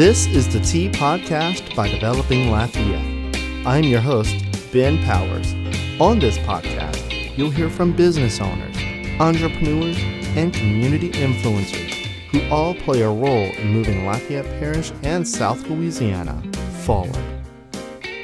This 0.00 0.26
is 0.28 0.50
the 0.50 0.60
Tea 0.60 0.88
Podcast 0.88 1.76
by 1.76 1.86
Developing 1.86 2.50
Lafayette. 2.50 3.36
I'm 3.66 3.84
your 3.84 4.00
host, 4.00 4.34
Ben 4.72 4.96
Powers. 5.04 5.52
On 6.00 6.18
this 6.18 6.38
podcast, 6.38 7.36
you'll 7.36 7.50
hear 7.50 7.68
from 7.68 7.94
business 7.94 8.40
owners, 8.40 8.74
entrepreneurs, 9.20 9.98
and 10.38 10.54
community 10.54 11.10
influencers 11.10 11.92
who 12.30 12.40
all 12.48 12.74
play 12.76 13.02
a 13.02 13.10
role 13.10 13.52
in 13.58 13.74
moving 13.74 14.06
Lafayette 14.06 14.46
Parish 14.58 14.90
and 15.02 15.28
South 15.28 15.68
Louisiana 15.68 16.42
forward. 16.82 17.22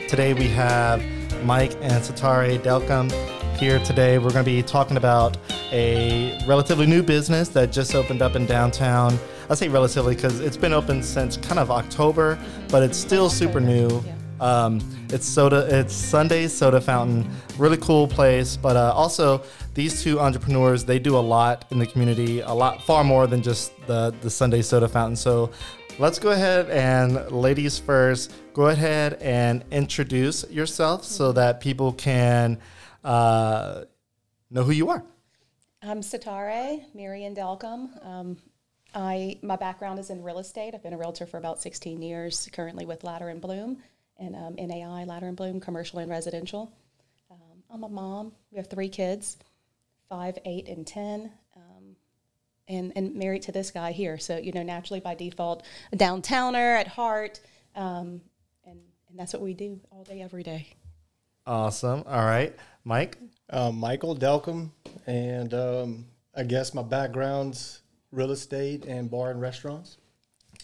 Today 0.08 0.32
we 0.32 0.48
have 0.48 1.04
Mike 1.44 1.74
and 1.82 2.02
Setareh 2.02 2.58
Delcambre 2.58 3.12
here 3.58 3.80
today. 3.80 4.16
We're 4.16 4.30
going 4.30 4.46
to 4.46 4.50
be 4.50 4.62
talking 4.62 4.96
about 4.96 5.36
a 5.72 6.42
relatively 6.48 6.86
new 6.86 7.02
business 7.02 7.50
that 7.50 7.70
just 7.70 7.94
opened 7.94 8.22
up 8.22 8.34
in 8.34 8.46
downtown. 8.46 9.18
I 9.48 9.54
say 9.54 9.68
relatively 9.68 10.16
because 10.16 10.40
it's 10.40 10.56
been 10.56 10.72
open 10.72 11.04
since 11.04 11.36
kind 11.36 11.60
of 11.60 11.70
October, 11.70 12.36
but 12.68 12.82
it's 12.82 12.98
still 12.98 13.30
super 13.30 13.60
new. 13.60 14.02
Um, 14.40 14.80
it's 15.10 15.24
soda. 15.24 15.68
It's 15.70 15.94
Sunday 15.94 16.48
Soda 16.48 16.80
Fountain. 16.80 17.30
Really 17.56 17.76
cool 17.76 18.08
place. 18.08 18.56
But 18.56 18.76
uh, 18.76 18.92
also, 18.92 19.44
these 19.74 20.02
two 20.02 20.18
entrepreneurs 20.18 20.84
they 20.84 20.98
do 20.98 21.16
a 21.16 21.20
lot 21.20 21.64
in 21.70 21.78
the 21.78 21.86
community. 21.86 22.40
A 22.40 22.52
lot, 22.52 22.82
far 22.82 23.04
more 23.04 23.28
than 23.28 23.40
just 23.40 23.72
the 23.86 24.12
the 24.20 24.30
Sunday 24.30 24.62
Soda 24.62 24.88
Fountain. 24.88 25.14
So, 25.14 25.52
let's 26.00 26.18
go 26.18 26.32
ahead 26.32 26.68
and 26.70 27.30
ladies 27.30 27.78
first. 27.78 28.34
Go 28.52 28.66
ahead 28.66 29.14
and 29.22 29.64
introduce 29.70 30.48
yourself 30.50 31.04
so 31.04 31.30
that 31.32 31.60
people 31.60 31.92
can 31.92 32.58
uh, 33.04 33.84
know 34.50 34.64
who 34.64 34.72
you 34.72 34.90
are. 34.90 35.04
I'm 35.82 36.00
Setareh 36.00 36.82
Marion 36.94 37.34
Delcambre. 37.34 38.04
Um, 38.04 38.36
I 38.96 39.38
my 39.42 39.56
background 39.56 39.98
is 39.98 40.08
in 40.08 40.22
real 40.22 40.38
estate. 40.38 40.74
I've 40.74 40.82
been 40.82 40.94
a 40.94 40.98
realtor 40.98 41.26
for 41.26 41.36
about 41.36 41.60
16 41.60 42.00
years. 42.00 42.48
Currently 42.52 42.86
with 42.86 43.04
Latter 43.04 43.28
and 43.28 43.40
Blum 43.40 43.76
and 44.18 44.34
um, 44.34 44.54
NAI 44.56 45.04
Latter 45.04 45.26
and 45.26 45.36
Blum, 45.36 45.60
commercial 45.60 45.98
and 45.98 46.10
residential. 46.10 46.72
Um, 47.30 47.62
I'm 47.70 47.84
a 47.84 47.88
mom. 47.88 48.32
We 48.50 48.56
have 48.56 48.68
three 48.68 48.88
kids, 48.88 49.36
five, 50.08 50.38
eight, 50.46 50.66
and 50.66 50.86
ten. 50.86 51.30
Um, 51.54 51.96
and, 52.68 52.92
and 52.96 53.14
married 53.14 53.42
to 53.42 53.52
this 53.52 53.70
guy 53.70 53.92
here. 53.92 54.18
So, 54.18 54.38
you 54.38 54.50
know, 54.50 54.62
naturally 54.62 55.00
by 55.00 55.14
default, 55.14 55.62
a 55.92 55.96
downtowner 55.96 56.80
at 56.80 56.88
heart. 56.88 57.40
Um, 57.76 58.22
and, 58.64 58.80
and 59.08 59.18
that's 59.18 59.34
what 59.34 59.42
we 59.42 59.52
do 59.52 59.78
all 59.92 60.04
day, 60.04 60.22
every 60.22 60.42
day. 60.42 60.68
Awesome. 61.46 62.02
All 62.06 62.24
right. 62.24 62.56
Mike? 62.82 63.18
Um, 63.50 63.78
Michael 63.78 64.16
Delcambre, 64.16 64.70
and 65.06 65.54
um, 65.54 66.06
I 66.34 66.42
guess 66.42 66.74
my 66.74 66.82
background's 66.82 67.82
real 68.16 68.30
estate 68.32 68.84
and 68.86 69.10
bar 69.10 69.30
and 69.30 69.40
restaurants. 69.40 69.98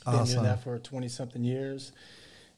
Been 0.04 0.14
Awesome. 0.14 0.34
doing 0.36 0.44
that 0.46 0.64
for 0.64 0.78
20 0.78 1.06
something 1.08 1.44
years, 1.44 1.92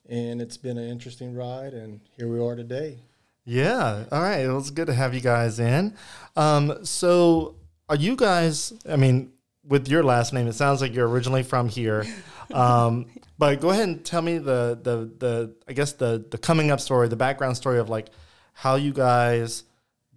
and 0.09 0.41
it's 0.41 0.57
been 0.57 0.79
an 0.79 0.89
interesting 0.89 1.35
ride, 1.35 1.75
and 1.75 2.01
here 2.17 2.29
we 2.29 2.39
are 2.41 2.55
today. 2.55 2.99
Yeah. 3.45 4.05
All 4.11 4.23
right. 4.23 4.39
It 4.39 4.53
was 4.53 4.71
good 4.71 4.87
to 4.87 4.95
have 4.95 5.13
you 5.13 5.21
guys 5.21 5.59
in. 5.61 5.95
Um, 6.37 6.85
so, 6.87 7.57
are 7.89 7.97
you 7.97 8.17
guys? 8.17 8.73
I 8.89 8.97
mean, 8.97 9.33
with 9.67 9.89
your 9.89 10.03
last 10.03 10.33
name, 10.33 10.47
it 10.47 10.55
sounds 10.55 10.81
like 10.81 10.95
you're 10.95 11.09
originally 11.09 11.43
from 11.43 11.69
here. 11.69 12.07
Um, 12.53 13.07
but 13.39 13.59
go 13.59 13.71
ahead 13.71 13.89
and 13.89 14.05
tell 14.05 14.21
me 14.21 14.37
the 14.37 14.79
the 14.81 15.11
the 15.19 15.55
I 15.67 15.73
guess 15.73 15.93
the 15.93 16.23
the 16.31 16.37
coming 16.37 16.71
up 16.71 16.79
story, 16.79 17.09
the 17.09 17.17
background 17.17 17.57
story 17.57 17.79
of 17.79 17.89
like 17.89 18.09
how 18.53 18.75
you 18.75 18.93
guys 18.93 19.65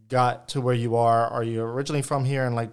got 0.09 0.49
to 0.49 0.59
where 0.59 0.75
you 0.75 0.97
are. 0.97 1.25
Are 1.29 1.41
you 1.41 1.61
originally 1.61 2.01
from 2.01 2.25
here 2.25 2.45
and 2.45 2.53
like 2.53 2.71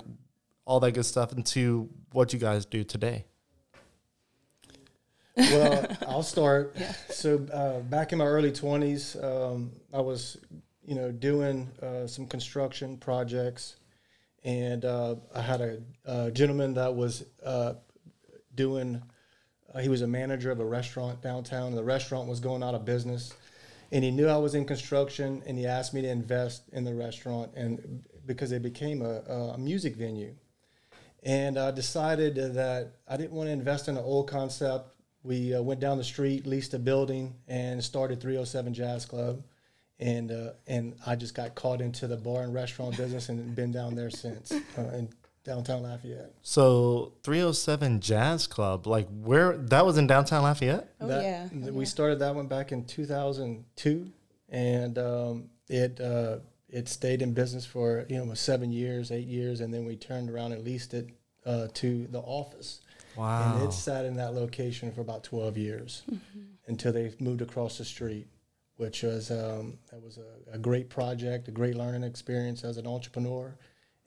all 0.65 0.81
that 0.81 0.93
good 0.93 1.07
stuff, 1.07 1.33
into 1.33 1.89
what 2.13 2.33
you 2.33 2.39
guys 2.39 2.65
do 2.65 2.85
today? 2.85 3.25
Well, 5.37 5.97
I'll 6.09 6.23
start. 6.23 6.77
So 7.11 7.47
uh, 7.55 7.81
back 7.81 8.13
in 8.13 8.19
my 8.19 8.27
early 8.27 8.51
20s, 8.51 9.23
um, 9.25 9.73
I 9.95 10.01
was, 10.01 10.37
you 10.85 10.95
know, 10.95 11.11
doing 11.11 11.71
uh, 11.81 12.07
some 12.07 12.27
construction 12.27 12.99
projects, 12.99 13.77
and 14.43 14.85
uh, 14.85 15.15
I 15.35 15.41
had 15.41 15.63
a, 15.63 15.79
a 16.05 16.31
gentleman 16.33 16.75
that 16.75 16.95
was 16.95 17.25
uh, 17.43 17.75
doing. 18.55 19.01
Uh, 19.73 19.79
he 19.79 19.89
was 19.89 20.03
a 20.03 20.07
manager 20.07 20.51
of 20.51 20.61
a 20.61 20.65
restaurant 20.65 21.23
downtown, 21.23 21.69
and 21.69 21.79
the 21.79 21.85
restaurant 21.85 22.29
was 22.29 22.41
going 22.41 22.63
out 22.63 22.75
of 22.75 22.85
business. 22.85 23.33
And 23.91 24.05
he 24.05 24.11
knew 24.11 24.27
I 24.27 24.37
was 24.37 24.55
in 24.55 24.67
construction, 24.67 25.43
and 25.47 25.57
he 25.57 25.67
asked 25.67 25.95
me 25.95 26.03
to 26.03 26.09
invest 26.09 26.69
in 26.73 26.85
the 26.85 26.95
restaurant, 26.95 27.53
and 27.55 28.05
because 28.27 28.53
it 28.53 28.63
became 28.63 29.01
a, 29.01 29.21
a 29.55 29.59
music 29.59 29.97
venue. 29.97 30.35
And 31.25 31.59
I 31.59 31.71
decided 31.71 32.35
that 32.55 32.93
I 33.09 33.17
didn't 33.17 33.33
want 33.33 33.49
to 33.49 33.53
invest 33.53 33.89
in 33.89 33.97
an 33.97 34.05
old 34.05 34.29
concept. 34.29 34.89
We 35.23 35.55
uh, 35.55 35.63
went 35.63 35.81
down 35.81 35.97
the 35.97 36.05
street, 36.05 36.47
leased 36.47 36.75
a 36.75 36.79
building, 36.79 37.35
and 37.49 37.83
started 37.83 38.21
307 38.21 38.75
Jazz 38.75 39.07
Club. 39.07 39.43
And 40.01 40.31
uh, 40.33 40.51
and 40.67 40.95
I 41.07 41.15
just 41.17 41.35
got 41.35 41.55
caught 41.55 41.81
into 41.81 42.07
the 42.07 42.17
bar 42.17 42.43
and 42.43 42.53
restaurant 42.53 42.97
business 42.97 43.29
and 43.31 43.55
been 43.55 43.71
down 43.73 43.95
there 43.95 44.11
since 44.11 44.53
uh, 44.53 44.83
in 44.93 45.09
downtown 45.45 45.83
Lafayette. 45.83 46.33
So 46.43 47.13
307 47.23 48.01
Jazz 48.01 48.47
Club, 48.47 48.87
like 48.87 49.07
where 49.23 49.57
that 49.57 49.87
was 49.87 49.97
in 49.97 50.07
downtown 50.07 50.43
Lafayette. 50.43 50.93
Oh, 51.01 51.07
That- 51.07 51.23
yeah. 51.23 51.49
Oh, 51.69 51.73
We 51.73 51.85
yeah. 51.85 51.89
started 51.89 52.19
that 52.19 52.35
one 52.35 52.49
back 52.49 52.73
in 52.73 52.85
2002, 52.87 54.11
and 54.51 54.99
um, 54.99 55.51
it 55.69 56.01
uh, 56.01 56.39
it 56.75 56.89
stayed 56.89 57.23
in 57.23 57.33
business 57.33 57.65
for 57.65 58.05
you 58.09 58.23
know 58.23 58.35
seven 58.35 58.73
years, 58.73 59.13
eight 59.13 59.29
years, 59.29 59.61
and 59.61 59.73
then 59.73 59.85
we 59.85 59.97
turned 59.97 60.29
around 60.29 60.53
and 60.53 60.65
leased 60.65 60.93
it 60.93 61.09
uh, 61.47 61.69
to 61.75 62.09
the 62.09 62.19
office. 62.19 62.81
Wow. 63.17 63.55
And 63.55 63.69
it 63.69 63.73
sat 63.73 64.05
in 64.05 64.17
that 64.17 64.35
location 64.35 64.91
for 64.91 65.01
about 65.01 65.23
12 65.23 65.57
years 65.57 66.03
until 66.67 66.93
they 66.93 67.13
moved 67.21 67.43
across 67.43 67.79
the 67.79 67.85
street, 67.85 68.27
which 68.77 69.05
was 69.05 69.31
um, 69.31 69.79
that 69.93 70.03
was 70.03 70.19
a, 70.19 70.55
a 70.55 70.59
great 70.59 70.91
project, 70.91 71.47
a 71.47 71.53
great 71.53 71.77
learning 71.77 72.03
experience 72.03 72.65
as 72.65 72.77
an 72.77 72.89
entrepreneur, 72.89 73.57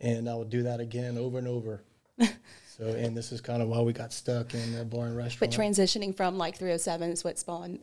and 0.01 0.29
I 0.29 0.35
would 0.35 0.49
do 0.49 0.63
that 0.63 0.81
again 0.81 1.17
over 1.17 1.37
and 1.37 1.47
over. 1.47 1.83
so, 2.19 2.83
and 2.83 3.15
this 3.15 3.31
is 3.31 3.39
kind 3.39 3.61
of 3.61 3.69
why 3.69 3.79
we 3.79 3.93
got 3.93 4.11
stuck 4.11 4.53
in 4.53 4.73
the 4.73 4.83
bar 4.83 5.05
and 5.05 5.15
But 5.15 5.51
transitioning 5.51 6.15
from 6.15 6.37
like 6.37 6.57
307 6.57 7.11
is 7.11 7.23
what 7.23 7.39
spawned. 7.39 7.79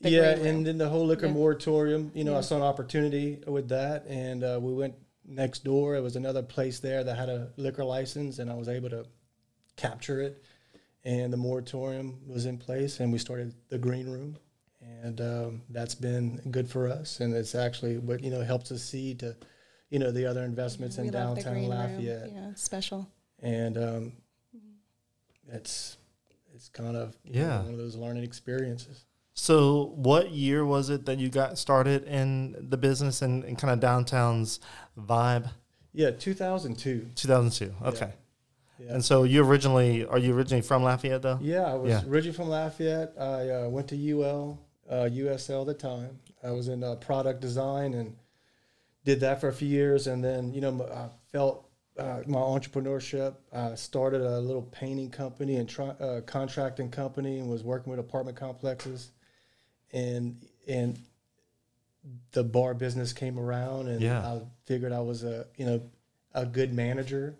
The 0.00 0.10
yeah, 0.10 0.34
green 0.34 0.44
room. 0.46 0.56
and 0.56 0.66
then 0.66 0.78
the 0.78 0.88
whole 0.88 1.06
liquor 1.06 1.26
Yeah. 1.26 1.32
moratorium, 1.32 2.10
you 2.14 2.24
know, 2.24 2.36
I 2.36 2.40
saw 2.40 2.56
an 2.56 2.62
opportunity 2.62 3.42
with 3.46 3.68
that, 3.70 4.06
and 4.06 4.44
uh, 4.44 4.58
we 4.62 4.72
went 4.72 4.94
next 5.24 5.64
door. 5.64 5.96
It 5.96 6.00
was 6.00 6.16
another 6.16 6.42
place 6.42 6.78
there 6.80 7.02
that 7.04 7.16
had 7.16 7.28
a 7.28 7.52
liquor 7.56 7.84
license, 7.84 8.38
and 8.38 8.50
I 8.50 8.54
was 8.54 8.68
able 8.68 8.90
to 8.90 9.04
capture 9.76 10.20
it. 10.22 10.42
And 11.04 11.32
the 11.32 11.36
moratorium 11.36 12.20
was 12.26 12.46
in 12.46 12.58
place, 12.58 13.00
and 13.00 13.12
we 13.12 13.18
started 13.18 13.54
the 13.68 13.78
green 13.78 14.08
room, 14.08 14.36
and 14.80 15.20
um, 15.20 15.62
that's 15.70 15.94
been 15.94 16.36
good 16.50 16.68
for 16.68 16.88
us. 16.88 17.20
And 17.20 17.34
it's 17.34 17.54
actually 17.54 17.98
what 17.98 18.22
you 18.22 18.30
know 18.30 18.42
helps 18.42 18.70
us 18.72 18.82
see 18.82 19.14
to, 19.16 19.36
you 19.90 19.98
know, 19.98 20.10
the 20.10 20.26
other 20.26 20.42
investments 20.42 20.98
in 20.98 21.04
We 21.04 21.10
love 21.10 21.36
the 21.36 21.42
downtown 21.42 21.52
green 21.54 21.70
room. 21.70 21.78
Lafayette, 21.78 22.32
Yeah, 22.32 22.54
special. 22.54 23.08
and 23.40 23.78
um, 23.78 24.12
it's 25.48 25.96
it's 26.54 26.68
kind 26.68 26.96
of 26.96 27.16
you 27.24 27.34
know, 27.34 27.40
Yeah. 27.40 27.62
one 27.62 27.72
of 27.72 27.78
those 27.78 27.96
learning 27.96 28.24
experiences. 28.24 29.04
So, 29.40 29.92
what 29.94 30.32
year 30.32 30.66
was 30.66 30.90
it 30.90 31.06
that 31.06 31.20
you 31.20 31.28
got 31.28 31.58
started 31.58 32.02
in 32.08 32.56
the 32.58 32.76
business 32.76 33.22
and, 33.22 33.44
and 33.44 33.56
kind 33.56 33.72
of 33.72 33.78
downtown's 33.78 34.58
vibe? 34.98 35.48
Yeah, 35.92 36.10
2002. 36.10 37.10
2002. 37.14 37.72
Okay. 37.86 38.12
Yeah. 38.80 38.94
And 38.94 39.04
so, 39.04 39.22
you 39.22 39.44
originally 39.44 40.04
are 40.04 40.18
you 40.18 40.34
originally 40.34 40.62
from 40.62 40.82
Lafayette 40.82 41.22
though? 41.22 41.38
Yeah, 41.40 41.62
I 41.62 41.74
was 41.74 41.88
Yeah. 41.88 42.02
originally 42.08 42.36
from 42.36 42.48
Lafayette. 42.48 43.12
I 43.16 43.50
uh, 43.50 43.68
went 43.68 43.86
to 43.90 43.96
UL, 43.96 44.58
uh, 44.90 45.08
USL 45.08 45.60
at 45.60 45.66
the 45.68 45.74
time. 45.74 46.18
I 46.42 46.50
was 46.50 46.66
in 46.66 46.82
uh, 46.82 46.96
product 46.96 47.40
design 47.40 47.94
and 47.94 48.16
did 49.04 49.20
that 49.20 49.40
for 49.40 49.46
a 49.46 49.52
few 49.52 49.68
years. 49.68 50.08
And 50.08 50.22
then, 50.22 50.52
you 50.52 50.60
know, 50.60 50.82
I 50.92 51.10
felt 51.30 51.70
uh, 51.96 52.22
my 52.26 52.40
entrepreneurship. 52.40 53.36
I 53.52 53.76
started 53.76 54.20
a 54.20 54.40
little 54.40 54.62
painting 54.62 55.10
company 55.10 55.56
and 55.58 55.78
uh, 55.78 56.22
contracting 56.26 56.90
company 56.90 57.38
and 57.38 57.48
was 57.48 57.62
working 57.62 57.92
with 57.92 58.00
apartment 58.00 58.36
complexes. 58.36 59.12
And 59.92 60.44
and 60.66 60.98
the 62.32 62.44
bar 62.44 62.74
business 62.74 63.12
came 63.12 63.38
around, 63.38 63.88
and 63.88 64.00
Yeah. 64.00 64.20
I 64.20 64.40
figured 64.64 64.92
I 64.92 65.00
was 65.00 65.24
a 65.24 65.46
you 65.56 65.66
know 65.66 65.82
a 66.34 66.46
good 66.46 66.72
manager 66.72 67.36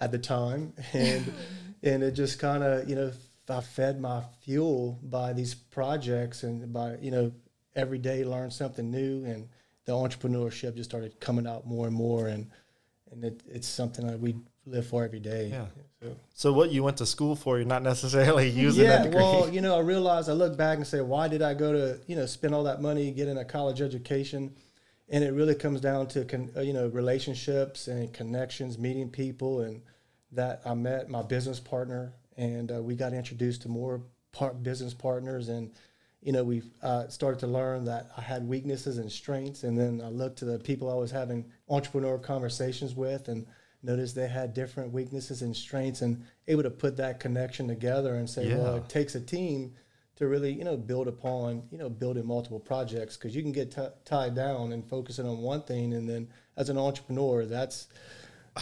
at 0.00 0.10
the 0.10 0.18
time, 0.18 0.72
and 0.92 1.32
and 1.82 2.02
it 2.02 2.12
just 2.12 2.38
kind 2.38 2.62
of 2.62 2.88
you 2.88 2.96
know 2.96 3.12
I 3.48 3.60
fed 3.60 4.00
my 4.00 4.22
fuel 4.42 4.98
by 5.02 5.32
these 5.32 5.54
projects 5.54 6.42
and 6.42 6.72
by 6.72 6.96
you 6.96 7.10
know 7.10 7.32
every 7.74 7.98
day 7.98 8.24
learn 8.24 8.50
something 8.50 8.90
new, 8.90 9.24
and 9.24 9.48
the 9.84 9.92
entrepreneurship 9.92 10.74
just 10.76 10.90
started 10.90 11.20
coming 11.20 11.46
out 11.46 11.66
more 11.66 11.86
and 11.86 11.94
more, 11.94 12.26
and 12.28 12.50
and 13.12 13.24
it, 13.24 13.42
it's 13.46 13.68
something 13.68 14.06
that 14.06 14.18
we 14.18 14.36
live 14.66 14.86
for 14.86 15.04
every 15.04 15.20
day. 15.20 15.48
Yeah. 15.48 15.66
So. 16.02 16.16
So, 16.34 16.52
what 16.52 16.70
you 16.70 16.82
went 16.84 16.98
to 16.98 17.06
school 17.06 17.34
for, 17.34 17.56
you're 17.56 17.66
not 17.66 17.82
necessarily 17.82 18.48
using 18.66 18.86
that 18.88 18.98
Yeah, 18.98 19.02
degree. 19.04 19.22
well, 19.22 19.48
you 19.48 19.60
know, 19.62 19.76
I 19.76 19.80
realized 19.80 20.28
I 20.28 20.34
look 20.34 20.56
back 20.56 20.76
and 20.76 20.86
say, 20.86 21.00
why 21.00 21.28
did 21.28 21.40
I 21.40 21.54
go 21.54 21.72
to, 21.72 22.00
you 22.06 22.16
know, 22.16 22.26
spend 22.26 22.54
all 22.54 22.64
that 22.64 22.82
money 22.82 23.10
getting 23.10 23.38
a 23.38 23.44
college 23.44 23.80
education? 23.80 24.54
And 25.08 25.24
it 25.24 25.32
really 25.32 25.54
comes 25.54 25.80
down 25.80 26.08
to, 26.08 26.24
con- 26.24 26.50
uh, 26.56 26.60
you 26.60 26.72
know, 26.72 26.88
relationships 26.88 27.88
and 27.88 28.12
connections, 28.12 28.76
meeting 28.76 29.08
people, 29.08 29.62
and 29.62 29.80
that 30.32 30.60
I 30.66 30.74
met 30.74 31.08
my 31.08 31.22
business 31.22 31.60
partner, 31.60 32.12
and 32.36 32.70
uh, 32.70 32.82
we 32.82 32.96
got 32.96 33.12
introduced 33.12 33.62
to 33.62 33.68
more 33.68 34.02
part 34.32 34.62
business 34.62 34.92
partners, 34.92 35.48
and 35.48 35.70
you 36.20 36.32
know 36.32 36.44
we 36.44 36.62
uh, 36.82 37.08
started 37.08 37.38
to 37.40 37.46
learn 37.46 37.84
that 37.84 38.08
I 38.16 38.20
had 38.20 38.46
weaknesses 38.46 38.98
and 38.98 39.10
strengths, 39.10 39.62
and 39.62 39.78
then 39.78 40.02
I 40.04 40.08
looked 40.08 40.38
to 40.40 40.44
the 40.44 40.58
people 40.58 40.90
I 40.90 40.94
was 40.94 41.10
having 41.10 41.46
entrepreneur 41.68 42.18
conversations 42.18 42.94
with, 42.94 43.28
and 43.28 43.46
noticed 43.82 44.14
they 44.14 44.28
had 44.28 44.54
different 44.54 44.92
weaknesses 44.92 45.42
and 45.42 45.54
strengths, 45.56 46.02
and 46.02 46.24
able 46.48 46.62
to 46.62 46.70
put 46.70 46.96
that 46.96 47.20
connection 47.20 47.68
together 47.68 48.14
and 48.14 48.28
say, 48.28 48.54
well, 48.54 48.76
it 48.76 48.88
takes 48.88 49.14
a 49.14 49.20
team 49.20 49.74
to 50.16 50.26
really 50.26 50.50
you 50.50 50.64
know 50.64 50.76
build 50.76 51.08
upon 51.08 51.62
you 51.70 51.78
know 51.78 51.88
building 51.88 52.26
multiple 52.26 52.58
projects 52.58 53.16
because 53.16 53.36
you 53.36 53.42
can 53.42 53.52
get 53.52 53.70
t- 53.70 53.86
tied 54.04 54.34
down 54.34 54.72
and 54.72 54.88
focusing 54.88 55.26
on 55.26 55.38
one 55.38 55.62
thing, 55.62 55.92
and 55.92 56.08
then 56.08 56.28
as 56.56 56.68
an 56.68 56.78
entrepreneur, 56.78 57.44
that's 57.44 57.88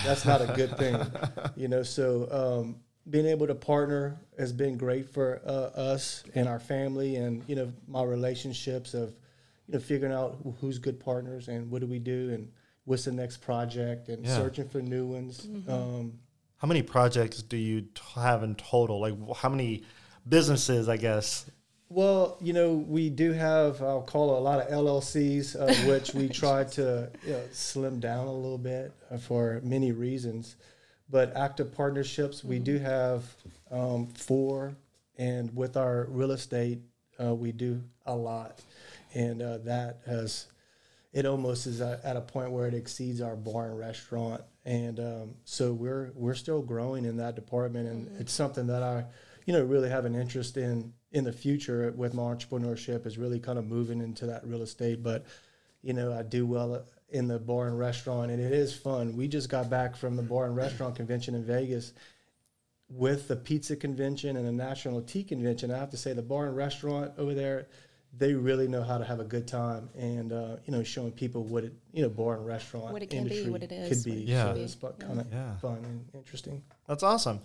that's 0.05 0.25
not 0.25 0.40
a 0.40 0.52
good 0.55 0.76
thing, 0.76 0.99
you 1.56 1.69
know. 1.69 1.82
So 1.82 2.28
um, 2.31 2.76
being 3.08 3.26
able 3.26 3.46
to 3.46 3.55
partner 3.55 4.19
has 4.38 4.52
been 4.52 4.76
great 4.76 5.08
for 5.08 5.40
uh, 5.46 5.78
us 5.78 6.25
and 6.34 6.49
our 6.49 6.60
family, 6.60 7.17
and 7.17 7.43
you 7.46 7.55
know 7.55 7.72
my 7.87 8.02
relationships 8.02 8.94
of 8.94 9.14
you 9.67 9.75
know 9.75 9.81
figuring 9.81 10.12
out 10.12 10.38
who's 10.60 10.78
good 10.78 11.00
partners 11.00 11.49
and 11.49 11.70
what 11.70 11.81
do 11.81 11.87
we 11.87 11.99
do 11.99 12.31
and 12.31 12.50
what's 12.84 13.04
the 13.04 13.12
next 13.12 13.38
project 13.38 14.08
and 14.08 14.25
Yeah. 14.25 14.36
searching 14.36 14.69
for 14.69 14.81
new 14.82 15.06
ones. 15.06 15.46
Um, 15.69 16.19
How 16.58 16.69
many 16.69 16.82
projects 16.82 17.42
do 17.42 17.56
you 17.58 17.82
t- 17.82 17.88
have 18.14 18.42
in 18.42 18.54
total? 18.54 19.00
Like 19.00 19.14
wh- 19.28 19.36
how 19.36 19.48
many 19.50 19.82
businesses, 20.28 20.88
I 20.88 20.96
guess? 20.96 21.44
Well, 21.90 22.38
you 22.40 22.52
know, 22.54 22.72
we 22.75 23.10
do 23.10 23.32
have, 23.32 23.82
I'll 23.82 24.02
call 24.02 24.34
it 24.34 24.38
a 24.38 24.40
lot 24.40 24.60
of 24.60 24.69
LLCs, 24.72 25.56
uh, 25.56 25.75
which 25.88 26.14
we 26.14 26.28
try 26.28 26.64
to 26.64 27.10
you 27.26 27.32
know, 27.34 27.42
slim 27.52 28.00
down 28.00 28.26
a 28.26 28.32
little 28.32 28.58
bit 28.58 28.92
uh, 29.10 29.19
for 29.19 29.60
many 29.62 29.92
reasons. 29.92 30.56
But 31.10 31.36
active 31.36 31.75
partnerships, 31.75 32.42
we 32.42 32.58
do 32.58 32.78
have 32.78 33.25
um, 33.70 34.06
four, 34.08 34.75
and 35.19 35.54
with 35.54 35.76
our 35.76 36.06
real 36.08 36.31
estate, 36.32 36.78
uh, 37.22 37.34
we 37.34 37.52
do 37.52 37.82
a 38.06 38.14
lot. 38.16 38.60
And 39.12 39.42
uh, 39.42 39.58
that 39.58 39.98
has, 40.06 40.46
it 41.14 41.25
almost 41.25 41.66
is 41.66 41.81
at 41.81 42.05
at 42.05 42.16
a 42.16 42.20
point 42.20 42.50
where 42.50 42.66
it 42.66 42.75
exceeds 42.75 43.20
our 43.22 43.37
bar 43.37 43.70
and 43.70 43.78
restaurant. 43.78 44.43
And 44.66 44.99
um, 44.99 45.34
so 45.44 45.72
we're 45.72 46.11
we're 46.14 46.34
still 46.34 46.61
growing 46.61 47.05
in 47.05 47.16
that 47.19 47.37
department, 47.37 47.88
and 47.88 48.20
it's 48.20 48.32
something 48.32 48.66
that 48.66 48.82
I, 48.82 49.05
you 49.46 49.52
know, 49.52 49.62
really 49.62 49.88
have 49.88 50.05
an 50.05 50.16
interest 50.16 50.56
in 50.56 50.93
in 51.12 51.25
the 51.25 51.32
future 51.32 51.93
with 51.96 52.12
my 52.12 52.22
entrepreneurship 52.22 53.06
is 53.06 53.16
really 53.16 53.38
kind 53.38 53.58
of 53.58 53.66
moving 53.66 54.00
into 54.00 54.26
that 54.26 54.44
real 54.44 54.62
estate. 54.62 55.02
But 55.02 55.25
you 55.82 55.93
know, 55.93 56.12
I 56.12 56.22
do 56.22 56.46
well 56.46 56.84
in 57.11 57.28
the 57.28 57.38
bar 57.38 57.69
and 57.69 57.78
restaurant, 57.78 58.32
and 58.32 58.40
it 58.40 58.52
is 58.52 58.75
fun. 58.75 59.17
We 59.17 59.28
just 59.28 59.49
got 59.49 59.70
back 59.70 59.96
from 59.96 60.17
the 60.17 60.22
bar 60.22 60.46
and 60.46 60.56
restaurant 60.56 60.96
convention 60.96 61.37
in 61.37 61.44
Vegas 61.44 61.93
with 62.88 63.28
the 63.28 63.37
pizza 63.37 63.76
convention 63.76 64.37
and 64.37 64.46
the 64.46 64.52
national 64.52 65.02
tea 65.02 65.22
convention. 65.22 65.70
I 65.70 65.78
have 65.78 65.90
to 65.90 65.96
say, 65.96 66.12
the 66.12 66.22
bar 66.22 66.46
and 66.46 66.56
restaurant 66.56 67.12
over 67.19 67.34
there, 67.34 67.69
they 68.19 68.32
really 68.34 68.69
know 68.69 68.82
how 68.82 68.99
to 68.99 69.05
have 69.05 69.20
a 69.20 69.25
good 69.25 69.46
time, 69.49 69.88
and 69.96 70.32
uh, 70.32 70.56
you 70.66 70.72
know, 70.72 70.82
showing 70.82 71.12
people 71.12 71.43
what 71.44 71.64
it, 71.64 71.72
you 71.93 72.02
know, 72.02 72.08
bar 72.08 72.34
and 72.37 72.46
restaurant 72.46 72.93
What 72.93 73.02
it 73.02 73.11
can 73.11 73.26
be, 73.28 73.49
what 73.50 73.62
it 73.62 73.72
is, 73.72 73.88
could 73.88 74.05
be. 74.12 74.22
it 74.22 74.28
Yeah. 74.28 74.46
so 74.49 74.55
be. 74.55 74.61
it's 74.61 74.76
kind 74.99 75.20
of 75.20 75.26
Yeah. 75.32 75.56
fun 75.56 75.78
and 75.84 76.05
interesting. 76.14 76.62
That's 76.87 77.02
awesome. 77.02 77.40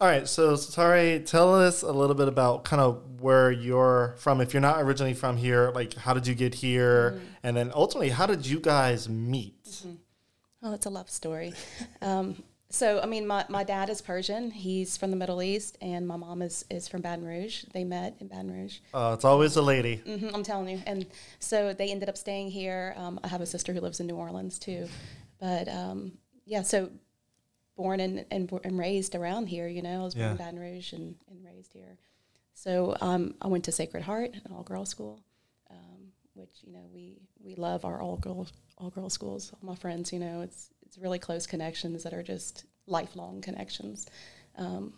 All 0.00 0.08
right, 0.08 0.26
so 0.26 0.54
Setareh, 0.54 1.26
tell 1.26 1.54
us 1.54 1.82
a 1.82 1.92
little 1.92 2.14
bit 2.16 2.26
about 2.26 2.64
kind 2.64 2.80
of 2.80 3.20
where 3.20 3.52
you're 3.52 4.14
from. 4.16 4.40
If 4.40 4.54
you're 4.54 4.62
not 4.62 4.80
originally 4.80 5.12
from 5.12 5.36
here, 5.36 5.70
like 5.74 5.92
how 5.94 6.14
did 6.14 6.26
you 6.26 6.34
get 6.34 6.54
here, 6.54 7.20
and 7.42 7.54
then 7.56 7.70
ultimately, 7.74 8.08
how 8.08 8.24
did 8.26 8.46
you 8.46 8.60
guys 8.60 9.08
meet? 9.10 9.84
Oh, 10.62 10.72
it's 10.74 10.86
a 10.86 10.90
love 10.90 11.10
story. 11.10 11.52
Um, 12.02 12.42
so, 12.70 13.00
I 13.00 13.06
mean, 13.06 13.26
my, 13.26 13.44
my 13.48 13.64
dad 13.64 13.90
is 13.90 14.00
Persian. 14.00 14.50
He's 14.50 14.96
from 14.96 15.10
the 15.10 15.16
Middle 15.16 15.42
East, 15.42 15.76
and 15.82 16.06
my 16.06 16.16
mom 16.16 16.40
is, 16.40 16.64
is 16.70 16.86
from 16.88 17.00
Baton 17.02 17.24
Rouge. 17.24 17.64
They 17.74 17.84
met 17.84 18.16
in 18.20 18.28
Baton 18.28 18.50
Rouge. 18.52 18.78
Uh, 18.94 19.12
it's 19.14 19.24
always 19.24 19.56
a 19.56 19.62
lady. 19.62 19.96
hmm 19.96 20.28
I'm 20.34 20.42
telling 20.42 20.68
you. 20.68 20.82
And 20.86 21.06
so 21.40 21.72
they 21.72 21.90
ended 21.90 22.08
up 22.08 22.16
staying 22.16 22.50
here. 22.50 22.94
Um, 22.96 23.18
I 23.24 23.28
have 23.28 23.40
a 23.40 23.46
sister 23.46 23.72
who 23.72 23.80
lives 23.80 24.00
in 24.00 24.06
New 24.06 24.16
Orleans 24.16 24.58
too. 24.58 24.86
But 25.40 25.68
um, 25.68 26.12
yeah, 26.46 26.62
so 26.62 26.90
born 27.76 27.98
and, 28.00 28.24
and, 28.30 28.50
and 28.64 28.78
raised 28.78 29.14
around 29.14 29.46
here, 29.46 29.66
you 29.66 29.82
know, 29.82 30.00
I 30.02 30.04
was 30.04 30.14
born 30.14 30.26
Yeah. 30.26 30.30
in 30.32 30.36
Baton 30.36 30.58
Rouge 30.58 30.92
and, 30.92 31.14
and 31.30 31.44
raised 31.44 31.72
here. 31.72 31.96
So 32.54 32.94
um, 33.00 33.34
I 33.40 33.46
went 33.48 33.64
to 33.64 33.72
Sacred 33.72 34.02
Heart, 34.02 34.34
an 34.44 34.52
all 34.52 34.62
girls 34.62 34.90
school, 34.90 35.18
um, 35.70 36.12
which, 36.34 36.50
you 36.62 36.72
know, 36.72 36.84
we, 36.92 37.16
we 37.42 37.54
love 37.54 37.84
our 37.86 38.00
all 38.02 38.16
girls 38.18 38.52
all 38.78 38.90
girls 38.90 39.12
schools. 39.14 39.50
All 39.54 39.68
my 39.70 39.74
friends, 39.76 40.12
you 40.12 40.18
know, 40.18 40.42
it's, 40.42 40.70
it's 40.90 40.98
really 40.98 41.20
close 41.20 41.46
connections 41.46 42.02
that 42.02 42.12
are 42.12 42.22
just 42.22 42.64
lifelong 42.88 43.40
connections. 43.40 44.08
Um, 44.56 44.94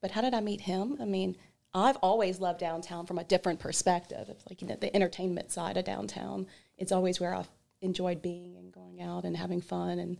but 0.00 0.12
how 0.12 0.20
did 0.20 0.32
I 0.32 0.38
meet 0.38 0.60
him? 0.60 0.96
I 1.00 1.06
mean, 1.06 1.36
I've 1.74 1.96
always 1.96 2.38
loved 2.38 2.60
downtown 2.60 3.04
from 3.04 3.18
a 3.18 3.24
different 3.24 3.58
perspective. 3.58 4.28
It's 4.28 4.44
like 4.48 4.62
you 4.62 4.68
know 4.68 4.76
the 4.80 4.94
entertainment 4.94 5.50
side 5.50 5.76
of 5.76 5.84
downtown. 5.84 6.46
It's 6.76 6.92
always 6.92 7.18
where 7.18 7.34
I've 7.34 7.48
enjoyed 7.80 8.22
being 8.22 8.56
and 8.56 8.70
going 8.70 9.02
out 9.02 9.24
and 9.24 9.36
having 9.36 9.60
fun 9.60 9.98
and 9.98 10.18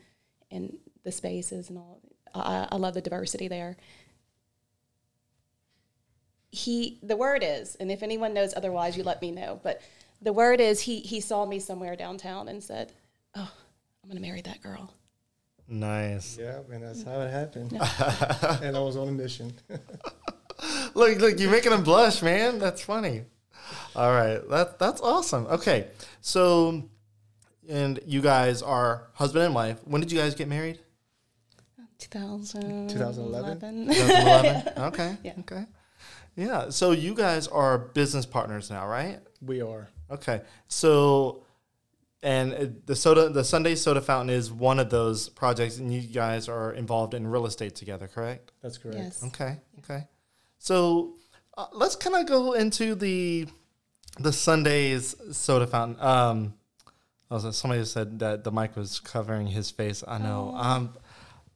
and 0.50 0.76
the 1.04 1.12
spaces 1.12 1.68
and 1.68 1.78
all. 1.78 2.00
I, 2.34 2.66
I 2.72 2.76
love 2.76 2.94
the 2.94 3.00
diversity 3.00 3.46
there. 3.46 3.76
He, 6.50 6.98
the 7.04 7.16
word 7.16 7.44
is, 7.44 7.76
and 7.76 7.92
if 7.92 8.02
anyone 8.02 8.34
knows 8.34 8.52
otherwise, 8.56 8.96
you 8.96 9.04
let 9.04 9.22
me 9.22 9.30
know. 9.30 9.60
But 9.62 9.80
the 10.20 10.32
word 10.32 10.60
is, 10.60 10.80
he 10.80 10.98
he 11.02 11.20
saw 11.20 11.46
me 11.46 11.60
somewhere 11.60 11.94
downtown 11.94 12.48
and 12.48 12.64
said, 12.64 12.92
"Oh, 13.36 13.52
I'm 14.08 14.16
gonna 14.16 14.26
marry 14.26 14.40
that 14.42 14.62
girl." 14.62 14.94
Nice. 15.68 16.38
Yeah, 16.40 16.60
and 16.72 16.82
that's 16.82 17.02
how 17.02 17.20
it 17.20 17.30
happened. 17.30 17.72
and 18.62 18.74
I 18.74 18.80
was 18.80 18.96
on 18.96 19.08
a 19.08 19.12
mission. 19.12 19.52
Look, 20.94 21.20
look, 21.20 21.38
you're 21.38 21.52
making 21.52 21.70
him 21.70 21.84
blush, 21.84 22.20
man. 22.20 22.58
That's 22.58 22.82
funny. 22.82 23.22
All 23.94 24.10
right, 24.10 24.40
that 24.48 24.78
that's 24.80 25.00
awesome. 25.00 25.46
Okay, 25.46 25.86
so, 26.20 26.82
and 27.68 28.00
you 28.04 28.20
guys 28.20 28.60
are 28.60 29.08
husband 29.12 29.44
and 29.44 29.54
wife. 29.54 29.78
When 29.84 30.00
did 30.00 30.10
you 30.10 30.18
guys 30.18 30.34
get 30.34 30.48
married? 30.48 30.80
2011. 31.98 32.88
2011? 32.88 33.86
2011. 33.86 34.72
okay. 34.88 35.16
Yeah. 35.22 35.32
Okay. 35.40 35.64
Yeah. 36.34 36.70
So 36.70 36.90
you 36.90 37.14
guys 37.14 37.46
are 37.46 37.78
business 37.78 38.26
partners 38.26 38.70
now, 38.70 38.88
right? 38.88 39.20
we 39.40 39.60
are. 39.60 39.88
Okay. 40.10 40.40
So, 40.66 41.44
and 42.22 42.54
uh, 42.54 42.66
the 42.86 42.96
soda, 42.96 43.28
the 43.28 43.44
Sunday 43.44 43.74
Soda 43.74 44.00
Fountain 44.00 44.34
is 44.34 44.50
one 44.50 44.78
of 44.78 44.90
those 44.90 45.28
projects, 45.28 45.78
and 45.78 45.92
you 45.92 46.00
guys 46.00 46.48
are 46.48 46.72
involved 46.72 47.14
in 47.14 47.26
real 47.26 47.46
estate 47.46 47.76
together, 47.76 48.08
correct? 48.08 48.52
That's 48.62 48.78
correct. 48.78 48.98
Yes. 48.98 49.24
Okay. 49.24 49.56
Okay. 49.78 50.04
So 50.58 51.14
uh, 51.56 51.66
let's 51.72 51.96
kind 51.96 52.16
of 52.16 52.26
go 52.26 52.52
into 52.54 52.94
the 52.94 53.46
the 54.18 54.32
Sundays 54.32 55.14
Soda 55.32 55.66
Fountain. 55.66 56.02
Um, 56.04 56.54
also, 57.30 57.50
somebody 57.50 57.84
said 57.84 58.18
that 58.20 58.42
the 58.42 58.50
mic 58.50 58.74
was 58.74 59.00
covering 59.00 59.46
his 59.46 59.70
face. 59.70 60.02
I 60.06 60.18
know. 60.18 60.54
Um, 60.56 60.94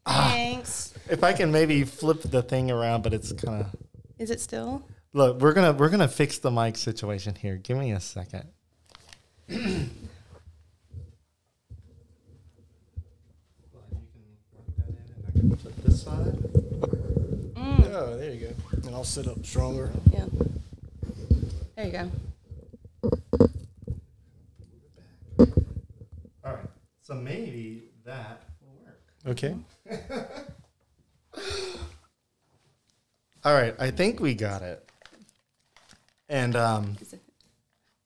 Thanks. 0.07 0.95
if 1.09 1.25
I 1.25 1.33
can 1.33 1.51
maybe 1.51 1.85
flip 1.85 2.23
the 2.23 2.43
thing 2.43 2.71
around, 2.71 3.03
but 3.03 3.15
it's 3.15 3.33
kind 3.33 3.63
of. 3.63 3.77
Is 4.19 4.31
it 4.31 4.41
still? 4.41 4.87
Look, 5.13 5.41
we're 5.41 5.55
gonna 5.55 5.73
we're 5.73 5.89
gonna 5.89 6.09
fix 6.09 6.39
the 6.39 6.51
mic 6.51 6.77
situation 6.77 7.35
here. 7.35 7.57
Give 7.57 7.79
me 7.79 7.93
a 7.93 8.01
second. 8.01 8.49
This 15.43 16.03
side. 16.05 16.39
Oh, 17.57 18.17
there 18.17 18.33
you 18.33 18.47
go. 18.47 18.55
And 18.87 18.95
I'll 18.95 19.03
sit 19.03 19.27
up 19.27 19.45
stronger. 19.45 19.91
Yeah. 20.13 20.27
There 21.75 21.87
you 21.87 21.93
go. 21.93 22.11
All 26.45 26.53
right. 26.55 26.67
So 27.03 27.15
maybe 27.15 27.91
that 28.05 28.45
will 28.61 28.79
work. 28.85 29.01
Okay. 29.27 29.57
All 33.45 33.55
right. 33.55 33.75
I 33.81 33.91
think 33.91 34.21
we 34.21 34.35
got 34.35 34.63
it. 34.63 34.89
And 36.29 36.55
um, 36.55 36.97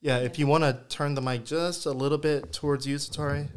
yeah, 0.00 0.20
if 0.20 0.38
you 0.38 0.46
want 0.46 0.64
to 0.64 0.78
turn 0.88 1.14
the 1.14 1.20
mic 1.20 1.44
just 1.44 1.84
a 1.84 1.92
little 1.92 2.16
bit 2.16 2.50
towards 2.54 2.86
you, 2.86 2.96
Setareh. 2.96 3.48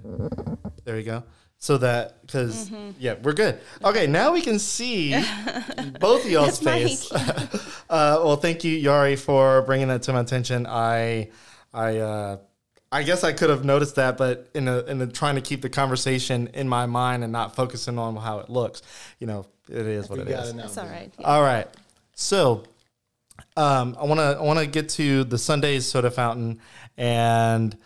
There 0.83 0.97
you 0.97 1.03
go. 1.05 1.23
So 1.61 1.77
that 1.79 2.21
because 2.21 2.71
yeah, 2.99 3.15
we're 3.21 3.33
good. 3.33 3.59
Okay, 3.83 4.07
now 4.07 4.31
we 4.31 4.41
can 4.41 4.59
see 4.59 5.11
both 5.99 6.23
of 6.23 6.31
y'all's 6.31 6.57
That's 6.61 7.09
face. 7.09 7.11
uh, 7.89 8.21
well, 8.23 8.37
thank 8.37 8.63
you, 8.63 8.81
Yari, 8.81 9.19
for 9.19 9.61
bringing 9.63 9.89
that 9.89 10.03
to 10.03 10.13
my 10.13 10.21
attention. 10.21 10.65
I, 10.65 11.31
I, 11.73 11.97
uh, 11.97 12.37
I 12.93 13.03
guess 13.03 13.25
I 13.25 13.33
could 13.33 13.49
have 13.49 13.65
noticed 13.65 13.97
that, 13.97 14.17
but 14.17 14.49
in 14.55 14.69
a, 14.69 14.79
in 14.85 15.01
a, 15.01 15.07
trying 15.07 15.35
to 15.35 15.41
keep 15.41 15.61
the 15.61 15.69
conversation 15.69 16.47
in 16.53 16.69
my 16.69 16.85
mind 16.85 17.25
and 17.25 17.33
not 17.33 17.57
focusing 17.57 17.99
on 17.99 18.15
how 18.15 18.39
it 18.39 18.49
looks, 18.49 18.81
you 19.19 19.27
know, 19.27 19.45
it 19.67 19.85
is 19.85 20.09
what 20.09 20.19
We 20.19 20.25
it 20.25 20.29
got 20.29 20.43
is. 20.45 20.49
it 20.51 20.55
now. 20.55 20.61
That's 20.61 20.77
all 20.77 20.87
right. 20.87 21.11
Yeah. 21.19 21.27
All 21.27 21.41
right. 21.41 21.67
So, 22.13 22.63
um, 23.57 23.97
I 23.99 24.05
want 24.05 24.21
to 24.21 24.37
I 24.39 24.41
want 24.41 24.59
to 24.59 24.65
get 24.65 24.87
to 24.91 25.25
the 25.25 25.37
Sundays 25.37 25.85
Soda 25.85 26.09
Fountain 26.09 26.61
and 26.97 27.77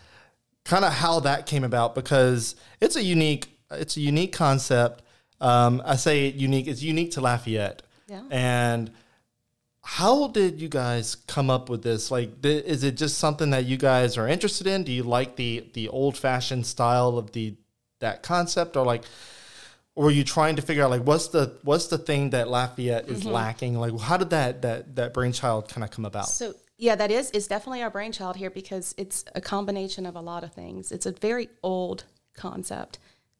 kind 0.63 0.85
of 0.85 0.93
how 0.93 1.21
that 1.21 1.47
came 1.47 1.63
about 1.63 1.95
because 1.95 2.55
it's 2.79 2.95
a 2.95 3.03
unique 3.03 3.52
it's 3.79 3.97
a 3.97 4.01
unique 4.01 4.33
concept. 4.33 5.03
Um, 5.41 5.81
I 5.85 5.95
say 5.97 6.27
unique. 6.29 6.67
It's 6.67 6.81
unique 6.81 7.11
to 7.11 7.21
Lafayette, 7.21 7.81
Yeah. 8.07 8.21
and 8.31 8.91
how 9.81 10.27
did 10.27 10.61
you 10.61 10.69
guys 10.69 11.15
come 11.15 11.49
up 11.49 11.67
with 11.69 11.83
this? 11.83 12.09
Like, 12.09 12.41
th- 12.41 12.63
is 12.63 12.83
it 12.83 12.95
just 12.95 13.17
something 13.17 13.49
that 13.49 13.65
you 13.65 13.75
guys 13.75 14.17
are 14.17 14.27
interested 14.27 14.67
in? 14.67 14.83
Do 14.83 14.91
you 14.93 15.03
like 15.03 15.35
the 15.35 15.69
the 15.73 15.89
old 15.89 16.15
fashioned 16.17 16.65
style 16.65 17.17
of 17.17 17.33
the 17.33 17.55
that 17.99 18.23
concept, 18.23 18.77
or 18.77 18.85
like, 18.85 19.03
or 19.95 20.05
were 20.05 20.11
you 20.11 20.23
trying 20.23 20.55
to 20.55 20.61
figure 20.61 20.83
out 20.83 20.89
like 20.89 21.03
what's 21.03 21.27
the 21.29 21.57
what's 21.63 21.87
the 21.87 21.97
thing 21.97 22.29
that 22.29 22.47
Lafayette 22.47 23.09
is 23.09 23.25
lacking? 23.25 23.77
Like, 23.77 23.97
how 23.99 24.15
did 24.17 24.29
that 24.29 24.61
that 24.61 24.95
that 24.95 25.13
brainchild 25.13 25.67
kind 25.67 25.83
of 25.83 25.91
come 25.91 26.05
about? 26.05 26.29
So 26.29 26.53
yeah, 26.77 26.95
that 26.95 27.11
is 27.11 27.29
is 27.31 27.47
definitely 27.47 27.81
our 27.83 27.89
brainchild 27.89 28.37
here 28.37 28.49
because 28.49 28.95
it's 28.97 29.25
a 29.35 29.41
combination 29.41 30.05
of 30.05 30.15
a 30.15 30.21
lot 30.21 30.43
of 30.45 30.53
things. 30.53 30.91
It's 30.93 31.05
a 31.05 31.11
very 31.11 31.49
old 31.61 32.05
concept. 32.35 32.99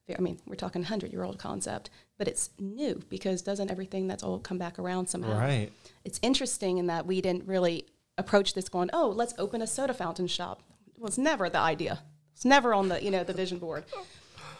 I 0.10 0.22
mean, 0.22 0.40
we're 0.46 0.56
talking 0.56 0.84
hundred 0.84 1.12
year 1.12 1.24
old 1.24 1.40
concept, 1.40 1.90
but 2.18 2.28
it's 2.28 2.50
new 2.60 3.02
because 3.10 3.42
doesn't 3.42 3.72
everything 3.72 4.08
that's 4.08 4.24
old 4.24 4.44
come 4.44 4.58
back 4.58 4.78
around 4.78 5.08
somehow? 5.08 5.40
Right. 5.40 5.72
It's 6.04 6.20
interesting 6.22 6.78
in 6.78 6.88
that 6.88 7.06
we 7.06 7.22
didn't 7.22 7.48
really 7.48 7.86
approach 8.18 8.54
this 8.54 8.70
going, 8.70 8.90
oh, 8.94 9.10
let's 9.10 9.34
open 9.38 9.62
a 9.62 9.68
soda 9.68 9.94
fountain 9.94 10.28
shop. 10.28 10.62
It 10.96 11.02
was 11.02 11.18
never 11.18 11.50
the 11.50 11.60
idea. 11.60 12.00
It's 12.34 12.46
never 12.46 12.74
on 12.74 12.90
the 12.90 13.04
you 13.04 13.12
know 13.12 13.24
the 13.24 13.34
vision 13.34 13.60
board. 13.60 13.86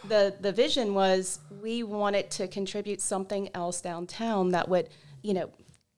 The 0.08 0.34
the 0.40 0.52
vision 0.52 0.94
was 0.94 1.40
we 1.62 1.82
wanted 1.82 2.30
to 2.32 2.48
contribute 2.48 3.00
something 3.00 3.50
else 3.54 3.80
downtown 3.80 4.50
that 4.50 4.68
would 4.68 4.88
you 5.22 5.34
know 5.34 5.50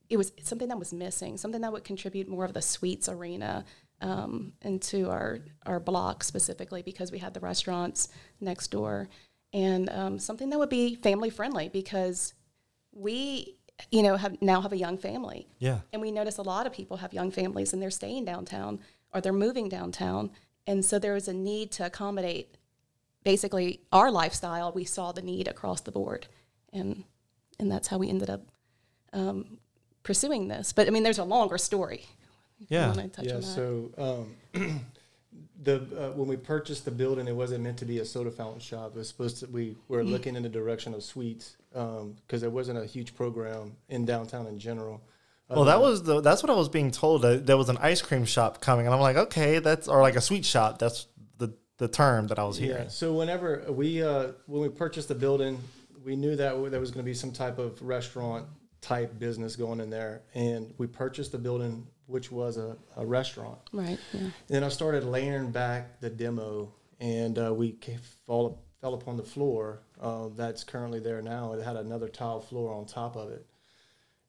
it 0.09 0.17
was 0.17 0.33
something 0.43 0.69
that 0.69 0.79
was 0.79 0.93
missing, 0.93 1.37
something 1.37 1.61
that 1.61 1.73
would 1.73 1.85
contribute 1.85 2.29
more 2.29 2.45
of 2.45 2.55
the 2.55 2.63
sweets 2.63 3.09
arena 3.09 3.65
um, 4.01 4.53
into 4.63 5.09
our 5.11 5.41
our 5.65 5.81
block 5.81 6.23
specifically 6.23 6.83
because 6.83 7.11
we 7.11 7.19
had 7.19 7.35
the 7.35 7.41
restaurants 7.41 8.09
next 8.41 8.69
door, 8.71 9.09
and 9.53 9.89
um, 9.91 10.19
something 10.19 10.51
that 10.51 10.59
would 10.59 10.69
be 10.69 10.95
family 10.97 11.31
friendly 11.31 11.69
because 11.69 12.35
we 12.93 13.57
you 13.91 14.03
know 14.03 14.17
have 14.17 14.41
now 14.41 14.61
have 14.61 14.73
a 14.73 14.77
young 14.77 14.99
family, 14.99 15.47
Yeah. 15.59 15.81
and 15.93 16.01
we 16.01 16.11
notice 16.11 16.39
a 16.39 16.43
lot 16.43 16.67
of 16.67 16.73
people 16.73 16.97
have 16.99 17.13
young 17.13 17.31
families 17.31 17.73
and 17.73 17.83
they're 17.83 17.91
staying 17.91 18.25
downtown 18.25 18.81
or 19.13 19.21
they're 19.21 19.33
moving 19.33 19.69
downtown, 19.69 20.31
and 20.67 20.85
so 20.85 20.99
there 20.99 21.15
was 21.15 21.29
a 21.29 21.33
need 21.33 21.71
to 21.73 21.87
accommodate 21.87 22.57
basically 23.25 23.81
our 23.93 24.11
lifestyle. 24.11 24.73
We 24.73 24.85
saw 24.85 25.13
the 25.13 25.23
need 25.23 25.49
across 25.49 25.81
the 25.81 25.93
board, 25.93 26.27
and 26.73 27.05
and 27.59 27.71
that's 27.71 27.89
how 27.89 27.99
we 27.99 28.09
ended 28.09 28.31
up 28.31 28.43
um, 29.13 29.59
pursuing 30.03 30.49
this. 30.49 30.73
But 30.73 30.87
I 30.87 30.91
mean, 30.91 31.03
there's 31.03 31.19
a 31.19 31.25
longer 31.25 31.59
story. 31.59 32.07
Yeah. 32.69 32.89
wanna 32.89 33.09
touch 33.09 33.27
yeah. 33.27 33.35
on 33.35 33.41
that. 33.43 33.47
So 33.47 33.91
um, 34.55 34.81
the 35.63 35.77
uh, 35.77 36.11
when 36.17 36.29
we 36.29 36.37
purchased 36.37 36.85
the 36.85 36.91
building, 36.91 37.27
it 37.29 37.35
wasn't 37.35 37.63
meant 37.65 37.79
to 37.79 37.85
be 37.85 37.99
a 37.99 38.05
soda 38.05 38.31
fountain 38.31 38.61
shop. 38.61 38.93
It 38.95 38.99
was 38.99 39.09
supposed 39.09 39.41
to. 39.41 39.47
We 39.47 39.77
were 39.89 40.03
Mm-hmm. 40.03 40.13
looking 40.13 40.37
in 40.37 40.43
the 40.43 40.49
direction 40.49 40.95
of 40.95 41.03
sweets 41.03 41.57
because 41.71 42.41
there 42.41 42.51
wasn't 42.51 42.79
a 42.79 42.87
huge 42.87 43.15
program 43.15 43.77
in 43.89 44.05
downtown 44.05 44.47
in 44.47 44.59
general. 44.59 45.03
Well, 45.49 45.65
that 45.67 45.81
was 45.81 46.03
the 46.03 46.21
that's 46.21 46.43
what 46.43 46.51
I 46.51 46.55
was 46.55 46.69
being 46.69 46.91
told. 46.91 47.23
That 47.23 47.47
there 47.47 47.57
was 47.57 47.69
an 47.69 47.79
ice 47.79 48.03
cream 48.03 48.25
shop 48.25 48.61
coming, 48.61 48.87
and 48.87 48.95
I'm 48.95 49.01
like, 49.01 49.17
okay, 49.17 49.61
that's 49.61 49.87
or 49.89 50.01
like 50.03 50.17
a 50.17 50.21
sweet 50.21 50.45
shop. 50.45 50.79
That's 50.79 51.07
the 51.39 51.55
the 51.79 51.87
term 51.89 52.27
that 52.29 52.39
I 52.39 52.45
was 52.45 52.57
hearing. 52.59 52.85
Yeah. 52.85 52.89
So 52.89 53.13
whenever 53.15 53.65
we 53.69 54.03
uh, 54.03 54.33
when 54.47 54.63
we 54.63 54.69
purchased 54.69 55.09
the 55.09 55.15
building, 55.15 55.61
we 56.05 56.17
knew 56.17 56.35
that 56.37 56.71
there 56.71 56.81
was 56.81 56.91
going 56.91 57.05
to 57.05 57.09
be 57.09 57.15
some 57.15 57.31
type 57.33 57.59
of 57.59 57.81
restaurant 57.81 58.47
type 58.81 59.19
business 59.19 59.55
going 59.57 59.81
in 59.81 59.89
there, 59.91 60.23
and 60.35 60.75
we 60.79 60.87
purchased 60.89 61.31
the 61.33 61.39
building, 61.39 61.87
which 62.07 62.31
was 62.31 62.57
a, 62.57 62.77
a 62.97 63.05
restaurant. 63.05 63.59
right. 63.73 63.99
Yeah. 64.13 64.31
Then 64.49 64.65
I 64.65 64.69
started 64.69 65.05
layering 65.05 65.51
back 65.51 66.01
the 66.01 66.11
demo, 66.11 66.73
and 67.01 67.39
uh, 67.39 67.53
we 67.55 67.79
fall, 68.27 68.63
fell 68.81 68.95
upon 68.95 69.17
the 69.17 69.23
floor 69.23 69.81
uh, 70.01 70.29
that's 70.35 70.65
currently 70.65 71.01
there 71.01 71.23
now. 71.23 71.53
It 71.53 71.65
had 71.65 71.77
another 71.77 72.09
tile 72.09 72.41
floor 72.41 72.73
on 72.73 72.87
top 72.87 73.17
of 73.17 73.31
it. 73.31 73.47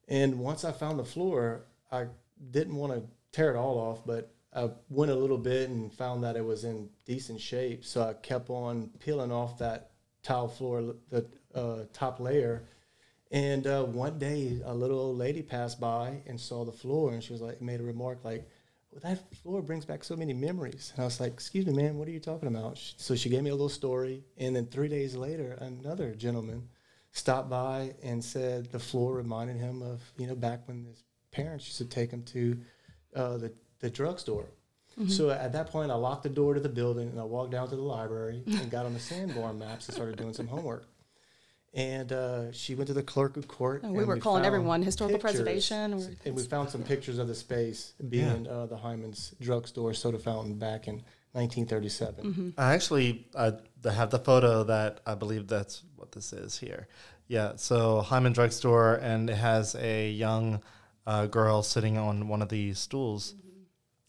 And 0.08 0.38
once 0.38 0.64
I 0.64 0.72
found 0.72 0.98
the 0.98 1.04
floor, 1.04 1.66
I 1.92 2.06
didn't 2.50 2.76
want 2.76 2.94
to 2.94 3.02
tear 3.32 3.50
it 3.52 3.56
all 3.56 3.78
off, 3.78 4.06
but 4.06 4.32
I 4.54 4.70
went 4.88 5.10
a 5.10 5.14
little 5.14 5.38
bit 5.38 5.68
and 5.68 5.92
found 5.92 6.24
that 6.24 6.36
it 6.36 6.44
was 6.44 6.64
in 6.64 6.88
decent 7.04 7.40
shape. 7.40 7.84
So 7.84 8.02
I 8.02 8.14
kept 8.14 8.48
on 8.48 8.90
peeling 9.00 9.30
off 9.30 9.58
that 9.58 9.90
tile 10.22 10.48
floor, 10.48 10.94
the 11.10 11.26
uh, 11.54 11.84
top 11.92 12.20
layer. 12.20 12.64
And 13.30 13.66
uh, 13.66 13.84
one 13.84 14.18
day, 14.18 14.60
a 14.64 14.74
little 14.74 14.98
old 14.98 15.18
lady 15.18 15.42
passed 15.42 15.78
by 15.80 16.22
and 16.26 16.40
saw 16.40 16.64
the 16.64 16.72
floor, 16.72 17.12
and 17.12 17.22
she 17.22 17.32
was 17.32 17.42
like, 17.42 17.60
made 17.60 17.80
a 17.80 17.84
remark 17.84 18.24
like, 18.24 18.48
well, 18.90 19.00
that 19.02 19.34
floor 19.42 19.60
brings 19.60 19.84
back 19.84 20.02
so 20.02 20.16
many 20.16 20.32
memories. 20.32 20.92
And 20.94 21.02
I 21.02 21.04
was 21.04 21.20
like, 21.20 21.32
excuse 21.32 21.66
me, 21.66 21.74
ma'am, 21.74 21.98
what 21.98 22.08
are 22.08 22.12
you 22.12 22.20
talking 22.20 22.48
about? 22.48 22.78
So 22.96 23.14
she 23.14 23.28
gave 23.28 23.42
me 23.42 23.50
a 23.50 23.54
little 23.54 23.68
story. 23.68 24.24
And 24.38 24.56
then 24.56 24.66
three 24.66 24.88
days 24.88 25.14
later, 25.14 25.58
another 25.60 26.14
gentleman 26.14 26.68
stopped 27.12 27.50
by 27.50 27.94
and 28.02 28.24
said 28.24 28.72
the 28.72 28.78
floor 28.78 29.14
reminded 29.14 29.58
him 29.58 29.82
of, 29.82 30.00
you 30.16 30.26
know, 30.26 30.34
back 30.34 30.66
when 30.66 30.86
his 30.86 31.04
parents 31.30 31.66
used 31.66 31.78
to 31.78 31.84
take 31.84 32.10
him 32.10 32.22
to 32.22 32.58
uh, 33.14 33.36
the, 33.36 33.52
the 33.80 33.90
drugstore. 33.90 34.46
So 35.06 35.30
at 35.30 35.52
that 35.52 35.70
point, 35.70 35.92
I 35.92 35.94
locked 35.94 36.24
the 36.24 36.28
door 36.28 36.54
to 36.54 36.60
the 36.60 36.68
building 36.68 37.08
and 37.08 37.20
I 37.20 37.24
walked 37.24 37.52
down 37.52 37.68
to 37.68 37.76
the 37.76 37.82
library 37.82 38.42
and 38.46 38.68
got 38.68 38.84
on 38.84 38.94
the 38.94 38.98
Sanborn 38.98 39.56
maps 39.56 39.86
and 39.86 39.94
started 39.94 40.16
doing 40.16 40.32
some 40.34 40.48
homework. 40.48 40.86
And 41.74 42.12
uh, 42.12 42.52
she 42.52 42.74
went 42.74 42.88
to 42.88 42.94
the 42.94 43.02
clerk 43.02 43.36
of 43.36 43.46
court. 43.46 43.82
And 43.82 43.92
we 43.92 43.98
and 43.98 44.08
were 44.08 44.16
calling 44.16 44.44
everyone 44.44 44.82
historical 44.82 45.18
pictures. 45.18 45.42
preservation 45.42 45.92
and 46.24 46.34
we 46.34 46.42
found 46.42 46.70
some 46.70 46.82
pictures 46.82 47.18
of 47.18 47.28
the 47.28 47.34
space 47.34 47.92
being 48.08 48.46
uh, 48.48 48.66
the 48.66 48.76
Hyman's 48.76 49.34
drugstore 49.40 49.92
soda 49.92 50.18
fountain 50.18 50.58
back 50.58 50.88
in 50.88 51.02
1937. 51.32 52.24
Mm-hmm. 52.24 52.50
I 52.58 52.74
actually 52.74 53.26
I 53.36 53.52
have 53.84 54.10
the 54.10 54.18
photo 54.18 54.64
that 54.64 55.00
I 55.06 55.14
believe 55.14 55.46
that's 55.46 55.82
what 55.96 56.12
this 56.12 56.32
is 56.32 56.58
here. 56.58 56.88
Yeah, 57.28 57.52
so 57.56 58.00
Hyman 58.00 58.32
Drugstore, 58.32 58.94
and 58.94 59.28
it 59.28 59.36
has 59.36 59.74
a 59.74 60.10
young 60.10 60.62
uh, 61.06 61.26
girl 61.26 61.62
sitting 61.62 61.98
on 61.98 62.28
one 62.28 62.40
of 62.40 62.48
these 62.48 62.78
stools. 62.78 63.34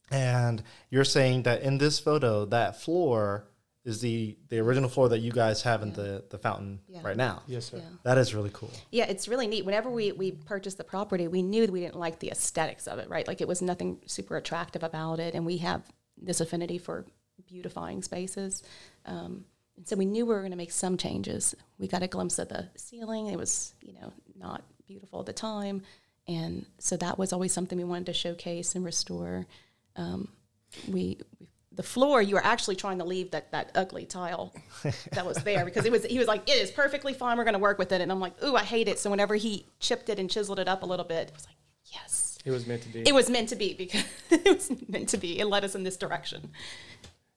And 0.10 0.64
you're 0.90 1.04
saying 1.04 1.44
that 1.44 1.62
in 1.62 1.78
this 1.78 2.00
photo, 2.00 2.46
that 2.46 2.82
floor 2.82 3.46
is 3.86 4.02
the 4.02 4.38
the 4.50 4.60
original 4.60 4.90
floor 4.90 5.10
that 5.10 5.20
you 5.20 5.32
guys 5.32 5.62
have 5.64 5.82
in 5.82 5.94
the 5.94 6.24
the 6.30 6.38
fountain 6.38 6.80
Yeah. 6.88 7.00
right 7.04 7.16
now. 7.18 7.44
Yes, 7.48 7.66
sir. 7.66 7.78
Yeah. 7.78 7.84
That 8.04 8.18
is 8.18 8.36
really 8.36 8.50
cool. 8.54 8.72
Yeah, 8.92 9.06
it's 9.06 9.28
really 9.28 9.48
neat. 9.48 9.66
Whenever 9.66 9.90
we, 9.90 10.12
we 10.12 10.32
purchased 10.32 10.78
the 10.78 10.84
property, 10.84 11.28
we 11.28 11.42
knew 11.42 11.66
that 11.66 11.72
we 11.72 11.80
didn't 11.82 11.96
like 12.00 12.20
the 12.20 12.30
aesthetics 12.30 12.88
of 12.88 13.00
it, 13.00 13.10
right? 13.10 13.28
Like 13.28 13.42
it 13.42 13.48
was 13.48 13.62
nothing 13.62 14.00
super 14.06 14.36
attractive 14.38 14.84
about 14.84 15.20
it. 15.20 15.34
And 15.34 15.46
we 15.46 15.58
have 15.58 15.82
this 16.22 16.42
affinity 16.42 16.78
for 16.78 17.06
beautifying 17.48 18.02
spaces. 18.04 18.64
Um, 19.06 19.46
and 19.78 19.88
so 19.88 19.96
we 19.96 20.06
knew 20.06 20.26
we 20.26 20.34
were 20.34 20.42
going 20.42 20.52
to 20.52 20.58
make 20.58 20.72
some 20.74 20.98
changes. 20.98 21.56
We 21.78 21.88
got 21.88 22.04
a 22.04 22.08
glimpse 22.08 22.38
of 22.38 22.50
the 22.50 22.68
ceiling. 22.76 23.28
It 23.28 23.38
was, 23.38 23.74
you 23.82 23.94
know, 23.94 24.12
not 24.38 24.62
beautiful 24.88 25.22
at 25.22 25.26
the 25.26 25.34
time. 25.34 25.84
And 26.28 26.66
so 26.80 26.98
that 26.98 27.18
was 27.18 27.32
always 27.32 27.54
something 27.54 27.78
we 27.78 27.86
wanted 27.86 28.08
to 28.08 28.14
showcase 28.14 28.76
and 28.76 28.84
restore. 28.84 29.48
Um, 29.96 30.28
we, 30.88 31.18
the 31.72 31.84
floor, 31.84 32.22
you 32.22 32.36
were 32.36 32.44
actually 32.44 32.76
trying 32.76 32.98
to 32.98 33.06
leave 33.06 33.32
that, 33.32 33.52
that 33.52 33.72
ugly 33.76 34.06
tile 34.06 34.54
that 35.12 35.26
was 35.26 35.38
there 35.44 35.66
because 35.66 35.86
it 35.86 35.92
was 35.92 36.04
he 36.06 36.18
was 36.18 36.28
like 36.28 36.50
it 36.50 36.58
is 36.58 36.72
perfectly 36.72 37.14
fine 37.14 37.38
we're 37.38 37.44
going 37.44 37.54
to 37.54 37.60
work 37.60 37.78
with 37.78 37.92
it 37.92 38.02
and 38.02 38.12
i'm 38.12 38.20
like 38.20 38.34
ooh 38.44 38.56
i 38.56 38.64
hate 38.64 38.88
it. 38.88 38.98
So 39.00 39.10
whenever 39.10 39.36
he 39.36 39.66
chipped 39.80 40.10
it 40.10 40.20
and 40.20 40.30
chiseled 40.30 40.60
it 40.60 40.68
up 40.68 40.84
a 40.84 40.86
little 40.86 41.06
bit 41.06 41.28
it 41.28 41.34
was 41.34 41.46
like 41.46 41.56
yes. 41.86 42.38
It 42.46 42.52
was 42.52 42.66
meant 42.66 42.82
to 42.84 42.90
be. 42.90 43.02
it 43.02 43.14
was 43.14 43.30
meant 43.30 43.50
to 43.50 43.56
be 43.56 43.74
because 43.74 44.04
it 44.30 44.46
was 44.46 44.72
meant 44.88 45.10
to 45.10 45.18
be. 45.18 45.40
It 45.40 45.46
led 45.46 45.64
us 45.64 45.76
in 45.76 45.84
this 45.84 45.98
direction. 45.98 46.52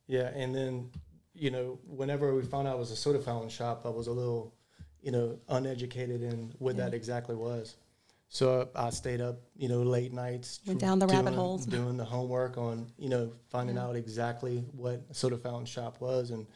Yeah, 0.07 0.31
and 0.35 0.55
then 0.55 0.91
you 1.35 1.51
know, 1.51 1.79
whenever 1.87 2.35
we 2.35 2.43
found 2.43 2.69
out 2.69 2.77
it 2.77 2.79
was 2.79 2.91
a 2.91 2.97
soda 2.97 3.19
fountain 3.19 3.49
shop, 3.49 3.83
I 3.85 3.89
was 3.89 4.07
a 4.07 4.13
little, 4.13 4.55
you 5.03 5.11
know, 5.11 5.39
uneducated 5.49 6.23
in 6.23 6.53
what 6.59 6.77
that 6.77 6.95
exactly 6.95 7.35
was. 7.35 7.77
So 8.33 8.71
I 8.75 8.89
stayed 8.89 9.21
up, 9.21 9.43
you 9.59 9.69
know, 9.69 9.83
late 9.83 10.11
nights, 10.11 10.61
Went 10.67 10.81
down 10.81 10.99
the 10.99 11.07
rabbit 11.07 11.35
holes. 11.35 11.67
doing 11.67 11.99
the 11.99 12.05
homework 12.07 12.57
on, 12.57 12.87
you 12.97 13.11
know, 13.11 13.31
finding 13.51 13.77
out 13.77 13.95
exactly 13.95 14.65
what 14.73 15.03
a 15.11 15.15
soda 15.15 15.37
fountain 15.37 15.67
shop 15.67 16.01
was, 16.01 16.31
and 16.31 16.47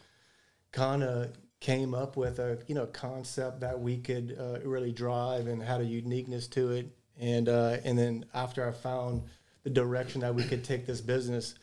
kind 0.72 1.02
of 1.02 1.36
came 1.60 1.92
up 1.92 2.16
with 2.16 2.38
a, 2.38 2.58
you 2.66 2.74
know, 2.74 2.86
concept 2.86 3.60
that 3.60 3.78
we 3.78 3.98
could 3.98 4.38
uh, 4.40 4.66
really 4.66 4.90
drive 4.90 5.48
and 5.48 5.62
had 5.62 5.82
a 5.82 5.84
uniqueness 5.84 6.46
to 6.46 6.70
it, 6.70 6.86
and 7.20 7.50
uh, 7.50 7.76
and 7.84 7.98
then 7.98 8.24
after 8.32 8.66
I 8.66 8.72
found 8.72 9.24
the 9.62 9.68
direction 9.68 10.22
that 10.22 10.34
we 10.34 10.44
could 10.44 10.64
take 10.64 10.86
this 10.86 11.02
business, 11.02 11.56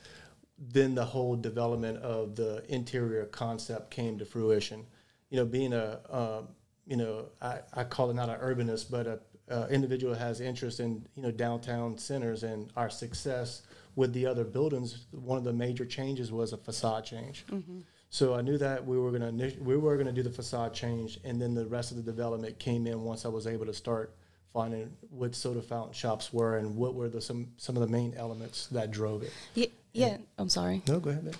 then 0.59 0.93
the 0.93 1.05
whole 1.05 1.35
development 1.35 1.97
of 2.03 2.35
the 2.35 2.63
interior 2.69 3.25
concept 3.25 3.89
came 3.89 4.19
to 4.19 4.25
fruition. 4.25 4.85
You 5.31 5.37
know, 5.37 5.45
being 5.45 5.73
a, 5.73 5.99
uh, 6.07 6.41
you 6.85 6.97
know, 6.97 7.29
I, 7.41 7.61
I 7.73 7.83
call 7.83 8.11
it 8.11 8.13
not 8.13 8.29
an 8.29 8.39
urbanist, 8.39 8.91
but 8.91 9.07
a, 9.07 9.19
a 9.49 9.67
individual 9.69 10.13
has 10.15 10.39
interest 10.41 10.79
in, 10.79 11.05
you 11.15 11.23
know, 11.23 11.31
downtown 11.31 11.97
centers 11.97 12.43
and 12.43 12.71
our 12.77 12.89
success 12.89 13.63
with 13.95 14.13
the 14.13 14.25
other 14.25 14.43
buildings. 14.43 15.05
One 15.11 15.37
of 15.37 15.43
the 15.43 15.53
major 15.53 15.85
changes 15.85 16.31
was 16.31 16.53
a 16.53 16.57
facade 16.57 17.05
change. 17.05 17.45
Mm-hmm. 17.51 17.79
So 18.09 18.35
I 18.35 18.41
knew 18.41 18.57
that 18.59 18.85
we 18.85 18.97
were 18.97 19.11
going 19.11 19.37
to 19.37 19.59
we 19.61 19.75
were 19.75 19.95
going 19.95 20.07
to 20.07 20.13
do 20.13 20.23
the 20.23 20.29
facade 20.29 20.73
change, 20.73 21.19
and 21.23 21.41
then 21.41 21.53
the 21.55 21.65
rest 21.65 21.91
of 21.91 21.97
the 21.97 22.03
development 22.03 22.59
came 22.59 22.85
in 22.87 23.01
once 23.01 23.25
I 23.25 23.29
was 23.29 23.47
able 23.47 23.65
to 23.65 23.73
start 23.73 24.15
finding 24.53 24.91
what 25.09 25.33
soda 25.33 25.61
fountain 25.63 25.93
shops 25.93 26.31
were 26.31 26.57
and 26.57 26.75
what 26.75 26.93
were 26.93 27.09
the 27.09 27.19
some 27.19 27.47
some 27.57 27.75
of 27.75 27.81
the 27.81 27.87
main 27.87 28.13
elements 28.15 28.67
that 28.67 28.91
drove 28.91 29.23
it. 29.23 29.31
yeah, 29.55 29.65
yeah 29.93 30.17
i'm 30.37 30.47
sorry 30.47 30.83
No, 30.87 30.99
go 30.99 31.09
ahead. 31.09 31.23
Man. 31.23 31.33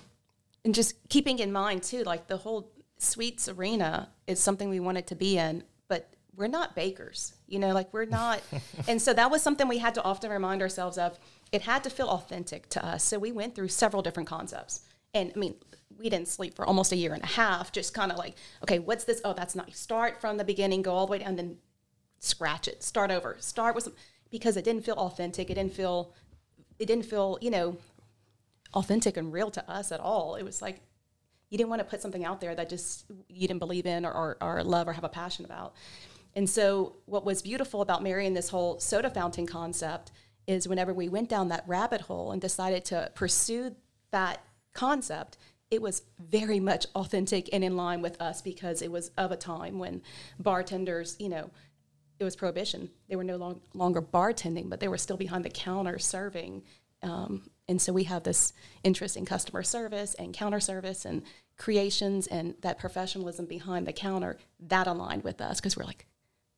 and 0.64 0.74
just 0.74 0.96
keeping 1.08 1.38
in 1.38 1.52
mind 1.52 1.84
too 1.84 2.02
like 2.02 2.26
the 2.26 2.36
whole 2.38 2.72
sweets 2.98 3.48
arena 3.48 4.08
is 4.26 4.40
something 4.40 4.68
we 4.68 4.80
wanted 4.80 5.06
to 5.06 5.14
be 5.14 5.38
in 5.38 5.62
we're 6.36 6.48
not 6.48 6.74
bakers, 6.74 7.34
you 7.46 7.58
know, 7.58 7.72
like 7.72 7.92
we're 7.92 8.04
not. 8.04 8.42
and 8.88 9.00
so 9.00 9.12
that 9.12 9.30
was 9.30 9.42
something 9.42 9.68
we 9.68 9.78
had 9.78 9.94
to 9.94 10.02
often 10.02 10.30
remind 10.30 10.62
ourselves 10.62 10.98
of. 10.98 11.18
It 11.52 11.62
had 11.62 11.84
to 11.84 11.90
feel 11.90 12.08
authentic 12.08 12.68
to 12.70 12.84
us. 12.84 13.04
So 13.04 13.18
we 13.18 13.32
went 13.32 13.54
through 13.54 13.68
several 13.68 14.02
different 14.02 14.28
concepts. 14.28 14.80
And 15.12 15.32
I 15.34 15.38
mean, 15.38 15.54
we 15.96 16.08
didn't 16.10 16.28
sleep 16.28 16.54
for 16.54 16.66
almost 16.66 16.92
a 16.92 16.96
year 16.96 17.14
and 17.14 17.22
a 17.22 17.26
half, 17.26 17.70
just 17.70 17.94
kind 17.94 18.10
of 18.10 18.18
like, 18.18 18.34
okay, 18.62 18.78
what's 18.80 19.04
this? 19.04 19.20
Oh, 19.24 19.32
that's 19.32 19.54
nice. 19.54 19.78
Start 19.78 20.20
from 20.20 20.36
the 20.36 20.44
beginning, 20.44 20.82
go 20.82 20.92
all 20.92 21.06
the 21.06 21.12
way 21.12 21.18
down, 21.18 21.36
then 21.36 21.58
scratch 22.18 22.66
it, 22.66 22.82
start 22.82 23.10
over, 23.10 23.36
start 23.38 23.74
with 23.74 23.84
some, 23.84 23.94
because 24.30 24.56
it 24.56 24.64
didn't 24.64 24.84
feel 24.84 24.96
authentic. 24.96 25.50
It 25.50 25.54
didn't 25.54 25.74
feel, 25.74 26.12
it 26.78 26.86
didn't 26.86 27.06
feel, 27.06 27.38
you 27.40 27.50
know, 27.50 27.76
authentic 28.74 29.16
and 29.16 29.32
real 29.32 29.50
to 29.52 29.70
us 29.70 29.92
at 29.92 30.00
all. 30.00 30.34
It 30.34 30.42
was 30.42 30.60
like 30.60 30.80
you 31.50 31.58
didn't 31.58 31.70
want 31.70 31.80
to 31.80 31.84
put 31.84 32.02
something 32.02 32.24
out 32.24 32.40
there 32.40 32.54
that 32.54 32.68
just 32.68 33.04
you 33.28 33.46
didn't 33.46 33.60
believe 33.60 33.86
in 33.86 34.04
or, 34.04 34.12
or, 34.12 34.36
or 34.40 34.64
love 34.64 34.88
or 34.88 34.92
have 34.92 35.04
a 35.04 35.08
passion 35.08 35.44
about. 35.44 35.74
And 36.36 36.50
so, 36.50 36.96
what 37.06 37.24
was 37.24 37.42
beautiful 37.42 37.80
about 37.80 38.02
marrying 38.02 38.34
this 38.34 38.48
whole 38.48 38.80
soda 38.80 39.10
fountain 39.10 39.46
concept 39.46 40.10
is 40.46 40.68
whenever 40.68 40.92
we 40.92 41.08
went 41.08 41.28
down 41.28 41.48
that 41.48 41.64
rabbit 41.66 42.02
hole 42.02 42.32
and 42.32 42.40
decided 42.40 42.84
to 42.86 43.10
pursue 43.14 43.74
that 44.10 44.44
concept, 44.72 45.38
it 45.70 45.80
was 45.80 46.02
very 46.18 46.60
much 46.60 46.86
authentic 46.94 47.48
and 47.52 47.64
in 47.64 47.76
line 47.76 48.02
with 48.02 48.20
us 48.20 48.42
because 48.42 48.82
it 48.82 48.90
was 48.90 49.10
of 49.16 49.32
a 49.32 49.36
time 49.36 49.78
when 49.78 50.02
bartenders, 50.38 51.16
you 51.18 51.28
know, 51.28 51.50
it 52.18 52.24
was 52.24 52.36
prohibition. 52.36 52.90
They 53.08 53.16
were 53.16 53.24
no 53.24 53.36
long, 53.36 53.60
longer 53.72 54.02
bartending, 54.02 54.68
but 54.68 54.80
they 54.80 54.88
were 54.88 54.98
still 54.98 55.16
behind 55.16 55.44
the 55.44 55.50
counter 55.50 55.98
serving. 55.98 56.62
Um, 57.02 57.50
and 57.68 57.80
so 57.80 57.92
we 57.92 58.04
have 58.04 58.22
this 58.22 58.52
interest 58.82 59.16
in 59.16 59.24
customer 59.24 59.62
service 59.62 60.14
and 60.14 60.32
counter 60.32 60.60
service 60.60 61.04
and 61.04 61.22
creations 61.56 62.26
and 62.26 62.54
that 62.60 62.78
professionalism 62.78 63.46
behind 63.46 63.86
the 63.86 63.92
counter 63.92 64.36
that 64.60 64.86
aligned 64.86 65.24
with 65.24 65.40
us 65.40 65.60
because 65.60 65.76
we're 65.76 65.84
like, 65.84 66.06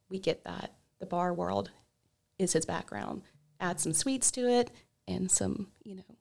we 0.08 0.18
get 0.18 0.44
that. 0.44 0.72
The 0.98 1.06
bar 1.06 1.32
world 1.32 1.70
is 2.38 2.52
his 2.52 2.64
background. 2.64 3.22
Add 3.60 3.80
some 3.80 3.92
sweets 3.92 4.30
to 4.32 4.48
it 4.48 4.70
and 5.08 5.30
some, 5.30 5.68
you 5.84 5.96
know, 5.96 6.16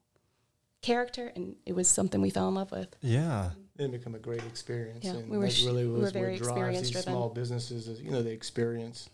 character, 0.81 1.31
and 1.35 1.55
it 1.65 1.73
was 1.73 1.87
something 1.87 2.21
we 2.21 2.29
fell 2.29 2.47
in 2.47 2.55
love 2.55 2.71
with. 2.71 2.95
Yeah. 3.01 3.51
It 3.77 3.91
become 3.91 4.15
a 4.15 4.19
great 4.19 4.43
experience. 4.43 5.03
Yeah, 5.03 5.11
and 5.15 5.29
we 5.29 5.37
were 5.37 5.45
that 5.45 5.53
sh- 5.53 5.65
really 5.65 5.85
we 5.85 5.93
was 5.93 6.13
were 6.13 6.19
very 6.19 6.33
what 6.33 6.43
drives 6.43 6.49
experience 6.49 6.81
these 6.81 6.91
driven. 6.91 7.13
small 7.13 7.29
businesses 7.29 7.87
is, 7.87 8.01
you 8.01 8.11
know, 8.11 8.21
the 8.21 8.31
experience. 8.31 9.09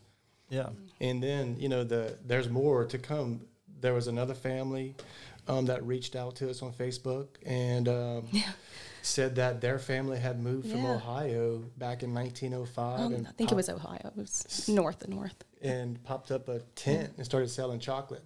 Yeah. 0.50 0.70
And 1.00 1.24
then, 1.24 1.56
you 1.58 1.70
know, 1.70 1.84
the 1.84 2.18
there's 2.26 2.50
more 2.50 2.86
to 2.86 2.98
come. 2.98 3.42
There 3.80 3.94
was 3.96 4.08
another 4.08 4.36
family 4.36 4.96
um, 5.48 5.66
that 5.66 5.84
reached 5.84 6.16
out 6.16 6.36
to 6.36 6.50
us 6.50 6.62
on 6.62 6.74
Facebook 6.74 7.28
and 7.46 7.88
um, 7.88 8.28
said 9.02 9.36
that 9.36 9.62
their 9.62 9.80
family 9.80 10.20
had 10.20 10.40
moved 10.40 10.70
from 10.70 10.86
Ohio 10.86 11.64
back 11.78 12.04
in 12.04 12.14
1905 12.14 13.00
Um, 13.00 13.14
and, 13.14 13.28
I 13.28 13.32
think 13.32 13.52
it 13.52 13.56
was 13.56 13.70
Ohio. 13.70 14.00
It 14.06 14.16
was 14.16 14.68
north 14.68 15.04
and 15.04 15.14
north. 15.14 15.44
and 15.62 16.02
popped 16.04 16.32
up 16.32 16.48
a 16.50 16.60
tent 16.76 17.12
and 17.18 17.26
started 17.26 17.50
selling 17.50 17.80
chocolate. 17.80 18.24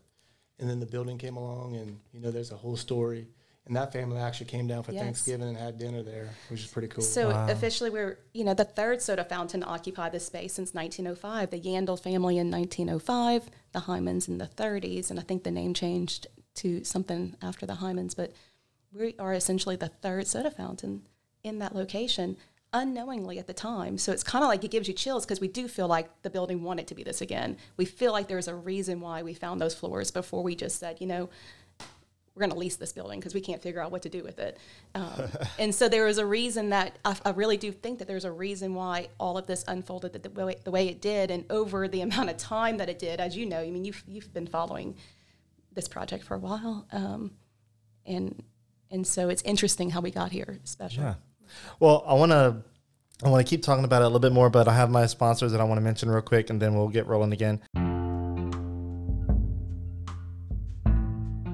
And 0.60 0.70
then 0.70 0.79
the 0.79 0.86
building 0.86 1.17
came 1.17 1.36
along, 1.36 1.75
and 1.75 2.00
you 2.13 2.22
know, 2.22 2.32
there's 2.32 2.51
a 2.51 2.55
whole 2.55 2.77
story. 2.77 3.27
And 3.67 3.75
that 3.75 3.91
family 3.91 4.17
actually 4.20 4.46
came 4.46 4.67
down 4.67 4.84
for 4.84 4.91
Yes. 4.91 5.01
Thanksgiving 5.03 5.48
and 5.50 5.58
had 5.58 5.77
dinner 5.79 6.03
there, 6.03 6.29
which 6.50 6.62
is 6.62 6.67
pretty 6.67 6.88
cool. 6.88 7.03
So 7.03 7.29
Wow. 7.32 7.48
officially, 7.50 7.89
we're 7.89 8.20
you 8.34 8.44
know 8.44 8.53
the 8.53 8.63
third 8.63 9.01
soda 9.01 9.24
fountain 9.25 9.62
to 9.62 9.65
occupy 9.67 10.08
this 10.10 10.25
space 10.25 10.53
since 10.53 10.74
1905. 10.74 11.50
The 11.50 11.60
Yandel 11.60 12.00
family 12.00 12.38
in 12.38 12.50
1905, 12.51 13.50
the 13.72 13.79
Hymans 13.82 14.27
in 14.29 14.38
the 14.38 14.46
30s, 14.48 15.10
and 15.10 15.20
I 15.20 15.24
think 15.24 15.44
the 15.44 15.51
name 15.51 15.74
changed 15.74 16.27
to 16.55 16.84
something 16.84 17.36
after 17.41 17.65
the 17.65 17.74
Hymans. 17.74 18.15
But 18.15 18.32
we 18.96 19.16
are 19.20 19.34
essentially 19.34 19.75
the 19.75 19.88
third 19.88 20.28
soda 20.28 20.52
fountain 20.52 21.04
in 21.44 21.60
that 21.60 21.75
location, 21.75 22.38
unknowingly 22.74 23.40
at 23.40 23.48
the 23.48 23.54
time. 23.54 23.98
So 23.98 24.12
it's 24.12 24.24
kind 24.24 24.44
of 24.44 24.50
like 24.50 24.64
it 24.64 24.72
gives 24.72 24.88
you 24.88 24.94
chills 24.94 25.25
because 25.25 25.40
we 25.40 25.48
do 25.48 25.68
feel 25.68 25.88
like 25.88 26.10
the 26.24 26.30
building 26.30 26.64
wanted 26.64 26.88
to 26.88 26.96
be 26.96 27.04
this 27.04 27.22
again. 27.22 27.58
We 27.78 27.86
feel 27.86 28.12
like 28.12 28.28
there's 28.28 28.48
a 28.48 28.56
reason 28.56 29.00
why 29.02 29.24
we 29.24 29.34
found 29.34 29.62
those 29.62 29.76
floors 29.76 30.12
before 30.12 30.43
we 30.43 30.56
just 30.56 30.80
said, 30.80 30.98
you 31.00 31.08
know, 31.08 31.30
we're 32.34 32.41
going 32.41 32.52
to 32.52 32.58
lease 32.58 32.76
this 32.76 32.91
building 32.91 33.19
because 33.19 33.34
we 33.34 33.39
can't 33.39 33.62
figure 33.62 33.82
out 33.82 33.91
what 33.91 34.02
to 34.02 34.10
do 34.10 34.22
with 34.22 34.39
it. 34.39 34.58
Um, 34.93 35.30
and 35.60 35.74
so 35.74 35.88
there 35.88 36.06
was 36.06 36.17
a 36.17 36.26
reason 36.26 36.69
that 36.72 36.98
I, 37.06 37.15
I 37.24 37.30
really 37.30 37.56
do 37.56 37.72
think 37.72 38.00
that 38.00 38.10
there's 38.10 38.26
a 38.26 38.32
reason 38.32 38.74
why 38.74 39.08
all 39.19 39.38
of 39.38 39.48
this 39.48 39.63
unfolded 39.69 40.12
the, 40.12 40.19
the, 40.19 40.46
way, 40.46 40.58
the 40.63 40.72
way 40.72 40.89
it 40.89 41.00
did 41.02 41.32
and 41.32 41.46
over 41.50 41.88
the 41.88 42.02
amount 42.02 42.30
of 42.30 42.38
time 42.38 42.78
that 42.78 42.89
it 42.89 43.00
did. 43.00 43.22
As 43.22 43.38
you 43.38 43.46
know, 43.46 43.60
I 43.60 43.69
mean, 43.69 43.86
you've, 43.86 44.04
you've 44.06 44.34
been 44.34 44.48
following 44.48 44.98
this 45.72 45.88
project 45.88 46.26
for 46.26 46.36
a 46.36 46.39
while. 46.39 46.86
Um, 46.91 47.32
and, 48.06 48.43
and 48.91 49.06
so 49.06 49.30
it's 49.30 49.41
interesting 49.43 49.89
how 49.89 50.02
we 50.02 50.12
got 50.12 50.32
here, 50.32 50.60
especially. 50.63 51.04
Yeah. 51.04 51.15
Well, 51.80 52.04
I 52.08 52.13
want 52.13 52.32
to 52.32 52.63
I 53.24 53.30
want 53.30 53.45
to 53.45 53.50
keep 53.50 53.63
talking 53.63 53.86
about 53.86 54.02
it 54.02 54.06
a 54.06 54.08
little 54.08 54.19
bit 54.19 54.34
more, 54.34 54.50
but 54.50 54.67
I 54.67 54.74
have 54.74 54.89
my 54.89 55.06
sponsors 55.06 55.52
that 55.54 55.62
I 55.62 55.63
want 55.63 55.78
to 55.78 55.82
mention 55.84 56.10
real 56.10 56.21
quick, 56.21 56.50
and 56.50 56.62
then 56.62 56.76
we'll 56.76 56.89
get 56.89 57.08
rolling 57.08 57.32
again. 57.32 57.62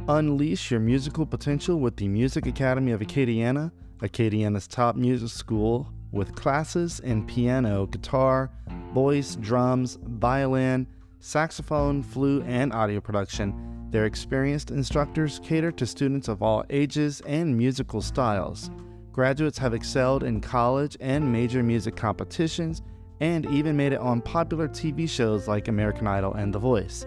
Unleash 0.08 0.72
your 0.72 0.80
musical 0.80 1.26
potential 1.26 1.80
with 1.80 1.98
the 1.98 2.08
Music 2.08 2.48
Academy 2.48 2.92
of 2.92 3.02
Acadiana, 3.02 3.72
Acadiana's 4.00 4.68
top 4.68 4.96
music 4.96 5.30
school, 5.30 5.88
with 6.12 6.36
classes 6.36 7.00
in 7.00 7.26
piano, 7.28 7.86
guitar, 7.86 8.52
voice, 8.94 9.36
drums, 9.36 10.00
violin, 10.02 10.88
saxophone, 11.20 12.02
flute, 12.02 12.44
and 12.48 12.74
audio 12.74 13.00
production. 13.00 13.81
Their 13.92 14.06
experienced 14.06 14.72
instructors 14.72 15.42
cater 15.44 15.70
to 15.74 15.86
students 15.86 16.30
of 16.30 16.42
all 16.42 16.64
ages 16.70 17.22
and 17.28 17.58
musical 17.58 18.02
styles. 18.02 18.72
Graduates 19.12 19.58
have 19.58 19.74
excelled 19.74 20.24
in 20.24 20.40
college 20.40 20.96
and 21.02 21.30
major 21.30 21.62
music 21.62 21.98
competitions 21.98 22.82
and 23.20 23.46
even 23.48 23.76
made 23.76 23.92
it 23.92 24.00
on 24.00 24.22
popular 24.22 24.70
TV 24.70 25.10
shows 25.10 25.50
like 25.50 25.68
American 25.68 26.08
Idol 26.08 26.34
and 26.36 26.54
The 26.54 26.60
Voice. 26.60 27.06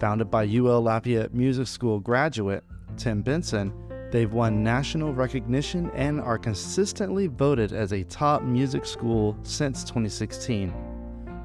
Founded 0.00 0.30
by 0.30 0.44
UL 0.44 0.80
Lafayette 0.80 1.34
Music 1.34 1.66
School 1.66 2.00
graduate 2.00 2.64
Tim 2.96 3.20
Benson, 3.20 3.70
they've 4.10 4.32
won 4.32 4.64
national 4.64 5.12
recognition 5.12 5.90
and 5.94 6.18
are 6.18 6.38
consistently 6.38 7.26
voted 7.26 7.74
as 7.74 7.92
a 7.92 8.04
top 8.04 8.42
music 8.42 8.86
school 8.86 9.36
since 9.42 9.84
2016. 9.84 10.72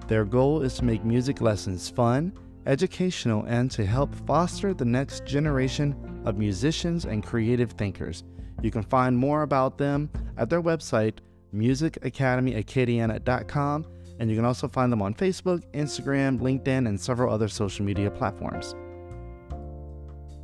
Their 0.08 0.24
goal 0.24 0.62
is 0.62 0.76
to 0.76 0.86
make 0.86 1.04
music 1.04 1.42
lessons 1.42 1.90
fun, 1.90 2.32
educational, 2.68 3.44
and 3.46 3.72
to 3.72 3.86
help 3.86 4.14
foster 4.28 4.74
the 4.74 4.86
next 4.86 5.26
generation 5.26 6.22
of 6.26 6.38
musicians 6.38 7.06
and 7.06 7.26
creative 7.26 7.72
thinkers. 7.72 8.24
You 8.62 8.72
can 8.72 8.84
find 8.84 9.18
more 9.18 9.44
about 9.44 9.78
them 9.78 10.10
at 10.38 10.50
their 10.50 10.62
website, 10.62 11.20
musicacademyacadiana.com, 11.56 13.86
and 14.20 14.30
you 14.30 14.36
can 14.36 14.46
also 14.46 14.68
find 14.68 14.92
them 14.92 15.02
on 15.02 15.14
Facebook, 15.14 15.64
Instagram, 15.74 16.40
LinkedIn, 16.40 16.88
and 16.88 17.00
several 17.00 17.34
other 17.34 17.48
social 17.48 17.86
media 17.86 18.12
platforms. 18.12 18.76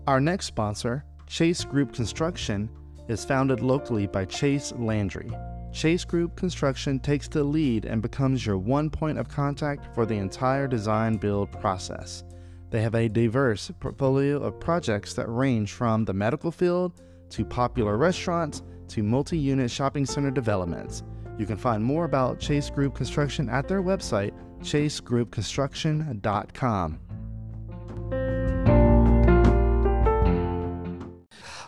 Our 0.07 0.19
next 0.19 0.47
sponsor, 0.47 1.05
Chase 1.27 1.63
Group 1.63 1.93
Construction, 1.93 2.69
is 3.07 3.23
founded 3.25 3.61
locally 3.61 4.07
by 4.07 4.25
Chase 4.25 4.73
Landry. 4.77 5.31
Chase 5.73 6.05
Group 6.05 6.35
Construction 6.35 6.99
takes 6.99 7.27
the 7.27 7.43
lead 7.43 7.85
and 7.85 7.99
becomes 8.01 8.45
your 8.45 8.59
one 8.59 8.91
point 8.91 9.17
of 9.17 9.27
contact 9.27 9.95
for 9.95 10.05
the 10.05 10.13
entire 10.15 10.67
design 10.67 11.17
build 11.17 11.51
process. 11.51 12.23
They 12.69 12.83
have 12.83 12.93
a 12.93 13.09
diverse 13.09 13.71
portfolio 13.79 14.37
of 14.37 14.59
projects 14.59 15.15
that 15.15 15.25
range 15.27 15.71
from 15.71 16.05
the 16.05 16.13
medical 16.13 16.51
field 16.51 17.01
to 17.31 17.43
popular 17.43 17.97
restaurants 17.97 18.61
to 18.89 19.01
multi 19.01 19.35
unit 19.37 19.71
shopping 19.71 20.05
center 20.05 20.29
developments. 20.29 21.01
You 21.39 21.47
can 21.47 21.57
find 21.57 21.83
more 21.83 22.05
about 22.05 22.39
Chase 22.39 22.69
Group 22.69 22.93
Construction 22.93 23.49
at 23.49 23.67
their 23.67 23.81
website, 23.81 24.33
chasegroupconstruction.com. 24.61 26.99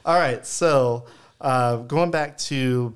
All 0.05 0.19
right, 0.19 0.45
so 0.45 1.05
uh, 1.41 1.77
going 1.77 2.11
back 2.11 2.37
to 2.37 2.93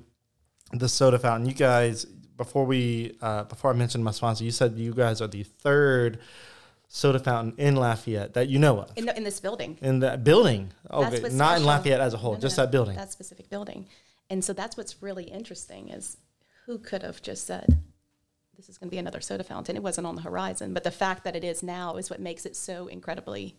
the 0.72 0.90
soda 0.90 1.20
fountain, 1.20 1.48
you 1.48 1.56
guys 1.56 2.06
before 2.38 2.66
we 2.66 3.18
uh, 3.22 3.44
before 3.44 3.72
I 3.72 3.74
mentioned 3.74 4.04
my 4.04 4.12
sponsor, 4.12 4.44
you 4.44 4.52
said 4.52 4.78
you 4.78 4.94
guys 4.94 5.22
are 5.22 5.28
the 5.28 5.44
third 5.44 6.20
soda 6.88 7.20
fountain 7.20 7.54
in 7.58 7.76
Lafayette 7.76 8.34
that 8.34 8.50
you 8.50 8.58
know 8.60 8.80
of 8.80 8.92
In, 8.96 9.06
the, 9.06 9.16
in 9.16 9.24
this 9.24 9.40
building. 9.40 9.78
in 9.82 10.00
that 10.00 10.24
building. 10.24 10.72
That's 10.90 11.16
Okay, 11.20 11.36
not 11.36 11.58
in. 11.60 11.66
Lafayette 11.66 12.00
as 12.00 12.14
a 12.14 12.18
whole, 12.18 12.32
No, 12.32 12.38
no, 12.38 12.42
just 12.42 12.58
no, 12.58 12.64
that 12.66 12.72
building. 12.72 12.96
That 12.96 13.12
specific 13.12 13.50
building. 13.50 13.88
And 14.30 14.44
so 14.44 14.54
that's 14.54 14.76
what's 14.78 15.02
really 15.02 15.26
interesting 15.26 15.90
is 15.90 16.18
who 16.66 16.80
could 16.80 17.04
have 17.04 17.22
just 17.22 17.46
said, 17.46 17.78
this 18.56 18.70
is 18.70 18.78
going 18.78 18.90
to 18.90 18.92
be 18.92 18.98
another 18.98 19.22
soda 19.22 19.44
fountain. 19.44 19.76
It 19.76 19.84
wasn't 19.84 20.08
on 20.08 20.16
the 20.16 20.22
horizon, 20.22 20.74
but 20.74 20.84
the 20.84 20.92
fact 20.92 21.24
that 21.26 21.36
it 21.36 21.44
is 21.44 21.62
now 21.62 21.96
is 21.96 22.10
what 22.10 22.20
makes 22.20 22.46
it 22.46 22.56
so 22.56 22.88
incredibly 22.88 23.56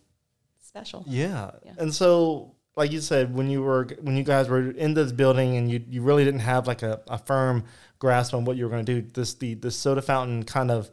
special. 0.59 1.03
Yeah. 1.07 1.51
Yeah. 1.65 1.73
And 1.77 1.93
so 1.93 2.55
like 2.75 2.91
you 2.91 3.01
said, 3.01 3.33
when 3.33 3.49
you 3.49 3.61
were 3.61 3.87
when 4.01 4.15
you 4.17 4.23
guys 4.23 4.47
were 4.49 4.71
in 4.71 4.93
this 4.93 5.11
building 5.11 5.57
and 5.57 5.69
you, 5.69 5.83
you 5.89 6.01
really 6.01 6.23
didn't 6.23 6.41
have 6.41 6.67
like 6.67 6.83
a, 6.83 7.01
a 7.07 7.17
firm 7.17 7.65
grasp 7.99 8.33
on 8.33 8.45
what 8.45 8.57
you 8.57 8.63
were 8.63 8.69
gonna 8.69 8.83
do, 8.83 9.01
this 9.01 9.33
the 9.35 9.55
the 9.55 9.71
soda 9.71 10.01
fountain 10.01 10.43
kind 10.43 10.71
of 10.71 10.89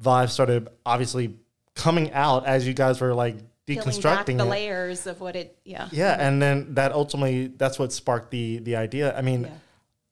vibe 0.00 0.30
started 0.30 0.68
obviously 0.86 1.36
coming 1.74 2.12
out 2.12 2.46
as 2.46 2.66
you 2.66 2.74
guys 2.74 3.00
were 3.00 3.14
like 3.14 3.36
deconstructing 3.66 4.38
the 4.38 4.44
it. 4.44 4.48
layers 4.48 5.06
of 5.06 5.20
what 5.20 5.36
it, 5.36 5.58
yeah. 5.64 5.88
Yeah, 5.92 6.16
and 6.18 6.40
then 6.40 6.74
that 6.74 6.92
ultimately 6.92 7.48
that's 7.48 7.78
what 7.78 7.92
sparked 7.92 8.30
the 8.30 8.58
the 8.58 8.76
idea. 8.76 9.16
I 9.16 9.22
mean, 9.22 9.42
Yeah. 9.42 9.50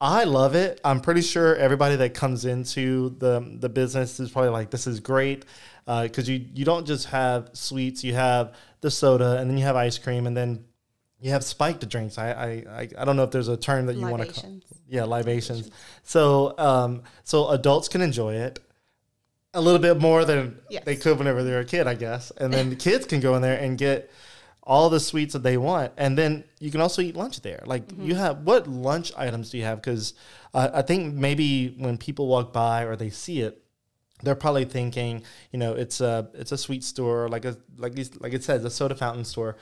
I 0.00 0.24
love 0.24 0.54
it. 0.54 0.80
I'm 0.84 1.00
pretty 1.00 1.22
sure 1.22 1.56
everybody 1.56 1.96
that 1.96 2.14
comes 2.14 2.44
into 2.44 3.16
the 3.18 3.56
the 3.58 3.68
business 3.68 4.20
is 4.20 4.30
probably 4.30 4.50
like, 4.50 4.70
"This 4.70 4.86
is 4.86 5.00
great," 5.00 5.44
uh, 5.88 6.04
because 6.04 6.28
you 6.28 6.44
you 6.54 6.64
don't 6.64 6.86
just 6.86 7.06
have 7.06 7.50
sweets, 7.52 8.04
you 8.04 8.14
have 8.14 8.54
the 8.80 8.90
soda, 8.92 9.38
and 9.38 9.50
then 9.50 9.58
you 9.58 9.64
have 9.64 9.74
ice 9.74 9.98
cream, 9.98 10.28
and 10.28 10.36
then 10.36 10.64
you 11.20 11.30
have 11.30 11.44
spiked 11.44 11.88
drinks. 11.88 12.18
I 12.18 12.64
I 12.76 12.88
I, 12.98 13.04
don't 13.04 13.16
know 13.16 13.24
if 13.24 13.30
there's 13.30 13.48
a 13.48 13.56
term 13.56 13.86
that 13.86 13.96
you 13.96 14.06
want 14.06 14.22
to 14.26 14.32
call. 14.32 14.60
Yeah, 14.88 15.04
libations. 15.04 15.70
So 16.02 16.54
um 16.58 17.02
so 17.24 17.48
adults 17.48 17.88
can 17.88 18.00
enjoy 18.00 18.34
it 18.34 18.60
a 19.54 19.60
little 19.60 19.80
bit 19.80 20.00
more 20.00 20.24
than 20.24 20.58
Yes. 20.70 20.84
they 20.84 20.96
could 20.96 21.18
whenever 21.18 21.42
they 21.42 21.50
were 21.50 21.60
a 21.60 21.64
kid, 21.64 21.86
I 21.86 21.94
guess. 21.94 22.30
And 22.36 22.52
then 22.52 22.70
the 22.70 22.76
kids 22.88 23.06
can 23.06 23.20
go 23.20 23.34
in 23.34 23.42
there 23.42 23.58
and 23.58 23.76
get 23.78 24.10
all 24.62 24.90
the 24.90 25.00
sweets 25.00 25.32
that 25.32 25.42
they 25.42 25.56
want, 25.56 25.92
and 25.96 26.16
then 26.16 26.44
you 26.60 26.70
can 26.70 26.82
also 26.82 27.00
eat 27.00 27.16
lunch 27.16 27.40
there. 27.40 27.62
Like 27.64 27.84
you 27.98 28.14
have 28.14 28.42
what 28.42 28.68
lunch 28.68 29.12
items 29.16 29.50
do 29.50 29.56
you 29.58 29.64
have? 29.64 29.80
Because 29.80 30.12
uh, 30.52 30.68
I 30.74 30.82
think 30.82 31.14
maybe 31.14 31.74
when 31.78 31.96
people 31.96 32.26
walk 32.28 32.52
by 32.52 32.82
or 32.82 32.94
they 32.94 33.08
see 33.08 33.40
it, 33.40 33.62
they're 34.22 34.34
probably 34.34 34.66
thinking, 34.66 35.22
you 35.52 35.58
know, 35.58 35.72
it's 35.72 36.00
a 36.00 36.28
it's 36.34 36.52
a 36.52 36.58
sweet 36.58 36.84
store, 36.84 37.28
like 37.28 37.46
a 37.46 37.56
like 37.78 37.94
these 37.94 38.20
like 38.20 38.34
it 38.34 38.44
says, 38.44 38.64
a 38.64 38.70
soda 38.70 38.94
fountain 38.94 39.24
store. 39.24 39.56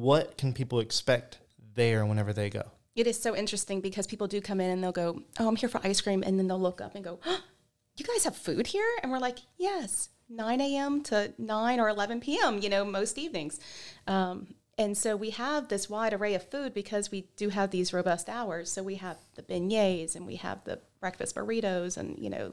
What 0.00 0.36
can 0.36 0.52
people 0.52 0.80
expect 0.80 1.38
there 1.74 2.04
whenever 2.04 2.34
they 2.34 2.50
go? 2.50 2.64
It 2.94 3.06
is 3.06 3.18
so 3.18 3.34
interesting 3.34 3.80
because 3.80 4.06
people 4.06 4.26
do 4.26 4.42
come 4.42 4.60
in 4.60 4.70
and 4.70 4.84
they'll 4.84 4.92
go, 4.92 5.22
"Oh, 5.38 5.48
I'm 5.48 5.56
here 5.56 5.70
for 5.70 5.80
ice 5.82 6.02
cream," 6.02 6.22
and 6.22 6.38
then 6.38 6.48
they'll 6.48 6.60
look 6.60 6.82
up 6.82 6.94
and 6.94 7.02
go, 7.02 7.18
"Oh, 7.24 7.42
"You 7.96 8.04
guys 8.04 8.24
have 8.24 8.36
food 8.36 8.66
here?" 8.66 8.90
And 9.02 9.10
we're 9.10 9.18
like, 9.18 9.38
"Yes, 9.56 10.10
9 10.28 10.60
a.m. 10.60 11.02
to 11.04 11.32
9 11.38 11.80
or 11.80 11.88
11 11.88 12.20
p.m. 12.20 12.58
You 12.58 12.68
know, 12.68 12.84
most 12.84 13.16
evenings." 13.16 13.58
Um, 14.06 14.54
and 14.76 14.98
so 14.98 15.16
we 15.16 15.30
have 15.30 15.68
this 15.68 15.88
wide 15.88 16.12
array 16.12 16.34
of 16.34 16.50
food 16.50 16.74
because 16.74 17.10
we 17.10 17.28
do 17.36 17.48
have 17.48 17.70
these 17.70 17.94
robust 17.94 18.28
hours. 18.28 18.70
So 18.70 18.82
we 18.82 18.96
have 18.96 19.16
the 19.34 19.42
beignets 19.42 20.14
and 20.14 20.26
we 20.26 20.36
have 20.36 20.62
the 20.64 20.80
breakfast 21.00 21.36
burritos, 21.36 21.96
and 21.96 22.18
you 22.18 22.28
know, 22.28 22.52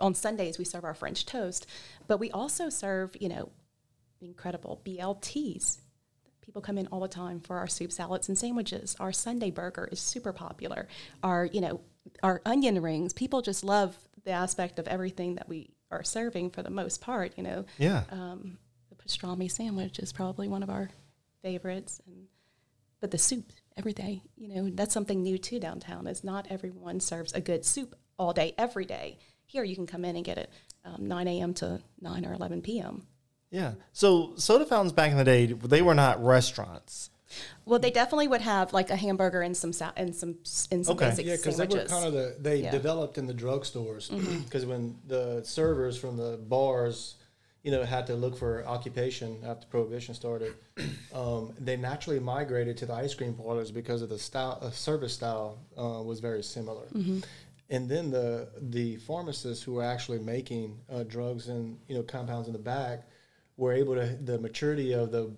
on 0.00 0.14
Sundays 0.14 0.56
we 0.56 0.64
serve 0.64 0.84
our 0.84 0.94
French 0.94 1.26
toast, 1.26 1.66
but 2.06 2.18
we 2.18 2.30
also 2.30 2.70
serve, 2.70 3.14
you 3.20 3.28
know, 3.28 3.50
incredible 4.22 4.80
BLTs. 4.86 5.80
People 6.48 6.62
come 6.62 6.78
in 6.78 6.86
all 6.86 7.00
the 7.00 7.08
time 7.08 7.40
for 7.40 7.58
our 7.58 7.66
soup 7.66 7.92
salads 7.92 8.26
and 8.30 8.38
sandwiches. 8.38 8.96
Our 8.98 9.12
Sunday 9.12 9.50
burger 9.50 9.86
is 9.92 10.00
super 10.00 10.32
popular. 10.32 10.88
Our, 11.22 11.44
you 11.44 11.60
know, 11.60 11.82
our 12.22 12.40
onion 12.46 12.80
rings. 12.80 13.12
People 13.12 13.42
just 13.42 13.62
love 13.62 13.98
the 14.24 14.30
aspect 14.30 14.78
of 14.78 14.88
everything 14.88 15.34
that 15.34 15.46
we 15.46 15.68
are 15.90 16.02
serving 16.02 16.48
for 16.52 16.62
the 16.62 16.70
most 16.70 17.02
part. 17.02 17.34
You 17.36 17.42
know, 17.42 17.64
Yeah. 17.76 18.04
um, 18.10 18.56
the 18.88 18.94
pastrami 18.96 19.50
sandwich 19.50 19.98
is 19.98 20.10
probably 20.10 20.48
one 20.48 20.62
of 20.62 20.70
our 20.70 20.88
favorites, 21.42 22.00
and 22.06 22.28
but 23.02 23.10
the 23.10 23.18
soup 23.18 23.52
every 23.76 23.92
day. 23.92 24.22
You 24.38 24.48
know, 24.48 24.70
that's 24.70 24.94
something 24.94 25.22
new 25.22 25.36
too 25.36 25.60
downtown. 25.60 26.06
Is 26.06 26.24
not 26.24 26.46
everyone 26.48 26.98
serves 27.00 27.34
a 27.34 27.42
good 27.42 27.66
soup 27.66 27.94
all 28.18 28.32
day 28.32 28.54
every 28.56 28.86
day. 28.86 29.18
Here 29.44 29.64
you 29.64 29.74
can 29.74 29.86
come 29.86 30.02
in 30.02 30.16
and 30.16 30.24
get 30.24 30.38
it 30.38 30.50
um, 30.86 31.06
9 31.06 31.28
a.m. 31.28 31.52
to 31.54 31.82
9 32.00 32.24
or 32.24 32.32
11 32.32 32.62
p.m. 32.62 33.06
Yeah. 33.50 33.74
So 33.92 34.32
soda 34.36 34.66
fountains 34.66 34.92
back 34.92 35.10
in 35.10 35.16
the 35.16 35.24
day, 35.24 35.46
they 35.46 35.82
were 35.82 35.94
not 35.94 36.22
restaurants. 36.24 37.10
Well, 37.64 37.78
they 37.78 37.90
definitely 37.90 38.28
would 38.28 38.40
have 38.40 38.72
like 38.72 38.90
a 38.90 38.96
hamburger 38.96 39.42
and 39.42 39.56
some 39.56 39.72
sa- 39.72 39.92
and 39.96 40.14
some 40.14 40.36
and 40.70 40.84
some 40.86 40.94
Okay. 40.96 41.08
basic 41.10 41.26
Yeah, 41.26 41.36
because 41.36 41.58
they 41.58 41.66
were 41.66 41.84
kind 41.84 42.06
of 42.06 42.12
the 42.12 42.36
they 42.38 42.62
Yeah. 42.62 42.70
developed 42.70 43.18
in 43.18 43.26
the 43.26 43.34
drugstores 43.34 44.08
because 44.44 44.64
when 44.64 44.96
the 45.06 45.42
servers 45.44 45.98
from 45.98 46.16
the 46.16 46.38
bars, 46.48 47.16
you 47.62 47.70
know, 47.70 47.82
had 47.84 48.06
to 48.06 48.14
look 48.14 48.36
for 48.38 48.64
occupation 48.66 49.38
after 49.44 49.66
prohibition 49.66 50.14
started, 50.14 50.54
um, 51.12 51.52
they 51.58 51.76
naturally 51.76 52.18
migrated 52.20 52.78
to 52.78 52.86
the 52.86 52.94
ice 52.94 53.14
cream 53.14 53.34
parlors 53.34 53.70
because 53.70 54.00
of 54.00 54.08
the 54.08 54.18
style 54.18 54.58
uh, 54.62 54.70
service 54.70 55.12
style 55.12 55.58
uh, 55.76 56.02
was 56.02 56.20
very 56.20 56.42
similar. 56.42 56.86
And 57.70 57.86
then 57.86 58.10
the 58.10 58.48
the 58.62 58.96
pharmacists 58.96 59.62
who 59.62 59.74
were 59.74 59.84
actually 59.84 60.20
making 60.20 60.78
uh, 60.90 61.02
drugs 61.02 61.48
and 61.48 61.78
you 61.86 61.94
know 61.96 62.02
compounds 62.02 62.46
in 62.46 62.54
the 62.54 62.58
back 62.58 63.06
were 63.58 63.74
able 63.74 63.94
to 63.94 64.06
the 64.22 64.38
maturity 64.38 64.92
of 64.92 65.10
the 65.10 65.30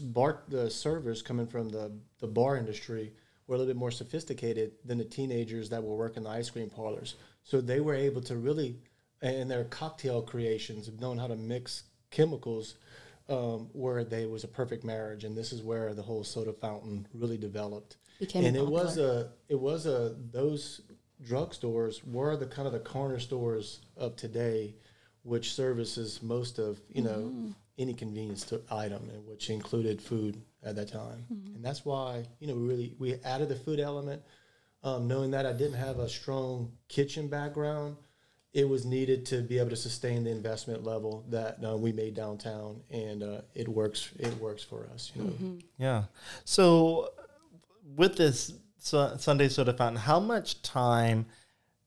bar 0.00 0.42
the 0.48 0.68
servers 0.68 1.22
coming 1.22 1.46
from 1.46 1.68
the 1.68 1.92
the 2.18 2.26
bar 2.26 2.56
industry 2.56 3.12
were 3.46 3.54
a 3.54 3.58
little 3.58 3.72
bit 3.72 3.78
more 3.78 3.92
sophisticated 3.92 4.72
than 4.84 4.98
the 4.98 5.04
teenagers 5.04 5.68
that 5.68 5.84
were 5.84 5.94
working 5.94 6.24
the 6.24 6.30
ice 6.30 6.50
cream 6.50 6.68
parlors. 6.68 7.14
So 7.44 7.60
they 7.60 7.78
were 7.78 7.94
able 7.94 8.20
to 8.22 8.36
really 8.36 8.80
in 9.22 9.46
their 9.46 9.64
cocktail 9.64 10.22
creations 10.22 10.88
of 10.88 11.00
knowing 11.00 11.18
how 11.18 11.28
to 11.28 11.36
mix 11.36 11.84
chemicals 12.10 12.74
um, 13.28 13.68
where 13.72 14.04
they 14.04 14.26
was 14.26 14.44
a 14.44 14.48
perfect 14.48 14.84
marriage 14.84 15.24
and 15.24 15.36
this 15.36 15.52
is 15.52 15.62
where 15.62 15.94
the 15.94 16.02
whole 16.02 16.22
soda 16.22 16.52
fountain 16.52 17.06
really 17.14 17.38
developed 17.38 17.96
Became 18.20 18.44
and 18.44 18.56
it 18.56 18.66
was 18.66 18.98
a 18.98 19.30
it 19.48 19.58
was 19.58 19.86
a 19.86 20.14
those 20.30 20.82
drugstores 21.24 22.06
were 22.06 22.36
the 22.36 22.46
kind 22.46 22.66
of 22.66 22.72
the 22.72 22.78
corner 22.78 23.18
stores 23.18 23.80
of 23.96 24.16
today 24.16 24.74
which 25.22 25.54
services 25.54 26.22
most 26.22 26.58
of 26.58 26.78
you 26.92 27.02
know 27.02 27.32
Mm-hmm. 27.34 27.50
Any 27.78 27.92
convenience 27.94 28.42
to 28.44 28.60
item 28.70 29.10
and 29.12 29.26
which 29.26 29.50
included 29.50 30.00
food 30.00 30.40
at 30.64 30.76
that 30.76 30.88
time 30.90 31.24
Mm-hmm. 31.32 31.56
and 31.56 31.64
that's 31.64 31.84
why 31.84 32.24
you 32.40 32.46
know 32.48 32.54
we 32.54 32.66
really 32.68 32.94
we 32.98 33.14
added 33.24 33.48
the 33.48 33.56
food 33.56 33.80
element 33.80 34.22
um, 34.82 35.06
knowing 35.08 35.30
that 35.32 35.44
i 35.46 35.52
didn't 35.52 35.74
have 35.74 35.98
a 35.98 36.08
strong 36.08 36.72
kitchen 36.88 37.28
background 37.28 37.96
it 38.54 38.66
was 38.66 38.86
needed 38.86 39.26
to 39.26 39.42
be 39.42 39.58
able 39.58 39.68
to 39.70 39.76
sustain 39.76 40.24
the 40.24 40.30
investment 40.30 40.82
level 40.82 41.24
that 41.28 41.58
uh, 41.62 41.76
we 41.76 41.92
made 41.92 42.14
downtown 42.14 42.80
and 42.90 43.22
uh, 43.22 43.40
it 43.54 43.68
works 43.68 44.10
it 44.18 44.32
works 44.38 44.62
for 44.62 44.88
us 44.94 45.12
you 45.14 45.22
know 45.22 45.30
Mm-hmm. 45.30 45.58
Yeah. 45.78 46.04
So 46.44 47.10
with 47.96 48.16
this 48.16 48.54
su- 48.78 49.12
Sunday 49.18 49.48
soda 49.48 49.74
fountain, 49.74 50.00
how 50.00 50.20
much 50.20 50.62
time 50.62 51.26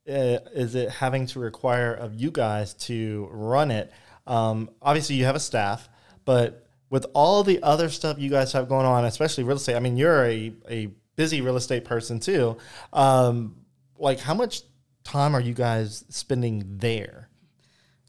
uh, 0.07 0.39
is 0.53 0.75
it 0.75 0.89
having 0.89 1.25
to 1.27 1.39
require 1.39 1.93
of 1.93 2.13
you 2.13 2.29
guys 2.31 2.73
to 2.75 3.27
run 3.31 3.71
it? 3.71 3.91
Um, 4.29 4.69
obviously, 4.81 5.15
you 5.15 5.25
have 5.25 5.35
a 5.35 5.39
staff, 5.39 5.89
but 6.23 6.65
with 6.89 7.05
all 7.13 7.43
the 7.43 7.61
other 7.63 7.89
stuff 7.89 8.17
you 8.19 8.29
guys 8.29 8.53
have 8.53 8.69
going 8.69 8.85
on, 8.85 9.03
especially 9.05 9.43
real 9.43 9.57
estate, 9.57 9.75
I 9.75 9.79
mean, 9.79 9.97
you're 9.97 10.23
a, 10.25 10.53
a 10.69 10.89
busy 11.15 11.41
real 11.41 11.57
estate 11.57 11.83
person 11.85 12.19
too. 12.19 12.57
Um, 12.93 13.57
like, 13.97 14.19
how 14.19 14.33
much 14.33 14.61
time 15.03 15.35
are 15.35 15.41
you 15.41 15.53
guys 15.53 16.05
spending 16.09 16.77
there? 16.77 17.27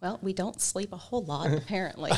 Well, 0.02 0.18
we 0.22 0.32
don't 0.32 0.60
sleep 0.60 0.92
a 0.92 0.96
whole 0.96 1.24
lot 1.24 1.52
apparently, 1.52 2.10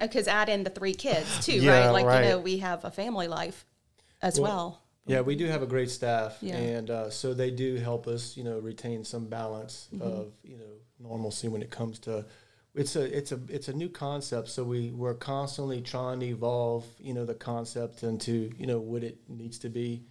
because 0.00 0.26
add 0.28 0.48
in 0.48 0.64
the 0.64 0.70
three 0.70 0.94
kids 0.94 1.44
too, 1.44 1.54
Yeah, 1.54 1.86
right? 1.86 1.90
Like 1.90 2.06
right. 2.06 2.24
you 2.24 2.30
know, 2.30 2.38
we 2.38 2.58
have 2.58 2.84
a 2.84 2.90
family 2.90 3.28
life 3.28 3.64
as 4.22 4.40
well. 4.40 4.82
Yeah, 5.06 5.20
we 5.20 5.36
do 5.36 5.46
have 5.46 5.62
a 5.62 5.66
great 5.66 5.90
staff, 5.90 6.38
Yeah. 6.40 6.56
and 6.56 6.90
uh, 6.90 7.10
so 7.10 7.32
they 7.32 7.52
do 7.52 7.76
help 7.76 8.08
us, 8.08 8.36
you 8.36 8.42
know, 8.42 8.58
retain 8.58 9.04
some 9.04 9.26
balance 9.26 9.88
Mm-hmm. 9.94 10.02
of 10.02 10.32
you 10.42 10.56
know 10.56 10.64
normalcy 10.98 11.46
when 11.48 11.62
it 11.62 11.70
comes 11.70 11.98
to. 12.00 12.24
It's 12.76 12.94
a 12.94 13.16
it's 13.16 13.32
a 13.32 13.40
it's 13.48 13.68
a 13.68 13.72
new 13.72 13.88
concept, 13.88 14.48
so 14.48 14.62
we 14.62 14.90
we're 14.90 15.14
constantly 15.14 15.80
trying 15.80 16.20
to 16.20 16.26
evolve, 16.26 16.84
you 16.98 17.14
know, 17.14 17.24
the 17.24 17.34
concept 17.34 18.02
into 18.02 18.50
you 18.58 18.66
know 18.66 18.78
what 18.78 19.02
it 19.02 19.18
needs 19.28 19.58
to 19.60 19.68
be, 19.68 20.04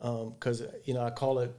because 0.00 0.62
you 0.84 0.94
know 0.94 1.02
I 1.02 1.10
call 1.10 1.40
it 1.40 1.54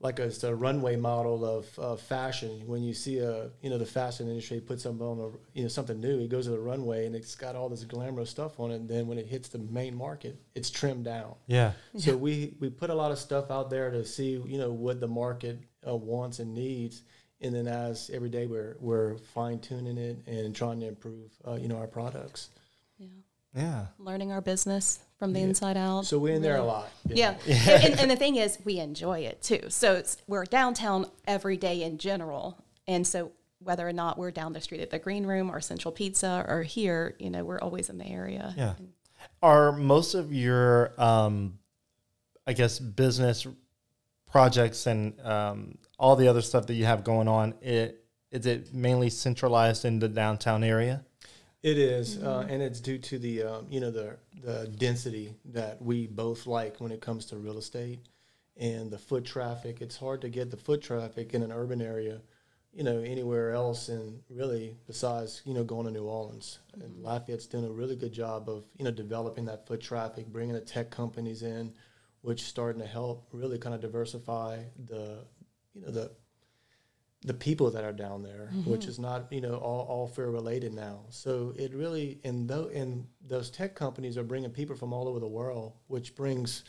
like 0.00 0.20
a, 0.20 0.24
it's 0.24 0.44
a 0.44 0.54
runway 0.54 0.96
model 0.96 1.44
of 1.44 1.78
uh, 1.78 1.96
fashion. 1.96 2.62
When 2.66 2.82
you 2.82 2.94
see 2.94 3.18
a 3.18 3.50
you 3.62 3.70
know 3.70 3.78
the 3.78 3.86
fashion 3.86 4.28
industry 4.28 4.60
put 4.60 4.80
something 4.80 5.06
on 5.06 5.18
a 5.18 5.58
you 5.58 5.62
know 5.62 5.68
something 5.68 6.00
new, 6.00 6.20
it 6.20 6.28
goes 6.28 6.44
to 6.44 6.52
the 6.52 6.58
runway 6.58 7.06
and 7.06 7.16
it's 7.16 7.34
got 7.34 7.56
all 7.56 7.68
this 7.68 7.84
glamorous 7.84 8.30
stuff 8.30 8.60
on 8.60 8.70
it. 8.70 8.76
And 8.76 8.88
then 8.88 9.06
when 9.08 9.18
it 9.18 9.26
hits 9.26 9.48
the 9.48 9.58
main 9.58 9.94
market, 9.94 10.40
it's 10.54 10.70
trimmed 10.70 11.04
down. 11.04 11.34
Yeah. 11.46 11.72
So 11.96 12.16
we 12.16 12.54
we 12.60 12.70
put 12.70 12.90
a 12.90 12.94
lot 12.94 13.10
of 13.10 13.18
stuff 13.18 13.50
out 13.50 13.70
there 13.70 13.90
to 13.90 14.04
see 14.04 14.40
you 14.46 14.58
know 14.58 14.70
what 14.70 15.00
the 15.00 15.08
market 15.08 15.58
uh, 15.86 15.96
wants 15.96 16.38
and 16.38 16.54
needs, 16.54 17.02
and 17.40 17.54
then 17.54 17.66
as 17.68 18.10
every 18.12 18.28
day 18.28 18.46
we're 18.46 18.76
we're 18.80 19.16
fine 19.18 19.58
tuning 19.60 19.98
it 19.98 20.18
and 20.26 20.54
trying 20.54 20.80
to 20.80 20.86
improve 20.88 21.30
uh, 21.46 21.54
you 21.54 21.68
know 21.68 21.76
our 21.78 21.86
products. 21.86 22.48
Yeah, 22.98 23.06
Yeah. 23.54 23.86
learning 23.98 24.32
our 24.32 24.40
business 24.40 25.00
from 25.18 25.32
the 25.32 25.40
inside 25.40 25.76
out. 25.76 26.06
So 26.06 26.18
we're 26.18 26.34
in 26.34 26.42
there 26.42 26.56
a 26.56 26.64
lot. 26.64 26.90
Yeah, 27.06 27.36
And, 27.46 27.84
and, 27.84 28.00
and 28.00 28.10
the 28.10 28.16
thing 28.16 28.36
is, 28.36 28.58
we 28.64 28.78
enjoy 28.78 29.20
it 29.20 29.42
too. 29.42 29.62
So 29.68 29.94
it's, 29.94 30.16
we're 30.28 30.44
downtown 30.44 31.06
every 31.26 31.56
day 31.56 31.82
in 31.82 31.98
general, 31.98 32.62
and 32.86 33.06
so 33.06 33.32
whether 33.60 33.86
or 33.88 33.92
not 33.92 34.16
we're 34.18 34.30
down 34.30 34.52
the 34.52 34.60
street 34.60 34.80
at 34.80 34.90
the 34.90 34.98
Green 35.00 35.26
Room 35.26 35.50
or 35.50 35.60
Central 35.60 35.90
Pizza 35.90 36.44
or 36.48 36.62
here, 36.62 37.16
you 37.18 37.28
know, 37.30 37.44
we're 37.44 37.58
always 37.58 37.88
in 37.90 37.98
the 37.98 38.06
area. 38.06 38.54
Yeah. 38.56 38.74
Are 39.42 39.72
most 39.72 40.14
of 40.14 40.32
your, 40.32 40.92
um, 40.96 41.58
I 42.46 42.52
guess, 42.52 42.78
business 42.78 43.48
projects 44.30 44.86
and 44.86 45.18
um, 45.20 45.78
all 45.98 46.16
the 46.16 46.28
other 46.28 46.42
stuff 46.42 46.66
that 46.66 46.74
you 46.74 46.84
have 46.84 47.04
going 47.04 47.28
on, 47.28 47.54
it 47.60 48.04
is 48.30 48.46
it 48.46 48.74
mainly 48.74 49.10
centralized 49.10 49.84
in 49.84 49.98
the 49.98 50.08
downtown 50.08 50.62
area? 50.62 51.04
It 51.62 51.78
is, 51.78 52.22
uh, 52.22 52.46
and 52.48 52.62
it's 52.62 52.78
due 52.78 52.98
to 52.98 53.18
the 53.18 53.42
um, 53.42 53.66
you 53.68 53.80
know 53.80 53.90
the 53.90 54.16
the 54.42 54.68
density 54.76 55.34
that 55.46 55.82
we 55.82 56.06
both 56.06 56.46
like 56.46 56.80
when 56.80 56.92
it 56.92 57.00
comes 57.00 57.26
to 57.26 57.36
real 57.36 57.58
estate 57.58 58.00
and 58.56 58.90
the 58.90 58.98
foot 58.98 59.24
traffic. 59.24 59.80
It's 59.80 59.96
hard 59.96 60.20
to 60.20 60.28
get 60.28 60.50
the 60.50 60.56
foot 60.56 60.82
traffic 60.82 61.34
in 61.34 61.42
an 61.42 61.50
urban 61.50 61.82
area, 61.82 62.20
you 62.72 62.84
know, 62.84 62.98
anywhere 62.98 63.52
else, 63.52 63.88
and 63.88 64.20
really 64.30 64.76
besides 64.86 65.42
you 65.44 65.52
know 65.54 65.64
going 65.64 65.86
to 65.86 65.92
New 65.92 66.04
Orleans. 66.04 66.60
And 66.74 67.02
Lafayette's 67.02 67.46
doing 67.46 67.64
a 67.64 67.70
really 67.70 67.96
good 67.96 68.12
job 68.12 68.48
of 68.48 68.64
you 68.76 68.84
know 68.84 68.92
developing 68.92 69.46
that 69.46 69.66
foot 69.66 69.80
traffic, 69.80 70.28
bringing 70.28 70.54
the 70.54 70.60
tech 70.60 70.90
companies 70.90 71.42
in, 71.42 71.72
which 72.28 72.42
starting 72.42 72.82
to 72.82 72.86
help 72.86 73.26
really 73.32 73.56
kind 73.56 73.74
of 73.74 73.80
diversify 73.80 74.62
the 74.84 75.24
you 75.72 75.80
know 75.80 75.90
the 75.90 76.10
the 77.22 77.32
people 77.32 77.70
that 77.70 77.84
are 77.84 77.92
down 77.92 78.22
there, 78.22 78.50
mm-hmm. 78.52 78.70
which 78.70 78.84
is 78.84 78.98
not 78.98 79.32
you 79.32 79.40
know 79.40 79.54
all, 79.54 79.86
all 79.88 80.06
fair 80.06 80.30
related 80.30 80.74
now. 80.74 81.06
So 81.08 81.54
it 81.56 81.72
really 81.74 82.20
and 82.24 82.46
though 82.46 82.68
and 82.68 83.06
those 83.26 83.50
tech 83.50 83.74
companies 83.74 84.18
are 84.18 84.24
bringing 84.24 84.50
people 84.50 84.76
from 84.76 84.92
all 84.92 85.08
over 85.08 85.18
the 85.18 85.26
world, 85.26 85.72
which 85.86 86.14
brings 86.14 86.64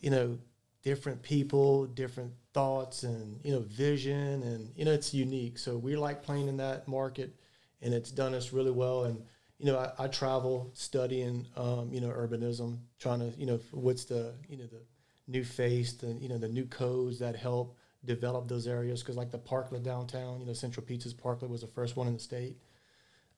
you 0.00 0.08
know 0.08 0.38
different 0.82 1.20
people, 1.20 1.84
different 1.84 2.32
thoughts, 2.54 3.02
and 3.02 3.38
you 3.44 3.52
know 3.52 3.60
vision, 3.60 4.42
and 4.42 4.72
you 4.74 4.86
know 4.86 4.92
it's 4.92 5.12
unique. 5.12 5.58
So 5.58 5.76
we 5.76 5.96
like 5.96 6.22
playing 6.22 6.48
in 6.48 6.56
that 6.56 6.88
market, 6.88 7.36
and 7.82 7.92
it's 7.92 8.10
done 8.10 8.32
us 8.32 8.54
really 8.54 8.70
well. 8.70 9.04
And 9.04 9.22
you 9.58 9.66
know 9.66 9.78
I, 9.78 10.04
I 10.04 10.08
travel 10.08 10.70
studying 10.74 11.46
um, 11.56 11.90
you 11.92 12.00
know 12.00 12.08
urbanism, 12.08 12.78
trying 12.98 13.20
to 13.20 13.38
you 13.38 13.46
know 13.46 13.60
what's 13.72 14.04
the 14.04 14.34
you 14.48 14.56
know 14.56 14.66
the 14.66 14.82
new 15.26 15.44
face, 15.44 15.92
the 15.94 16.08
you 16.20 16.28
know 16.28 16.38
the 16.38 16.48
new 16.48 16.64
codes 16.66 17.18
that 17.18 17.36
help 17.36 17.76
develop 18.04 18.48
those 18.48 18.66
areas 18.66 19.02
because 19.02 19.16
like 19.16 19.30
the 19.30 19.38
parklet 19.38 19.82
downtown, 19.82 20.40
you 20.40 20.46
know, 20.46 20.52
Central 20.52 20.84
Pizzas 20.84 21.14
parklet 21.14 21.48
was 21.48 21.60
the 21.60 21.66
first 21.66 21.96
one 21.96 22.06
in 22.06 22.14
the 22.14 22.18
state 22.18 22.56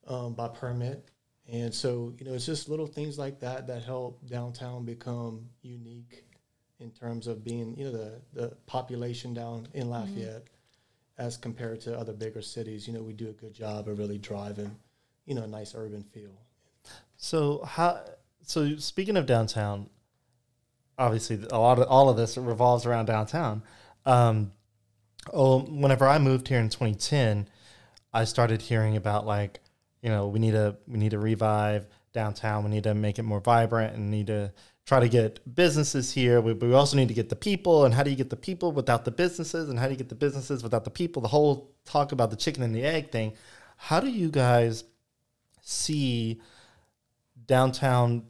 um, 0.06 0.34
by 0.34 0.48
permit. 0.48 1.08
And 1.50 1.74
so, 1.74 2.12
you 2.18 2.24
know, 2.24 2.34
it's 2.34 2.46
just 2.46 2.68
little 2.68 2.86
things 2.86 3.18
like 3.18 3.40
that 3.40 3.66
that 3.66 3.82
help 3.82 4.24
downtown 4.28 4.84
become 4.84 5.48
unique 5.62 6.24
in 6.78 6.90
terms 6.90 7.26
of 7.26 7.42
being, 7.44 7.76
you 7.76 7.86
know, 7.86 7.92
the, 7.92 8.20
the 8.32 8.48
population 8.66 9.34
down 9.34 9.66
in 9.74 9.82
mm-hmm. 9.82 9.92
Lafayette 9.92 10.44
mm-hmm. 10.44 11.26
as 11.26 11.36
compared 11.36 11.80
to 11.82 11.98
other 11.98 12.12
bigger 12.12 12.42
cities. 12.42 12.86
You 12.86 12.94
know, 12.94 13.02
we 13.02 13.12
do 13.12 13.28
a 13.28 13.32
good 13.32 13.54
job 13.54 13.88
of 13.88 13.98
really 13.98 14.18
driving, 14.18 14.76
you 15.26 15.34
know, 15.34 15.42
a 15.42 15.46
nice 15.46 15.74
urban 15.74 16.02
feel. 16.02 16.32
So 17.16 17.62
how 17.64 18.00
so 18.42 18.76
speaking 18.76 19.16
of 19.16 19.26
downtown, 19.26 19.90
obviously 20.98 21.38
a 21.50 21.58
lot 21.58 21.78
of 21.78 21.88
all 21.88 22.08
of 22.08 22.16
this 22.16 22.36
revolves 22.36 22.86
around 22.86 23.06
downtown. 23.06 23.62
Um, 24.06 24.52
oh, 25.32 25.60
whenever 25.60 26.06
I 26.06 26.18
moved 26.18 26.48
here 26.48 26.58
in 26.58 26.68
2010, 26.68 27.48
I 28.12 28.24
started 28.24 28.62
hearing 28.62 28.96
about 28.96 29.26
like, 29.26 29.60
you 30.02 30.08
know, 30.08 30.28
we 30.28 30.38
need 30.38 30.52
to 30.52 30.76
we 30.86 30.98
need 30.98 31.10
to 31.10 31.18
revive 31.18 31.86
downtown. 32.12 32.64
We 32.64 32.70
need 32.70 32.84
to 32.84 32.94
make 32.94 33.18
it 33.18 33.22
more 33.22 33.40
vibrant 33.40 33.94
and 33.94 34.10
need 34.10 34.28
to 34.28 34.52
try 34.86 35.00
to 35.00 35.08
get 35.08 35.54
businesses 35.54 36.12
here. 36.12 36.40
We, 36.40 36.52
we 36.54 36.72
also 36.74 36.96
need 36.96 37.08
to 37.08 37.14
get 37.14 37.28
the 37.28 37.36
people. 37.36 37.84
And 37.84 37.94
how 37.94 38.02
do 38.02 38.10
you 38.10 38.16
get 38.16 38.30
the 38.30 38.36
people 38.36 38.72
without 38.72 39.04
the 39.04 39.10
businesses? 39.10 39.68
And 39.68 39.78
how 39.78 39.86
do 39.86 39.92
you 39.92 39.98
get 39.98 40.08
the 40.08 40.14
businesses 40.14 40.62
without 40.62 40.84
the 40.84 40.90
people? 40.90 41.22
The 41.22 41.28
whole 41.28 41.70
talk 41.84 42.12
about 42.12 42.30
the 42.30 42.36
chicken 42.36 42.62
and 42.62 42.74
the 42.74 42.82
egg 42.82 43.10
thing. 43.10 43.34
How 43.76 44.00
do 44.00 44.10
you 44.10 44.30
guys 44.30 44.84
see 45.62 46.40
downtown 47.46 48.24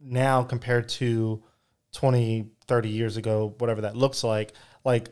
now 0.00 0.42
compared 0.42 0.88
to 0.88 1.42
20, 1.92 2.46
30 2.66 2.88
years 2.88 3.16
ago, 3.16 3.54
whatever 3.58 3.82
that 3.82 3.96
looks 3.96 4.24
like? 4.24 4.52
like 4.84 5.10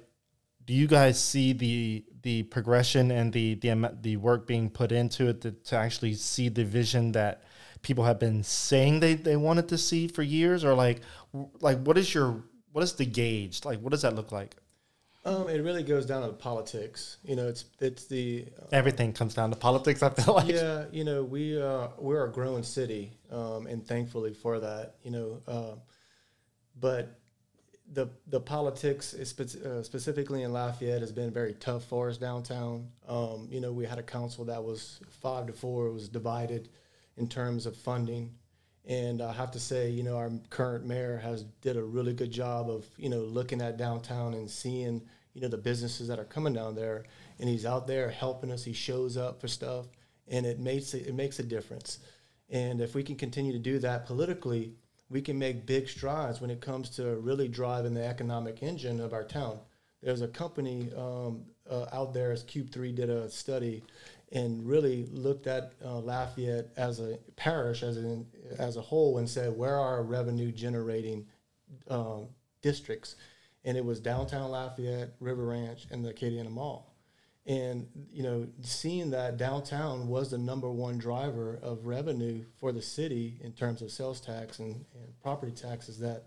do 0.67 0.77
you 0.77 0.87
guys 0.87 1.23
see 1.23 1.53
the 1.53 2.05
the 2.23 2.43
progression 2.45 3.11
and 3.11 3.33
the 3.33 3.55
the 3.57 3.99
the 4.03 4.17
work 4.17 4.47
being 4.47 4.71
put 4.71 4.93
into 4.93 5.29
it 5.29 5.41
to, 5.41 5.51
to 5.51 5.77
actually 5.77 6.15
see 6.15 6.49
the 6.49 6.65
vision 6.65 7.13
that 7.13 7.43
people 7.83 8.05
have 8.05 8.19
been 8.19 8.43
saying 8.43 9.01
they, 9.01 9.15
they 9.15 9.37
wanted 9.37 9.69
to 9.69 9.79
see 9.79 10.07
for 10.07 10.23
years? 10.23 10.65
Or 10.65 10.75
like 10.75 11.01
like 11.61 11.83
what 11.83 11.99
is 11.99 12.15
your 12.15 12.45
what 12.73 12.85
is 12.85 12.93
the 12.93 13.07
gauge? 13.07 13.65
Like 13.65 13.81
what 13.81 13.91
does 13.91 14.03
that 14.03 14.15
look 14.15 14.33
like 14.33 14.55
um, 15.25 15.49
it 15.49 15.63
really 15.63 15.83
goes 15.83 16.07
down 16.07 16.23
to 16.23 16.33
politics 16.33 17.19
you 17.25 17.37
know 17.37 17.47
it's 17.47 17.65
it's 17.81 18.07
the 18.07 18.47
uh, 18.61 18.67
everything 18.73 19.13
comes 19.13 19.35
down 19.35 19.51
to 19.51 19.57
politics 19.57 20.03
i 20.03 20.11
feel 20.11 20.35
like 20.35 20.49
yeah 20.49 20.85
you 20.91 21.05
know 21.05 21.23
we 21.23 21.61
uh, 21.61 21.89
we're 21.99 22.25
a 22.25 22.33
growing 22.33 22.63
city 22.63 23.13
um, 23.31 23.67
and 23.67 23.87
thankfully 23.87 24.33
for 24.33 24.61
that 24.61 24.97
you 25.03 25.11
know 25.11 25.41
uh, 25.47 25.75
but 26.79 27.21
the 27.93 28.09
the 28.29 28.41
politics 28.41 29.15
spe- 29.25 29.65
uh, 29.65 29.83
specifically 29.83 30.43
in 30.43 30.53
Lafayette 30.53 31.01
has 31.01 31.13
been 31.13 31.31
very 31.31 31.55
tough 31.55 31.85
for 31.85 32.09
us 32.09 32.17
downtown. 32.17 32.89
Um, 33.09 33.49
you 33.51 33.61
know, 33.61 33.73
we 33.73 33.85
had 33.85 33.99
a 33.99 34.03
council 34.03 34.45
that 34.47 34.63
was 34.63 35.01
five 35.21 35.47
to 35.49 35.53
four. 35.53 35.87
It 35.87 35.93
was 35.93 36.09
divided 36.09 36.69
in 37.17 37.29
terms 37.29 37.67
of 37.67 37.77
funding, 37.77 38.35
and 38.87 39.23
I 39.23 39.33
have 39.33 39.51
to 39.53 39.61
say, 39.61 39.91
you 39.91 40.03
know, 40.03 40.17
our 40.17 40.31
current 40.49 40.87
mayor 40.87 41.19
has 41.19 41.45
did 41.61 41.77
a 41.77 41.83
really 41.83 42.13
good 42.13 42.31
job 42.31 42.71
of 42.71 42.87
you 42.97 43.09
know 43.09 43.21
looking 43.21 43.61
at 43.61 43.77
downtown 43.77 44.35
and 44.35 44.51
seeing 44.51 45.03
you 45.35 45.41
know 45.41 45.49
the 45.49 45.59
businesses 45.59 46.09
that 46.09 46.19
are 46.19 46.25
coming 46.25 46.53
down 46.53 46.75
there, 46.75 47.05
and 47.39 47.49
he's 47.49 47.67
out 47.67 47.87
there 47.87 48.11
helping 48.11 48.51
us. 48.51 48.65
He 48.65 48.73
shows 48.73 49.17
up 49.17 49.41
for 49.41 49.49
stuff, 49.49 49.87
and 50.29 50.47
it 50.47 50.59
makes 50.59 50.95
it, 50.95 51.15
makes 51.15 51.39
a 51.39 51.45
difference. 51.45 51.99
And 52.49 52.81
if 52.81 52.95
we 52.95 53.03
can 53.03 53.17
continue 53.17 53.53
to 53.53 53.59
do 53.59 53.79
that 53.79 54.07
politically 54.07 54.75
we 55.11 55.21
can 55.21 55.39
make 55.39 55.67
big 55.67 55.89
strides 55.89 56.41
when 56.41 56.51
it 56.51 56.61
comes 56.61 56.89
to 56.91 57.17
really 57.17 57.49
driving 57.49 57.93
the 57.93 58.05
economic 58.05 58.63
engine 58.63 59.01
of 59.01 59.13
our 59.13 59.25
town. 59.25 59.59
There's 60.03 60.23
a 60.23 60.29
company 60.29 60.91
um, 60.97 61.43
uh, 61.69 61.87
out 61.93 62.15
there, 62.15 62.33
as 62.33 62.45
Cube 62.45 62.71
3 62.71 62.93
did 62.93 63.11
a 63.11 63.29
study 63.29 63.83
and 64.33 64.67
really 64.67 65.07
looked 65.11 65.47
at 65.47 65.73
uh, 65.85 65.99
Lafayette 65.99 66.69
as 66.77 67.01
a 67.01 67.19
parish, 67.37 67.83
as, 67.83 67.97
an, 67.97 68.27
as 68.59 68.77
a 68.77 68.81
whole, 68.81 69.19
and 69.19 69.29
said, 69.29 69.57
where 69.57 69.77
are 69.77 70.03
revenue 70.03 70.53
generating 70.53 71.27
um, 71.89 72.29
districts? 72.63 73.17
And 73.65 73.77
it 73.77 73.85
was 73.85 74.01
downtown 74.01 74.51
Lafayette, 74.51 75.15
River 75.21 75.47
Ranch, 75.47 75.87
and 75.91 76.05
the 76.05 76.13
Acadiana 76.13 76.51
Mall 76.51 76.91
and 77.47 77.89
you 78.13 78.23
know 78.23 78.47
seeing 78.61 79.11
that 79.11 79.37
downtown 79.37 80.09
was 80.09 80.31
the 80.31 80.39
number 80.39 80.71
one 80.71 80.99
driver 80.99 81.59
of 81.63 81.87
revenue 81.87 82.45
for 82.59 82.71
the 82.71 82.83
city 82.83 83.39
in 83.43 83.53
terms 83.53 83.83
of 83.83 83.91
sales 83.91 84.21
tax 84.21 84.59
and, 84.59 84.85
and 84.95 85.21
property 85.23 85.53
taxes 85.53 85.99
that 85.99 86.27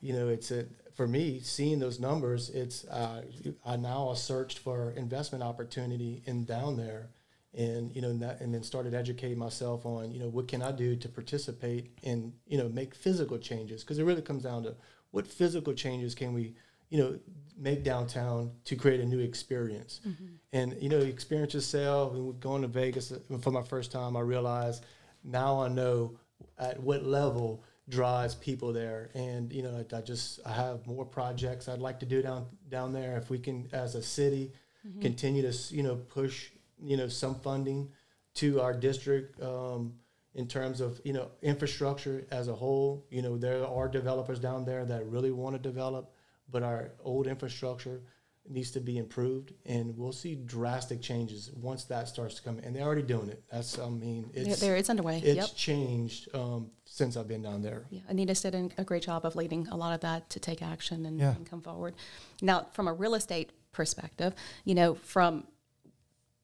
you 0.00 0.12
know 0.12 0.28
it's 0.28 0.50
a, 0.50 0.64
for 0.94 1.06
me 1.06 1.40
seeing 1.40 1.78
those 1.78 2.00
numbers 2.00 2.50
it's 2.50 2.84
uh, 2.86 3.22
i 3.66 3.76
now 3.76 4.12
searched 4.14 4.58
for 4.58 4.92
investment 4.92 5.44
opportunity 5.44 6.22
in 6.26 6.44
down 6.44 6.76
there 6.76 7.10
and 7.54 7.94
you 7.94 8.00
know 8.00 8.12
that, 8.18 8.40
and 8.40 8.54
then 8.54 8.62
started 8.62 8.94
educating 8.94 9.38
myself 9.38 9.84
on 9.84 10.12
you 10.12 10.20
know 10.20 10.28
what 10.28 10.46
can 10.46 10.62
i 10.62 10.70
do 10.70 10.94
to 10.94 11.08
participate 11.08 11.90
and 12.04 12.32
you 12.46 12.56
know 12.56 12.68
make 12.68 12.94
physical 12.94 13.38
changes 13.38 13.82
because 13.82 13.98
it 13.98 14.04
really 14.04 14.22
comes 14.22 14.42
down 14.42 14.62
to 14.62 14.74
what 15.10 15.26
physical 15.26 15.72
changes 15.72 16.14
can 16.14 16.32
we 16.32 16.54
you 16.90 16.98
know, 16.98 17.18
make 17.56 17.84
downtown 17.84 18.50
to 18.64 18.76
create 18.76 19.00
a 19.00 19.04
new 19.04 19.20
experience. 19.20 20.00
Mm-hmm. 20.06 20.26
And 20.52 20.82
you 20.82 20.88
know, 20.88 20.98
experiences 20.98 21.66
sell. 21.66 22.10
When 22.10 22.38
going 22.40 22.62
to 22.62 22.68
Vegas 22.68 23.12
uh, 23.12 23.38
for 23.40 23.50
my 23.50 23.62
first 23.62 23.92
time, 23.92 24.16
I 24.16 24.20
realized 24.20 24.84
now 25.24 25.60
I 25.60 25.68
know 25.68 26.18
at 26.58 26.80
what 26.80 27.04
level 27.04 27.62
draws 27.88 28.34
people 28.34 28.72
there. 28.72 29.10
And 29.14 29.52
you 29.52 29.62
know, 29.62 29.84
I 29.94 30.00
just 30.00 30.40
I 30.44 30.52
have 30.52 30.86
more 30.86 31.04
projects 31.04 31.68
I'd 31.68 31.78
like 31.78 32.00
to 32.00 32.06
do 32.06 32.20
down 32.22 32.46
down 32.68 32.92
there. 32.92 33.16
If 33.16 33.30
we 33.30 33.38
can, 33.38 33.68
as 33.72 33.94
a 33.94 34.02
city, 34.02 34.52
mm-hmm. 34.86 35.00
continue 35.00 35.48
to 35.48 35.74
you 35.74 35.84
know 35.84 35.94
push 35.94 36.50
you 36.82 36.96
know 36.96 37.08
some 37.08 37.34
funding 37.34 37.90
to 38.34 38.60
our 38.60 38.72
district. 38.72 39.40
Um, 39.42 39.94
in 40.34 40.46
terms 40.46 40.80
of 40.80 41.00
you 41.04 41.12
know 41.12 41.28
infrastructure 41.42 42.24
as 42.30 42.46
a 42.46 42.54
whole, 42.54 43.04
you 43.10 43.20
know 43.20 43.36
there 43.36 43.66
are 43.66 43.88
developers 43.88 44.38
down 44.38 44.64
there 44.64 44.84
that 44.84 45.04
really 45.06 45.32
want 45.32 45.56
to 45.56 45.58
develop 45.58 46.14
but 46.50 46.62
our 46.62 46.92
old 47.02 47.26
infrastructure 47.26 48.02
needs 48.48 48.70
to 48.72 48.80
be 48.80 48.98
improved, 48.98 49.52
and 49.66 49.96
we'll 49.96 50.12
see 50.12 50.34
drastic 50.34 51.00
changes 51.00 51.50
once 51.54 51.84
that 51.84 52.08
starts 52.08 52.34
to 52.36 52.42
come. 52.42 52.58
And 52.58 52.74
they're 52.74 52.84
already 52.84 53.02
doing 53.02 53.28
it. 53.28 53.42
That's, 53.50 53.78
I 53.78 53.88
mean, 53.88 54.30
it's 54.34 54.60
there. 54.60 54.76
It's 54.76 54.90
underway. 54.90 55.18
It's 55.18 55.36
yep. 55.36 55.54
changed 55.54 56.34
um, 56.34 56.70
since 56.84 57.16
I've 57.16 57.28
been 57.28 57.42
down 57.42 57.62
there. 57.62 57.84
Yeah, 57.90 58.00
Anita's 58.08 58.40
did 58.40 58.54
a 58.76 58.84
great 58.84 59.02
job 59.02 59.24
of 59.24 59.36
leading 59.36 59.68
a 59.68 59.76
lot 59.76 59.94
of 59.94 60.00
that 60.00 60.30
to 60.30 60.40
take 60.40 60.62
action 60.62 61.06
and, 61.06 61.18
yeah. 61.18 61.34
and 61.36 61.48
come 61.48 61.60
forward. 61.60 61.94
Now, 62.42 62.66
from 62.72 62.88
a 62.88 62.92
real 62.92 63.14
estate 63.14 63.50
perspective, 63.72 64.34
you 64.64 64.74
know, 64.74 64.94
from 64.94 65.46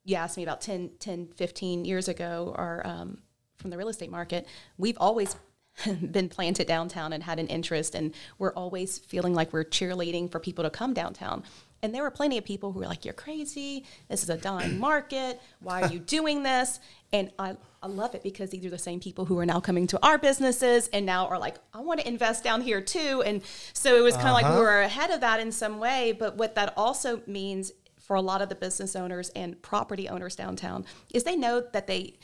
you 0.07 0.17
asked 0.17 0.37
me 0.37 0.43
about 0.45 0.61
10, 0.61 0.93
10 0.99 1.29
15 1.35 1.85
years 1.85 2.09
ago, 2.09 2.55
or 2.57 2.87
um, 2.87 3.19
from 3.57 3.71
the 3.71 3.77
real 3.77 3.89
estate 3.89 4.11
market, 4.11 4.47
we've 4.79 4.97
always 4.99 5.37
been 6.11 6.29
planted 6.29 6.67
downtown 6.67 7.13
and 7.13 7.23
had 7.23 7.39
an 7.39 7.49
interest 7.49 7.95
and 7.95 8.15
we're 8.39 8.53
always 8.55 8.99
feeling 8.99 9.35
like 9.35 9.53
we're 9.53 9.65
cheerleading 9.65 10.31
for 10.31 10.41
people 10.41 10.65
to 10.65 10.71
come 10.71 10.95
downtown. 10.95 11.43
And 11.83 11.95
there 11.95 12.03
were 12.03 12.11
plenty 12.11 12.39
of 12.39 12.45
people 12.45 12.73
who 12.73 12.81
were 12.81 12.87
like 12.87 13.05
you're 13.05 13.15
crazy. 13.15 13.85
This 14.09 14.23
is 14.23 14.31
a 14.31 14.37
dying 14.37 14.79
market. 14.81 15.41
Why 15.61 15.83
are 15.83 15.93
you 15.93 15.99
doing 15.99 16.43
this? 16.43 16.81
And 17.13 17.31
I, 17.39 17.57
I 17.83 17.89
love 17.89 18.15
it 18.15 18.23
because 18.23 18.51
these 18.51 18.65
are 18.65 18.71
the 18.71 18.79
same 18.79 19.01
people 19.01 19.27
who 19.27 19.39
are 19.39 19.47
now 19.47 19.61
coming 19.61 19.87
to 19.89 20.07
our 20.07 20.19
businesses 20.19 20.89
and 20.93 21.05
now 21.05 21.27
are 21.29 21.39
like 21.39 21.57
i 21.75 21.81
want 21.81 22.01
to 22.01 22.09
invest 22.09 22.43
down 22.43 22.63
here 22.63 22.81
too. 22.81 23.23
And 23.27 23.43
so 23.73 23.97
it 23.97 24.01
was 24.01 24.15
kind 24.17 24.29
of 24.29 24.35
uh-huh. 24.37 24.49
like 24.49 24.55
we 24.55 24.61
were 24.61 24.81
ahead 24.81 25.11
of 25.11 25.21
that 25.21 25.41
in 25.41 25.53
some 25.53 25.79
way. 25.79 26.13
But 26.19 26.37
what 26.37 26.55
that 26.55 26.73
also 26.77 27.21
means 27.27 27.73
for 28.07 28.17
a 28.17 28.21
lot 28.21 28.43
of 28.43 28.49
the 28.49 28.55
business 28.55 28.95
owners 28.97 29.31
and 29.31 29.61
property 29.63 30.09
owners 30.09 30.37
downtown 30.37 30.85
is 31.13 31.25
they 31.25 31.37
know 31.37 31.61
that 31.73 31.87
they 31.87 32.15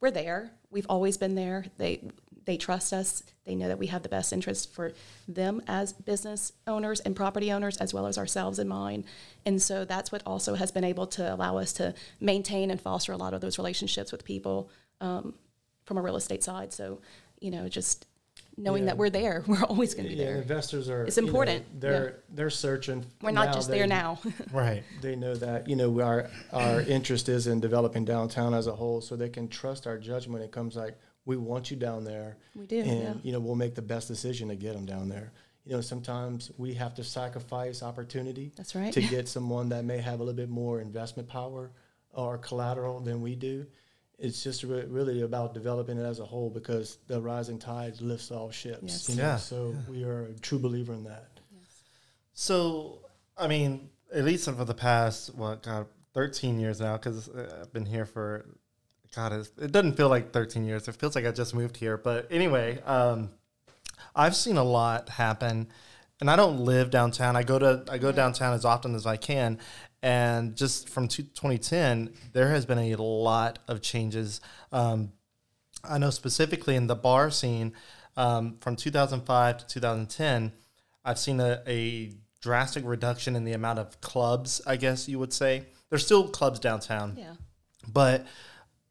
we're 0.00 0.10
there 0.10 0.52
we've 0.70 0.86
always 0.88 1.16
been 1.16 1.34
there 1.34 1.64
they 1.76 2.00
they 2.48 2.56
trust 2.56 2.94
us. 2.94 3.22
They 3.44 3.54
know 3.54 3.68
that 3.68 3.78
we 3.78 3.88
have 3.88 4.02
the 4.02 4.08
best 4.08 4.32
interest 4.32 4.72
for 4.72 4.94
them 5.28 5.60
as 5.68 5.92
business 5.92 6.54
owners 6.66 6.98
and 7.00 7.14
property 7.14 7.52
owners, 7.52 7.76
as 7.76 7.92
well 7.92 8.06
as 8.06 8.16
ourselves 8.16 8.58
in 8.58 8.66
mind. 8.66 9.04
And 9.44 9.60
so 9.60 9.84
that's 9.84 10.10
what 10.10 10.22
also 10.24 10.54
has 10.54 10.72
been 10.72 10.82
able 10.82 11.06
to 11.08 11.34
allow 11.34 11.58
us 11.58 11.74
to 11.74 11.92
maintain 12.20 12.70
and 12.70 12.80
foster 12.80 13.12
a 13.12 13.18
lot 13.18 13.34
of 13.34 13.42
those 13.42 13.58
relationships 13.58 14.12
with 14.12 14.24
people 14.24 14.70
um, 15.02 15.34
from 15.84 15.98
a 15.98 16.00
real 16.00 16.16
estate 16.16 16.42
side. 16.42 16.72
So, 16.72 17.02
you 17.38 17.50
know, 17.50 17.68
just 17.68 18.06
knowing 18.58 18.82
Yeah. 18.82 18.86
that 18.88 18.98
we're 18.98 19.10
there. 19.10 19.44
We're 19.46 19.62
always 19.64 19.94
going 19.94 20.08
to 20.08 20.14
be 20.14 20.20
Yeah, 20.20 20.26
there. 20.26 20.36
investors 20.36 20.88
are. 20.90 21.04
It's 21.04 21.16
you 21.16 21.22
know, 21.22 21.28
important, 21.28 21.80
they're 21.80 22.20
they're 22.30 22.50
searching. 22.50 23.06
We're 23.22 23.30
not 23.30 23.46
now, 23.46 23.52
just 23.52 23.70
they- 23.70 23.78
there 23.78 23.86
now. 23.86 24.18
Right. 24.52 24.82
They 25.00 25.16
know 25.16 25.34
that 25.36 25.68
you 25.68 25.76
know 25.76 26.00
our 26.00 26.28
our 26.52 26.80
interest 26.82 27.28
is 27.28 27.46
in 27.46 27.60
developing 27.60 28.04
downtown 28.04 28.54
as 28.54 28.66
a 28.66 28.74
whole, 28.74 29.00
so 29.00 29.16
they 29.16 29.28
can 29.28 29.48
trust 29.48 29.86
our 29.86 29.98
judgment. 29.98 30.44
It 30.44 30.52
comes 30.52 30.76
like 30.76 30.98
we 31.24 31.36
want 31.36 31.70
you 31.70 31.76
down 31.76 32.04
there. 32.04 32.36
We 32.54 32.66
do, 32.66 32.80
and 32.80 33.02
yeah. 33.02 33.14
you 33.22 33.32
know 33.32 33.40
we'll 33.40 33.54
make 33.54 33.74
the 33.74 33.82
best 33.82 34.08
decision 34.08 34.48
to 34.48 34.56
get 34.56 34.74
them 34.74 34.86
down 34.86 35.08
there. 35.08 35.32
You 35.64 35.74
know 35.74 35.80
sometimes 35.80 36.50
we 36.56 36.74
have 36.74 36.94
to 36.94 37.04
sacrifice 37.04 37.82
opportunity. 37.82 38.52
That's 38.56 38.74
right. 38.74 38.92
To 38.92 39.00
get 39.16 39.28
someone 39.28 39.68
that 39.70 39.84
may 39.84 39.98
have 39.98 40.20
a 40.20 40.22
little 40.24 40.34
bit 40.36 40.48
more 40.48 40.80
investment 40.80 41.28
power 41.28 41.70
or 42.12 42.38
collateral 42.38 43.00
than 43.00 43.20
we 43.20 43.34
do. 43.36 43.66
It's 44.18 44.42
just 44.42 44.64
re- 44.64 44.84
really 44.86 45.22
about 45.22 45.54
developing 45.54 45.96
it 45.96 46.02
as 46.02 46.18
a 46.18 46.24
whole 46.24 46.50
because 46.50 46.98
the 47.06 47.20
rising 47.20 47.58
tide 47.58 48.00
lifts 48.00 48.30
all 48.30 48.50
ships. 48.50 48.82
Yes. 48.82 49.08
you 49.08 49.16
know, 49.16 49.22
Yeah. 49.22 49.36
So 49.36 49.74
we 49.88 50.04
are 50.04 50.24
a 50.24 50.34
true 50.40 50.58
believer 50.58 50.92
in 50.92 51.04
that. 51.04 51.28
Yes. 51.52 51.82
So, 52.34 52.98
I 53.36 53.46
mean, 53.46 53.90
at 54.12 54.24
least 54.24 54.46
for 54.46 54.64
the 54.64 54.74
past, 54.74 55.34
what, 55.34 55.62
God, 55.62 55.86
13 56.14 56.58
years 56.58 56.80
now, 56.80 56.96
because 56.96 57.28
I've 57.28 57.72
been 57.72 57.86
here 57.86 58.06
for, 58.06 58.44
God, 59.14 59.32
it 59.32 59.70
doesn't 59.70 59.96
feel 59.96 60.08
like 60.08 60.32
13 60.32 60.64
years. 60.64 60.88
It 60.88 60.96
feels 60.96 61.14
like 61.14 61.24
I 61.24 61.30
just 61.30 61.54
moved 61.54 61.76
here. 61.76 61.96
But 61.96 62.26
anyway, 62.30 62.80
um, 62.86 63.30
I've 64.16 64.34
seen 64.34 64.56
a 64.56 64.64
lot 64.64 65.08
happen. 65.10 65.68
And 66.20 66.28
I 66.28 66.34
don't 66.34 66.58
live 66.64 66.90
downtown. 66.90 67.36
I 67.36 67.44
go 67.44 67.60
to 67.60 67.84
I 67.88 67.98
go 67.98 68.10
downtown 68.10 68.52
as 68.52 68.64
often 68.64 68.96
as 68.96 69.06
I 69.06 69.16
can, 69.16 69.60
and 70.02 70.56
just 70.56 70.88
from 70.88 71.08
2010, 71.08 72.12
there 72.32 72.50
has 72.50 72.66
been 72.66 72.78
a 72.78 72.96
lot 72.96 73.58
of 73.66 73.80
changes. 73.82 74.40
Um, 74.70 75.12
I 75.82 75.98
know 75.98 76.10
specifically 76.10 76.76
in 76.76 76.86
the 76.86 76.94
bar 76.94 77.30
scene, 77.30 77.72
um, 78.16 78.56
from 78.60 78.76
2005 78.76 79.58
to 79.58 79.66
2010, 79.66 80.52
I've 81.04 81.18
seen 81.18 81.40
a, 81.40 81.62
a 81.66 82.12
drastic 82.40 82.84
reduction 82.84 83.36
in 83.36 83.44
the 83.44 83.52
amount 83.52 83.78
of 83.78 84.00
clubs. 84.00 84.60
I 84.66 84.76
guess 84.76 85.08
you 85.08 85.18
would 85.18 85.32
say 85.32 85.64
there's 85.90 86.04
still 86.04 86.28
clubs 86.28 86.60
downtown, 86.60 87.16
yeah. 87.18 87.34
but 87.86 88.26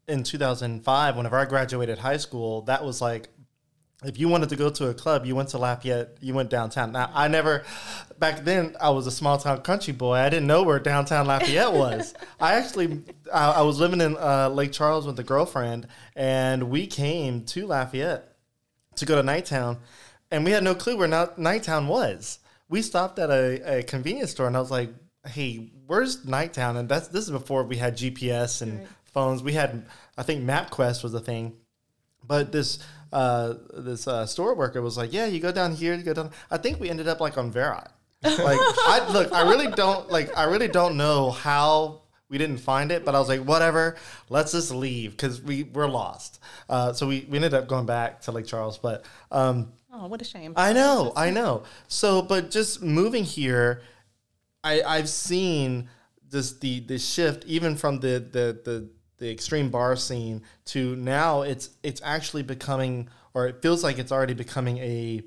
in 0.06 0.22
2005, 0.22 1.16
whenever 1.16 1.38
I 1.38 1.44
graduated 1.44 1.98
high 1.98 2.16
school, 2.16 2.62
that 2.62 2.84
was 2.84 3.00
like 3.00 3.28
if 4.04 4.18
you 4.18 4.28
wanted 4.28 4.48
to 4.50 4.56
go 4.56 4.70
to 4.70 4.88
a 4.88 4.94
club, 4.94 5.26
you 5.26 5.34
went 5.34 5.48
to 5.50 5.58
Lafayette, 5.58 6.18
you 6.20 6.32
went 6.32 6.50
downtown. 6.50 6.92
Now, 6.92 7.10
I 7.12 7.26
never, 7.28 7.64
back 8.18 8.44
then, 8.44 8.76
I 8.80 8.90
was 8.90 9.06
a 9.06 9.10
small 9.10 9.38
town 9.38 9.60
country 9.62 9.92
boy. 9.92 10.14
I 10.14 10.28
didn't 10.28 10.46
know 10.46 10.62
where 10.62 10.78
downtown 10.78 11.26
Lafayette 11.26 11.72
was. 11.72 12.14
I 12.40 12.54
actually, 12.54 13.02
I, 13.32 13.52
I 13.52 13.62
was 13.62 13.80
living 13.80 14.00
in 14.00 14.16
uh, 14.16 14.50
Lake 14.50 14.70
Charles 14.72 15.04
with 15.06 15.18
a 15.18 15.24
girlfriend, 15.24 15.88
and 16.14 16.70
we 16.70 16.86
came 16.86 17.44
to 17.46 17.66
Lafayette 17.66 18.36
to 18.96 19.04
go 19.06 19.16
to 19.16 19.22
Nighttown, 19.26 19.78
and 20.30 20.44
we 20.44 20.52
had 20.52 20.62
no 20.62 20.74
clue 20.76 20.96
where 20.96 21.08
Night- 21.08 21.36
Nighttown 21.36 21.86
was. 21.88 22.38
We 22.68 22.82
stopped 22.82 23.18
at 23.18 23.30
a, 23.30 23.78
a 23.78 23.82
convenience 23.82 24.30
store, 24.30 24.46
and 24.46 24.56
I 24.56 24.60
was 24.60 24.70
like, 24.70 24.90
"Hey, 25.26 25.70
where's 25.86 26.24
Nighttown?" 26.24 26.76
And 26.76 26.88
that's 26.88 27.08
this 27.08 27.24
is 27.24 27.30
before 27.30 27.64
we 27.64 27.76
had 27.78 27.96
GPS 27.96 28.60
and 28.62 28.80
Right. 28.80 28.88
phones. 29.04 29.42
We 29.42 29.54
had, 29.54 29.86
I 30.18 30.22
think, 30.22 30.44
MapQuest 30.44 31.02
was 31.02 31.14
a 31.14 31.20
thing. 31.20 31.54
But 32.22 32.52
this 32.52 32.78
uh, 33.12 33.54
this 33.74 34.06
uh, 34.06 34.26
store 34.26 34.54
worker 34.54 34.82
was 34.82 34.96
like, 34.96 35.12
"Yeah, 35.12 35.26
you 35.26 35.40
go 35.40 35.52
down 35.52 35.74
here, 35.74 35.94
you 35.94 36.02
go 36.02 36.14
down." 36.14 36.30
I 36.50 36.58
think 36.58 36.80
we 36.80 36.90
ended 36.90 37.08
up 37.08 37.20
like 37.20 37.38
on 37.38 37.52
Verot. 37.52 37.88
Like, 38.22 38.58
I 38.58 39.08
look, 39.12 39.32
I 39.32 39.42
really 39.42 39.68
don't 39.68 40.10
like, 40.10 40.36
I 40.36 40.44
really 40.44 40.66
don't 40.66 40.96
know 40.96 41.30
how 41.30 42.02
we 42.28 42.36
didn't 42.36 42.58
find 42.58 42.90
it, 42.90 43.04
but 43.04 43.14
I 43.14 43.20
was 43.20 43.28
like, 43.28 43.42
whatever, 43.42 43.96
let's 44.28 44.52
just 44.52 44.72
leave 44.72 45.12
because 45.12 45.40
we 45.40 45.62
we're 45.62 45.86
lost. 45.86 46.40
Uh, 46.68 46.92
so 46.92 47.06
we, 47.06 47.26
we 47.30 47.36
ended 47.36 47.54
up 47.54 47.68
going 47.68 47.86
back 47.86 48.22
to 48.22 48.32
Lake 48.32 48.46
Charles, 48.46 48.76
but 48.76 49.04
um, 49.30 49.72
Oh, 49.92 50.06
what 50.06 50.20
a 50.20 50.24
shame. 50.24 50.52
I 50.56 50.72
know, 50.72 51.12
I 51.16 51.30
know. 51.30 51.62
So, 51.88 52.22
but 52.22 52.50
just 52.50 52.82
moving 52.82 53.24
here, 53.24 53.82
I 54.62 54.82
I've 54.82 55.08
seen 55.08 55.88
this 56.28 56.52
the 56.58 56.80
the 56.80 56.98
shift 56.98 57.44
even 57.46 57.76
from 57.76 58.00
the 58.00 58.18
the 58.18 58.60
the 58.64 58.88
the 59.18 59.30
extreme 59.30 59.70
bar 59.70 59.96
scene 59.96 60.42
to 60.64 60.96
now 60.96 61.42
it's 61.42 61.70
it's 61.82 62.00
actually 62.04 62.42
becoming 62.42 63.08
or 63.34 63.46
it 63.46 63.60
feels 63.62 63.84
like 63.84 63.98
it's 63.98 64.12
already 64.12 64.34
becoming 64.34 64.78
a 64.78 65.22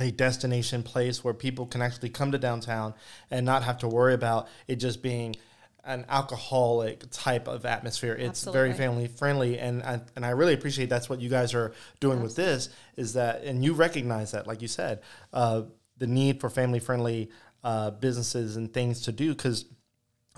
a 0.00 0.10
destination 0.10 0.82
place 0.82 1.22
where 1.22 1.34
people 1.34 1.66
can 1.66 1.80
actually 1.80 2.08
come 2.08 2.32
to 2.32 2.38
downtown 2.38 2.94
and 3.30 3.46
not 3.46 3.62
have 3.62 3.78
to 3.78 3.88
worry 3.88 4.14
about 4.14 4.48
it 4.66 4.76
just 4.76 5.02
being 5.02 5.36
an 5.84 6.04
alcoholic 6.08 7.04
type 7.10 7.46
of 7.46 7.66
atmosphere. 7.66 8.14
It's 8.14 8.44
very 8.44 8.72
family 8.72 9.06
friendly, 9.06 9.58
and 9.58 9.82
I, 9.82 10.00
and 10.16 10.24
I 10.24 10.30
really 10.30 10.54
appreciate 10.54 10.88
that's 10.88 11.10
what 11.10 11.20
you 11.20 11.28
guys 11.28 11.54
are 11.54 11.72
doing 12.00 12.22
with 12.22 12.36
this. 12.36 12.70
Is 12.96 13.12
that 13.12 13.44
and 13.44 13.62
you 13.62 13.74
recognize 13.74 14.32
that, 14.32 14.46
like 14.46 14.62
you 14.62 14.68
said, 14.68 15.02
uh, 15.32 15.62
the 15.98 16.06
need 16.06 16.40
for 16.40 16.50
family 16.50 16.80
friendly 16.80 17.30
uh, 17.62 17.90
businesses 17.90 18.56
and 18.56 18.72
things 18.72 19.02
to 19.02 19.12
do 19.12 19.34
because 19.34 19.66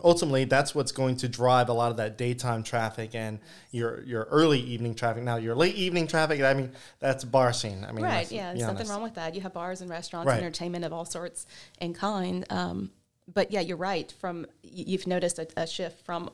ultimately 0.05 0.45
that's 0.45 0.75
what's 0.75 0.93
going 0.93 1.17
to 1.17 1.29
drive 1.29 1.69
a 1.69 1.73
lot 1.73 1.91
of 1.91 1.97
that 1.97 2.19
daytime 2.19 2.63
traffic 2.63 3.15
and 3.15 3.39
your 3.71 4.03
your 4.05 4.25
early 4.25 4.61
evening 4.61 4.95
traffic. 4.95 5.23
Now 5.23 5.37
your 5.37 5.55
late 5.55 5.75
evening 5.75 6.07
traffic, 6.07 6.41
I 6.43 6.55
mean, 6.55 6.73
that's 6.99 7.25
bar 7.25 7.53
scene. 7.53 7.85
I 7.89 7.93
mean, 7.93 8.05
right 8.05 8.31
yeah 8.31 8.53
there's 8.53 8.67
nothing 8.67 8.89
wrong 8.89 9.03
with 9.03 9.15
that 9.15 9.35
you 9.35 9.41
have 9.41 9.53
bars 9.55 9.81
and 9.81 9.91
restaurants 9.91 10.27
Right. 10.27 10.37
and 10.37 10.45
entertainment 10.45 10.85
of 10.85 10.93
all 10.93 11.05
sorts 11.05 11.47
and 11.79 11.95
kind 11.95 12.45
um, 12.51 12.91
but 13.33 13.51
yeah 13.51 13.61
you're 13.61 13.77
right 13.77 14.13
from 14.21 14.47
you've 14.63 15.07
noticed 15.07 15.39
a, 15.39 15.47
a 15.57 15.67
shift 15.67 16.05
from 16.05 16.31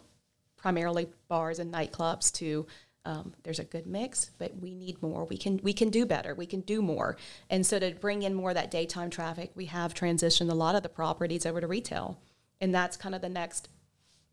primarily 0.56 1.08
bars 1.28 1.58
and 1.58 1.72
nightclubs 1.72 2.32
to 2.32 2.66
um, 3.04 3.32
there's 3.42 3.58
a 3.58 3.64
good 3.64 3.86
mix 3.86 4.30
but 4.38 4.56
we 4.60 4.74
need 4.74 5.00
more 5.02 5.24
we 5.24 5.36
can 5.36 5.58
we 5.62 5.72
can 5.72 5.90
do 5.90 6.06
better 6.06 6.34
we 6.34 6.46
can 6.46 6.60
do 6.60 6.80
more 6.82 7.16
and 7.50 7.66
so 7.66 7.78
to 7.78 7.92
bring 7.92 8.22
in 8.22 8.34
more 8.34 8.50
of 8.50 8.56
that 8.56 8.70
daytime 8.70 9.10
traffic 9.10 9.50
we 9.54 9.66
have 9.66 9.92
transitioned 9.94 10.50
a 10.50 10.54
lot 10.54 10.74
of 10.74 10.82
the 10.82 10.88
properties 10.88 11.44
over 11.46 11.60
to 11.60 11.66
retail 11.66 12.18
and 12.62 12.74
that's 12.74 12.96
kind 12.96 13.14
of 13.14 13.20
the 13.20 13.28
next 13.28 13.68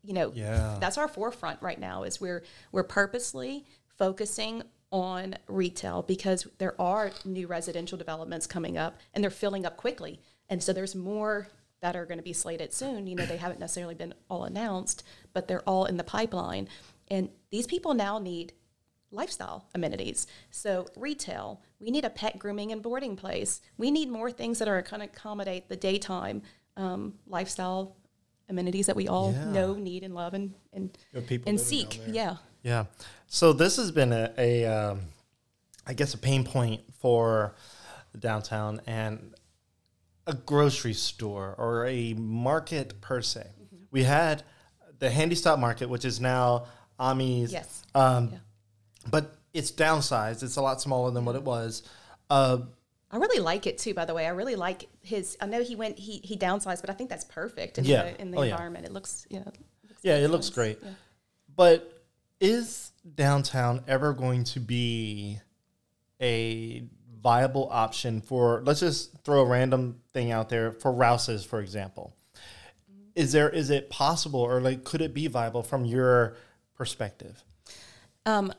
you 0.02 0.14
know 0.14 0.32
Yeah. 0.34 0.78
that's 0.80 0.96
our 0.96 1.08
forefront 1.08 1.60
right 1.60 1.78
now 1.78 2.04
is 2.04 2.18
we're 2.22 2.42
we're 2.72 2.84
purposely 2.84 3.66
focusing 3.98 4.62
on 4.90 5.36
retail 5.46 6.02
because 6.02 6.46
there 6.58 6.80
are 6.80 7.12
new 7.24 7.46
residential 7.46 7.98
developments 7.98 8.46
coming 8.46 8.78
up 8.78 8.98
and 9.12 9.22
they're 9.22 9.30
filling 9.30 9.64
up 9.64 9.76
quickly. 9.76 10.20
And 10.48 10.60
so 10.60 10.72
there's 10.72 10.96
more 10.96 11.46
that 11.80 11.94
are 11.94 12.04
going 12.06 12.18
to 12.18 12.24
be 12.24 12.32
slated 12.32 12.72
soon. 12.72 13.06
You 13.06 13.14
know 13.14 13.24
they 13.26 13.36
haven't 13.36 13.60
necessarily 13.60 13.94
been 13.94 14.14
all 14.30 14.44
announced 14.44 15.04
but 15.34 15.46
they're 15.46 15.68
all 15.68 15.84
in 15.84 15.96
the 15.96 16.02
pipeline. 16.04 16.66
And 17.08 17.28
these 17.50 17.66
people 17.66 17.94
now 17.94 18.18
need 18.18 18.52
lifestyle 19.12 19.66
amenities. 19.74 20.26
So 20.50 20.86
retail 20.96 21.60
we 21.78 21.90
need 21.90 22.04
a 22.04 22.10
pet 22.10 22.38
grooming 22.38 22.72
and 22.72 22.82
boarding 22.82 23.16
place. 23.16 23.60
We 23.76 23.90
need 23.90 24.08
more 24.10 24.30
things 24.32 24.58
that 24.58 24.68
are 24.68 24.82
going 24.82 25.00
to 25.00 25.06
accommodate 25.06 25.68
the 25.68 25.76
daytime 25.76 26.42
um, 26.76 27.14
lifestyle 27.26 27.96
amenities 28.50 28.86
that 28.86 28.96
we 28.96 29.08
all 29.08 29.32
Yeah. 29.32 29.50
know, 29.52 29.74
need, 29.74 30.02
and 30.02 30.14
love, 30.14 30.34
and 30.34 30.52
and, 30.72 30.92
people 31.26 31.48
and 31.48 31.58
seek. 31.58 32.00
Yeah, 32.06 32.36
Yeah. 32.62 32.84
So 33.26 33.52
this 33.52 33.76
has 33.76 33.90
been 33.92 34.12
a, 34.12 34.32
a 34.36 34.64
um, 34.66 35.00
I 35.86 35.94
guess, 35.94 36.12
a 36.14 36.18
pain 36.18 36.44
point 36.44 36.82
for 37.00 37.54
downtown 38.18 38.80
and 38.86 39.34
a 40.26 40.34
grocery 40.34 40.92
store 40.92 41.54
or 41.56 41.86
a 41.86 42.12
market 42.14 43.00
per 43.00 43.22
se. 43.22 43.46
We 43.90 44.02
had 44.02 44.42
the 44.98 45.10
Handy 45.10 45.34
Stop 45.36 45.58
Market, 45.58 45.88
which 45.88 46.04
is 46.04 46.20
now 46.20 46.66
Ami's. 46.98 47.52
Yes. 47.52 47.82
Um, 47.94 48.30
Yeah. 48.32 48.38
But 49.10 49.34
it's 49.54 49.72
downsized. 49.72 50.42
It's 50.42 50.56
a 50.56 50.62
lot 50.62 50.80
smaller 50.80 51.10
than 51.10 51.24
what 51.24 51.34
it 51.34 51.42
was. 51.42 51.82
Uh, 52.28 52.58
I 53.10 53.16
really 53.16 53.40
like 53.40 53.66
it 53.66 53.78
too. 53.78 53.92
By 53.94 54.04
the 54.04 54.14
way, 54.14 54.26
I 54.26 54.30
really 54.30 54.54
like 54.56 54.88
his. 55.02 55.36
I 55.40 55.46
know 55.46 55.62
he 55.62 55.74
went 55.76 55.98
he 55.98 56.18
he 56.22 56.36
downsized, 56.36 56.80
but 56.80 56.90
I 56.90 56.92
think 56.92 57.10
that's 57.10 57.24
perfect 57.24 57.78
in 57.78 57.84
Yeah. 57.84 58.04
the 58.04 58.20
in 58.20 58.30
the 58.30 58.38
Oh, 58.38 58.42
yeah. 58.42 58.52
environment. 58.52 58.86
It 58.86 58.92
looks 58.92 59.26
yeah. 59.28 59.40
It 59.40 59.46
looks 59.88 60.00
Yeah, 60.02 60.16
it 60.16 60.22
nice. 60.22 60.30
looks 60.30 60.50
great. 60.50 60.78
Yeah. 60.82 60.90
But 61.54 62.04
is 62.40 62.92
downtown 63.14 63.82
ever 63.88 64.12
going 64.14 64.44
to 64.44 64.60
be 64.60 65.40
a 66.22 66.84
viable 67.20 67.68
option 67.70 68.20
for 68.20 68.62
let's 68.64 68.80
just 68.80 69.18
throw 69.24 69.40
a 69.40 69.44
random 69.44 70.00
thing 70.12 70.30
out 70.30 70.48
there 70.48 70.70
for 70.72 70.92
Rouse's, 70.92 71.44
for 71.44 71.60
example. 71.60 72.14
Is 73.16 73.32
there 73.32 73.50
is 73.50 73.70
it 73.70 73.90
possible 73.90 74.40
or 74.40 74.60
like 74.60 74.84
could 74.84 75.00
it 75.02 75.12
be 75.12 75.26
viable 75.26 75.62
from 75.62 75.84
your 75.84 76.36
perspective? 76.74 77.42
Um, 78.24 78.52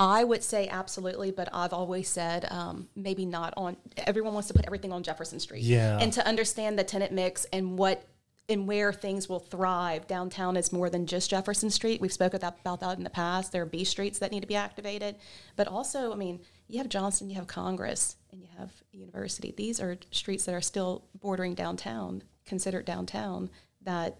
I 0.00 0.24
would 0.24 0.42
say 0.42 0.66
absolutely, 0.66 1.30
but 1.30 1.50
I've 1.52 1.74
always 1.74 2.08
said 2.08 2.46
um, 2.50 2.88
maybe 2.96 3.26
not 3.26 3.52
on. 3.58 3.76
Everyone 3.98 4.32
wants 4.32 4.48
to 4.48 4.54
put 4.54 4.64
everything 4.66 4.92
on 4.94 5.02
Jefferson 5.02 5.38
Street, 5.38 5.62
Yeah. 5.62 5.98
and 6.00 6.10
to 6.14 6.26
understand 6.26 6.78
the 6.78 6.84
tenant 6.84 7.12
mix 7.12 7.44
and 7.52 7.78
what 7.78 8.06
and 8.48 8.66
where 8.66 8.92
things 8.92 9.28
will 9.28 9.38
thrive. 9.38 10.06
Downtown 10.08 10.56
is 10.56 10.72
more 10.72 10.90
than 10.90 11.06
just 11.06 11.30
Jefferson 11.30 11.70
Street. 11.70 12.00
We've 12.00 12.12
spoken 12.12 12.38
about, 12.38 12.58
about 12.60 12.80
that 12.80 12.98
in 12.98 13.04
the 13.04 13.10
past. 13.10 13.52
There 13.52 13.62
are 13.62 13.66
B 13.66 13.84
streets 13.84 14.18
that 14.18 14.32
need 14.32 14.40
to 14.40 14.46
be 14.48 14.56
activated, 14.56 15.14
but 15.54 15.68
also, 15.68 16.12
I 16.12 16.16
mean, 16.16 16.40
you 16.66 16.78
have 16.78 16.88
Johnson, 16.88 17.28
you 17.30 17.36
have 17.36 17.46
Congress, 17.46 18.16
and 18.32 18.40
you 18.40 18.48
have 18.58 18.72
University. 18.90 19.54
These 19.56 19.80
are 19.80 19.98
streets 20.10 20.46
that 20.46 20.54
are 20.54 20.60
still 20.60 21.04
bordering 21.20 21.54
downtown, 21.54 22.24
considered 22.44 22.86
downtown, 22.86 23.50
that 23.82 24.16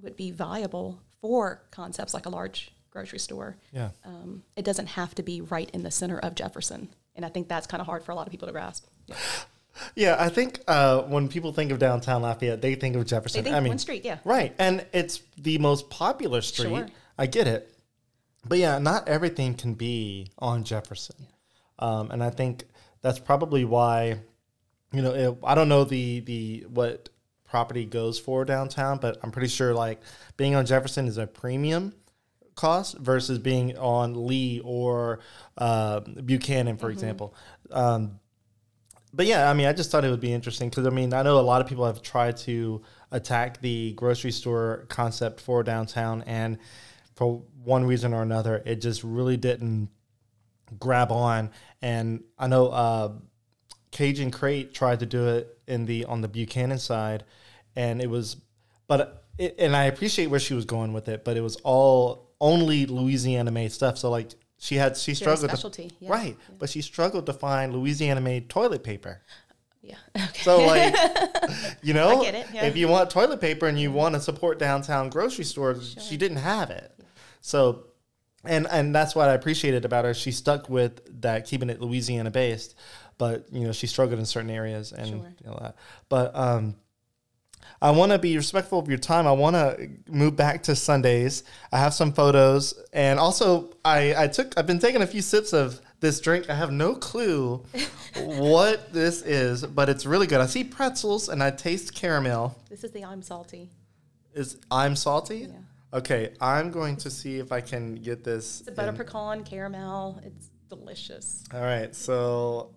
would 0.00 0.16
be 0.16 0.30
viable 0.30 1.00
for 1.20 1.60
concepts 1.70 2.14
like 2.14 2.24
a 2.24 2.30
large 2.30 2.72
grocery 2.90 3.18
store 3.18 3.56
Yeah. 3.72 3.90
um, 4.04 4.42
it 4.56 4.64
doesn't 4.64 4.86
have 4.88 5.14
to 5.16 5.22
be 5.22 5.40
right 5.40 5.70
in 5.70 5.82
the 5.82 5.90
center 5.90 6.18
of 6.18 6.34
Jefferson 6.34 6.88
and 7.16 7.24
I 7.24 7.28
think 7.28 7.48
that's 7.48 7.66
kind 7.66 7.80
of 7.80 7.86
hard 7.86 8.02
for 8.02 8.12
a 8.12 8.14
lot 8.14 8.26
of 8.26 8.30
people 8.30 8.46
to 8.46 8.52
grasp. 8.52 8.86
Yeah. 9.06 9.16
Yeah, 9.94 10.16
I 10.18 10.28
think 10.28 10.60
uh, 10.68 11.02
when 11.02 11.28
people 11.28 11.52
think 11.52 11.70
of 11.70 11.78
downtown 11.78 12.22
Lafayette, 12.22 12.60
they 12.60 12.74
think 12.74 12.96
of 12.96 13.04
They 13.04 13.08
Jefferson. 13.10 13.44
think 13.44 13.54
I 13.56 13.60
mean, 13.60 13.70
one 13.70 13.78
street, 13.78 14.04
yeah. 14.04 14.18
Right. 14.24 14.54
And 14.58 14.84
it's 14.92 15.22
the 15.38 15.58
most 15.58 15.88
popular 15.90 16.42
street. 16.42 16.68
Sure. 16.68 16.86
I 17.16 17.26
get 17.26 17.46
it. 17.46 17.72
But 18.46 18.58
yeah, 18.58 18.78
not 18.78 19.08
everything 19.08 19.54
can 19.54 19.74
be 19.74 20.28
on 20.38 20.64
Jefferson. 20.64 21.26
Um, 21.78 22.10
and 22.10 22.22
I 22.22 22.30
think 22.30 22.64
that's 23.00 23.18
probably 23.18 23.64
why, 23.64 24.18
you 24.92 25.02
know, 25.02 25.14
it, 25.14 25.38
I 25.44 25.54
don't 25.54 25.68
know 25.68 25.84
the, 25.84 26.20
the, 26.20 26.66
what 26.68 27.08
property 27.48 27.84
goes 27.84 28.18
for 28.18 28.44
downtown, 28.44 28.98
but 28.98 29.18
I'm 29.22 29.30
pretty 29.30 29.48
sure 29.48 29.72
like 29.72 30.00
being 30.36 30.54
on 30.54 30.66
Jefferson 30.66 31.06
is 31.06 31.16
a 31.16 31.26
premium 31.26 31.94
cost 32.60 32.98
versus 32.98 33.38
being 33.38 33.76
on 33.78 34.26
Lee 34.26 34.60
or 34.62 35.20
uh, 35.56 36.00
Buchanan, 36.00 36.76
for 36.76 36.90
example. 36.90 37.34
Um, 37.70 38.20
but 39.14 39.26
yeah, 39.26 39.50
I 39.50 39.54
mean, 39.54 39.66
I 39.66 39.72
just 39.72 39.90
thought 39.90 40.04
it 40.04 40.10
would 40.10 40.20
be 40.20 40.32
interesting 40.32 40.68
because 40.68 40.86
I 40.86 40.90
mean, 40.90 41.14
I 41.14 41.22
know 41.22 41.40
a 41.40 41.40
lot 41.40 41.62
of 41.62 41.66
people 41.66 41.86
have 41.86 42.02
tried 42.02 42.36
to 42.38 42.82
attack 43.10 43.60
the 43.60 43.92
grocery 43.94 44.30
store 44.30 44.86
concept 44.88 45.40
for 45.40 45.62
downtown, 45.62 46.22
and 46.26 46.58
for 47.16 47.42
one 47.64 47.86
reason 47.86 48.12
or 48.12 48.22
another, 48.22 48.62
it 48.66 48.76
just 48.80 49.02
really 49.02 49.36
didn't 49.36 49.88
grab 50.78 51.10
on. 51.10 51.50
And 51.82 52.22
I 52.38 52.46
know 52.46 52.68
uh, 52.68 53.12
Cajun 53.90 54.30
Crate 54.30 54.74
tried 54.74 55.00
to 55.00 55.06
do 55.06 55.28
it 55.28 55.58
in 55.66 55.86
the 55.86 56.04
on 56.04 56.20
the 56.20 56.28
Buchanan 56.28 56.78
side, 56.78 57.24
and 57.74 58.00
it 58.00 58.10
was, 58.10 58.36
but 58.86 59.24
it, 59.38 59.56
and 59.58 59.74
I 59.74 59.84
appreciate 59.84 60.26
where 60.26 60.40
she 60.40 60.54
was 60.54 60.66
going 60.66 60.92
with 60.92 61.08
it, 61.08 61.24
but 61.24 61.36
it 61.36 61.40
was 61.40 61.56
all 61.56 62.29
only 62.40 62.86
Louisiana 62.86 63.50
made 63.50 63.72
stuff. 63.72 63.98
So 63.98 64.10
like 64.10 64.32
she 64.58 64.76
had 64.76 64.96
she 64.96 65.14
struggled 65.14 65.50
specialty, 65.50 65.88
to, 65.88 65.94
yeah, 66.00 66.10
right, 66.10 66.36
but 66.58 66.68
she 66.70 66.82
struggled 66.82 67.26
to 67.26 67.32
find 67.32 67.72
Louisiana 67.74 68.20
made 68.20 68.48
toilet 68.48 68.82
paper. 68.84 69.22
Yeah. 69.82 69.96
Okay. 70.16 70.42
So 70.42 70.66
like, 70.66 70.94
you 71.82 71.94
know, 71.94 72.22
it, 72.22 72.34
yeah. 72.52 72.64
if 72.64 72.76
you 72.76 72.88
want 72.88 73.10
toilet 73.10 73.40
paper 73.40 73.66
and 73.66 73.78
you 73.80 73.90
want 73.90 74.14
to 74.14 74.20
support 74.20 74.58
downtown 74.58 75.08
grocery 75.08 75.44
stores, 75.44 75.96
she 76.00 76.16
didn't 76.16 76.38
have 76.38 76.70
it. 76.70 76.92
So, 77.40 77.86
and 78.44 78.66
and 78.70 78.94
that's 78.94 79.14
what 79.14 79.28
I 79.28 79.34
appreciated 79.34 79.84
about 79.84 80.04
her. 80.04 80.14
She 80.14 80.32
stuck 80.32 80.68
with 80.68 81.22
that, 81.22 81.46
keeping 81.46 81.70
it 81.70 81.80
Louisiana 81.80 82.30
based, 82.30 82.74
but 83.18 83.46
you 83.52 83.64
know 83.66 83.72
she 83.72 83.86
struggled 83.86 84.18
in 84.18 84.26
certain 84.26 84.50
areas 84.50 84.92
and 84.92 85.08
Sure. 85.08 85.16
you 85.16 85.46
know 85.50 85.58
that. 85.60 85.76
But 86.08 86.34
um, 86.36 86.76
I 87.82 87.90
want 87.92 88.12
to 88.12 88.18
be 88.18 88.36
respectful 88.36 88.78
of 88.78 88.88
your 88.88 88.98
time. 88.98 89.26
I 89.26 89.32
want 89.32 89.56
to 89.56 89.88
move 90.08 90.36
back 90.36 90.62
to 90.64 90.76
Sundays. 90.76 91.44
I 91.72 91.78
have 91.78 91.94
some 91.94 92.12
photos, 92.12 92.74
and 92.92 93.18
also 93.18 93.70
I 93.84 94.14
I 94.24 94.28
took 94.28 94.52
I've 94.58 94.66
been 94.66 94.78
taking 94.78 95.00
a 95.02 95.06
few 95.06 95.22
sips 95.22 95.52
of 95.54 95.80
this 96.00 96.20
drink. 96.20 96.50
I 96.50 96.54
have 96.54 96.72
no 96.72 96.94
clue 96.94 97.64
what 98.24 98.92
this 98.92 99.22
is, 99.22 99.64
but 99.64 99.88
it's 99.88 100.04
really 100.04 100.26
good. 100.26 100.40
I 100.40 100.46
see 100.46 100.64
pretzels 100.64 101.28
and 101.28 101.42
I 101.42 101.50
taste 101.50 101.94
caramel. 101.94 102.56
this 102.68 102.84
is 102.84 102.90
the 102.90 103.04
I'm 103.04 103.22
salty. 103.22 103.70
Is 104.34 104.58
I'm 104.70 104.94
salty? 104.96 105.48
Yeah. 105.50 105.56
Okay, 105.92 106.34
I'm 106.40 106.70
going 106.70 106.96
to 106.98 107.10
see 107.10 107.38
if 107.38 107.50
I 107.50 107.60
can 107.60 107.96
get 107.96 108.22
this. 108.24 108.60
It's 108.60 108.68
a 108.68 108.72
butter 108.72 108.90
in- 108.90 108.96
pecan 108.96 109.42
caramel. 109.44 110.20
It's 110.24 110.50
delicious. 110.68 111.42
All 111.52 111.62
right, 111.62 111.94
so 111.96 112.70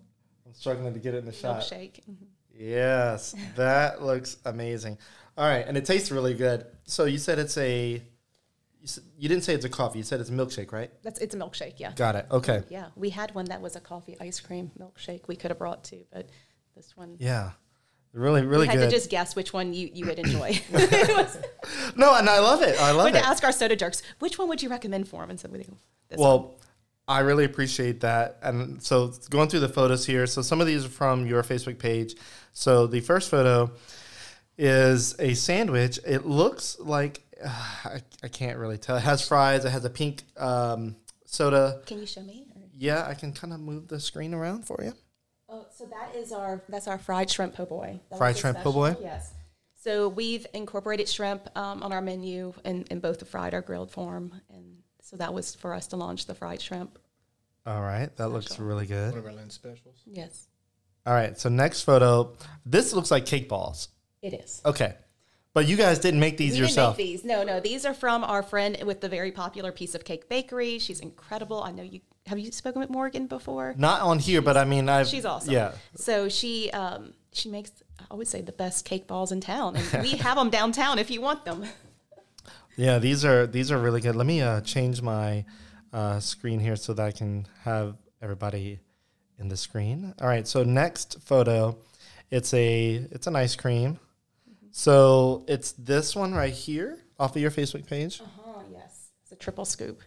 I'm 0.46 0.52
struggling 0.54 0.92
to 0.94 0.98
get 0.98 1.14
it 1.14 1.18
in 1.18 1.26
the 1.26 1.32
shot. 1.32 1.60
Milkshake. 1.60 2.00
Mhm. 2.10 2.26
Yes, 2.58 3.34
that 3.56 4.02
looks 4.02 4.36
amazing. 4.44 4.98
All 5.36 5.46
right, 5.46 5.66
and 5.66 5.76
it 5.76 5.84
tastes 5.84 6.10
really 6.10 6.34
good. 6.34 6.66
So 6.84 7.04
you 7.04 7.18
said 7.18 7.38
it's 7.38 7.56
a. 7.58 8.02
You, 9.16 9.30
didn't 9.30 9.44
say 9.44 9.54
it's 9.54 9.64
a 9.64 9.70
coffee. 9.70 9.96
You 9.98 10.04
said 10.04 10.20
it's 10.20 10.28
a 10.28 10.32
milkshake, 10.32 10.70
right? 10.70 10.90
That's 11.02 11.18
it's 11.18 11.34
a 11.34 11.38
milkshake. 11.38 11.74
Yeah. 11.78 11.92
Got 11.96 12.16
it. 12.16 12.26
Okay. 12.30 12.62
Yeah. 12.68 12.88
We 12.96 13.08
had 13.08 13.34
one 13.34 13.46
that 13.46 13.62
was 13.62 13.76
a 13.76 13.80
coffee 13.80 14.14
ice 14.20 14.40
cream 14.40 14.72
milkshake. 14.78 15.26
We 15.26 15.36
could 15.36 15.50
have 15.50 15.58
brought 15.58 15.84
two, 15.84 16.04
but 16.12 16.28
this 16.76 16.94
one. 16.94 17.16
Yeah, 17.18 17.52
really, 18.12 18.44
really 18.44 18.66
we 18.66 18.68
had 18.68 18.78
good. 18.78 18.90
to 18.90 18.96
just 18.96 19.08
guess 19.08 19.34
which 19.34 19.54
one 19.54 19.72
you, 19.72 19.90
you 19.92 20.06
would 20.06 20.18
enjoy. 20.18 20.60
No, 21.96 22.14
and 22.14 22.28
I 22.28 22.40
love 22.40 22.62
it. 22.62 22.78
I 22.80 22.92
we 22.92 22.98
love 22.98 23.06
had 23.06 23.16
it. 23.16 23.20
to 23.20 23.26
ask 23.26 23.44
our 23.44 23.52
soda 23.52 23.76
jerks, 23.76 24.02
which 24.18 24.38
one 24.38 24.48
would 24.48 24.62
you 24.62 24.68
recommend 24.68 25.08
for 25.08 25.22
them? 25.22 25.30
And 25.30 25.40
so 25.40 25.48
we 25.48 25.58
go, 25.58 25.76
this 26.08 26.18
one. 26.18 26.28
Well, 26.28 26.54
I 27.06 27.20
really 27.20 27.44
appreciate 27.44 28.00
that. 28.00 28.38
And 28.42 28.82
so 28.82 29.12
going 29.30 29.48
through 29.48 29.60
the 29.60 29.68
photos 29.68 30.06
here. 30.06 30.26
So 30.26 30.42
some 30.42 30.60
of 30.60 30.66
these 30.66 30.84
are 30.84 30.88
from 30.88 31.26
your 31.26 31.42
Facebook 31.42 31.78
page. 31.78 32.16
So 32.54 32.86
the 32.86 33.00
first 33.00 33.30
photo 33.30 33.70
is 34.56 35.14
a 35.18 35.34
sandwich. 35.34 35.98
It 36.06 36.24
looks 36.24 36.78
like 36.78 37.20
I, 37.44 38.00
I 38.22 38.28
can't 38.28 38.58
really 38.58 38.78
tell. 38.78 38.96
It 38.96 39.00
has 39.02 39.26
fries. 39.26 39.64
It 39.64 39.70
has 39.70 39.84
a 39.84 39.90
pink 39.90 40.22
um, 40.36 40.96
soda. 41.26 41.82
Can 41.86 41.98
you 41.98 42.06
show 42.06 42.22
me? 42.22 42.46
Or- 42.56 42.62
Yeah, 42.72 43.06
I 43.06 43.14
can 43.14 43.32
kind 43.32 43.52
of 43.52 43.60
move 43.60 43.88
the 43.88 44.00
screen 44.00 44.32
around 44.32 44.66
for 44.66 44.80
you. 44.82 44.92
Oh, 45.48 45.66
so 45.76 45.84
that 45.86 46.14
is 46.16 46.32
our 46.32 46.62
that's 46.68 46.88
our 46.88 46.98
fried 46.98 47.30
shrimp 47.30 47.54
po' 47.54 47.66
boy. 47.66 48.00
That 48.10 48.18
Fried 48.18 48.30
was 48.34 48.38
a 48.38 48.40
shrimp 48.40 48.58
po' 48.60 48.72
boy? 48.72 48.96
Yes. 49.00 49.32
So 49.80 50.08
we've 50.08 50.46
incorporated 50.54 51.08
shrimp 51.08 51.46
um, 51.58 51.82
on 51.82 51.92
our 51.92 52.00
menu 52.00 52.54
in, 52.64 52.84
in 52.90 53.00
both 53.00 53.18
the 53.18 53.26
fried 53.26 53.52
or 53.52 53.60
grilled 53.60 53.90
form, 53.90 54.40
and 54.48 54.78
so 55.02 55.16
that 55.18 55.34
was 55.34 55.54
for 55.54 55.74
us 55.74 55.86
to 55.88 55.96
launch 55.96 56.24
the 56.24 56.34
fried 56.34 56.62
shrimp. 56.62 56.98
All 57.66 57.82
right, 57.82 58.14
that 58.16 58.28
looks 58.28 58.58
really 58.58 58.86
good. 58.86 59.10
One 59.10 59.18
of 59.18 59.26
our 59.26 59.32
Lent 59.32 59.52
specials. 59.52 59.96
Yes, 60.06 60.48
All 61.06 61.12
right, 61.14 61.38
so 61.38 61.48
next 61.48 61.82
photo. 61.82 62.34
This 62.64 62.92
looks 62.92 63.10
like 63.10 63.26
cake 63.26 63.48
balls. 63.48 63.88
it 64.22 64.32
is. 64.34 64.62
Okay, 64.64 64.94
but 65.52 65.66
you 65.66 65.76
guys 65.76 65.98
didn't 65.98 66.20
make 66.20 66.36
these 66.36 66.54
we 66.54 66.60
yourself. 66.60 66.96
didn't 66.96 67.06
make 67.08 67.22
these. 67.22 67.24
No, 67.24 67.42
no, 67.44 67.60
these 67.60 67.84
are 67.84 67.94
from 67.94 68.24
our 68.24 68.42
friend 68.42 68.76
with 68.84 69.00
the 69.00 69.08
very 69.08 69.30
popular 69.30 69.70
piece 69.70 69.94
of 69.94 70.04
cake 70.04 70.28
bakery. 70.28 70.78
She's 70.78 71.00
incredible. 71.00 71.62
I 71.62 71.72
know 71.72 71.82
you 71.82 72.00
have 72.26 72.38
you 72.38 72.50
spoken 72.52 72.80
with 72.80 72.88
Morgan 72.90 73.26
before. 73.26 73.74
Not 73.76 74.00
on 74.00 74.18
here, 74.18 74.40
but 74.40 74.56
I 74.56 74.64
mean, 74.64 74.88
I've. 74.88 75.06
She's 75.08 75.26
awesome. 75.26 75.52
Yeah, 75.52 75.72
So 75.94 76.28
she 76.30 76.70
um, 76.70 77.12
she 77.32 77.50
makes 77.50 77.70
I 78.10 78.14
would 78.14 78.26
say 78.28 78.40
the 78.40 78.52
best 78.52 78.84
cake 78.86 79.06
balls 79.06 79.30
in 79.30 79.40
town, 79.42 79.76
and 79.76 80.02
we 80.02 80.10
have 80.26 80.36
them 80.36 80.48
downtown 80.48 80.98
if 80.98 81.10
you 81.10 81.20
want 81.20 81.44
them. 81.44 81.64
Yeah, 82.76 82.98
these 82.98 83.24
are 83.24 83.46
these 83.46 83.70
are 83.70 83.78
really 83.78 84.00
good. 84.00 84.16
Let 84.16 84.26
me 84.26 84.40
uh, 84.40 84.60
change 84.62 85.02
my 85.02 85.44
uh, 85.92 86.18
screen 86.18 86.58
here 86.60 86.76
so 86.76 86.92
that 86.94 87.06
I 87.06 87.12
can 87.12 87.46
have 87.62 87.96
everybody 88.22 88.80
in 89.38 89.48
the 89.48 89.56
screen. 89.56 90.14
All 90.20 90.28
right, 90.28 90.46
so 90.46 90.62
next 90.62 91.20
photo, 91.20 91.76
it's 92.30 92.52
a 92.54 93.06
it's 93.10 93.26
an 93.26 93.36
ice 93.36 93.56
cream. 93.56 93.98
So 94.70 95.44
it's 95.46 95.72
this 95.72 96.16
one 96.16 96.34
right 96.34 96.52
here 96.52 96.98
off 97.18 97.36
of 97.36 97.42
your 97.42 97.50
Facebook 97.50 97.86
page. 97.86 98.20
Oh 98.44 98.62
yes, 98.72 99.10
it's 99.22 99.32
a 99.32 99.36
triple 99.36 99.64
scoop. 99.64 100.02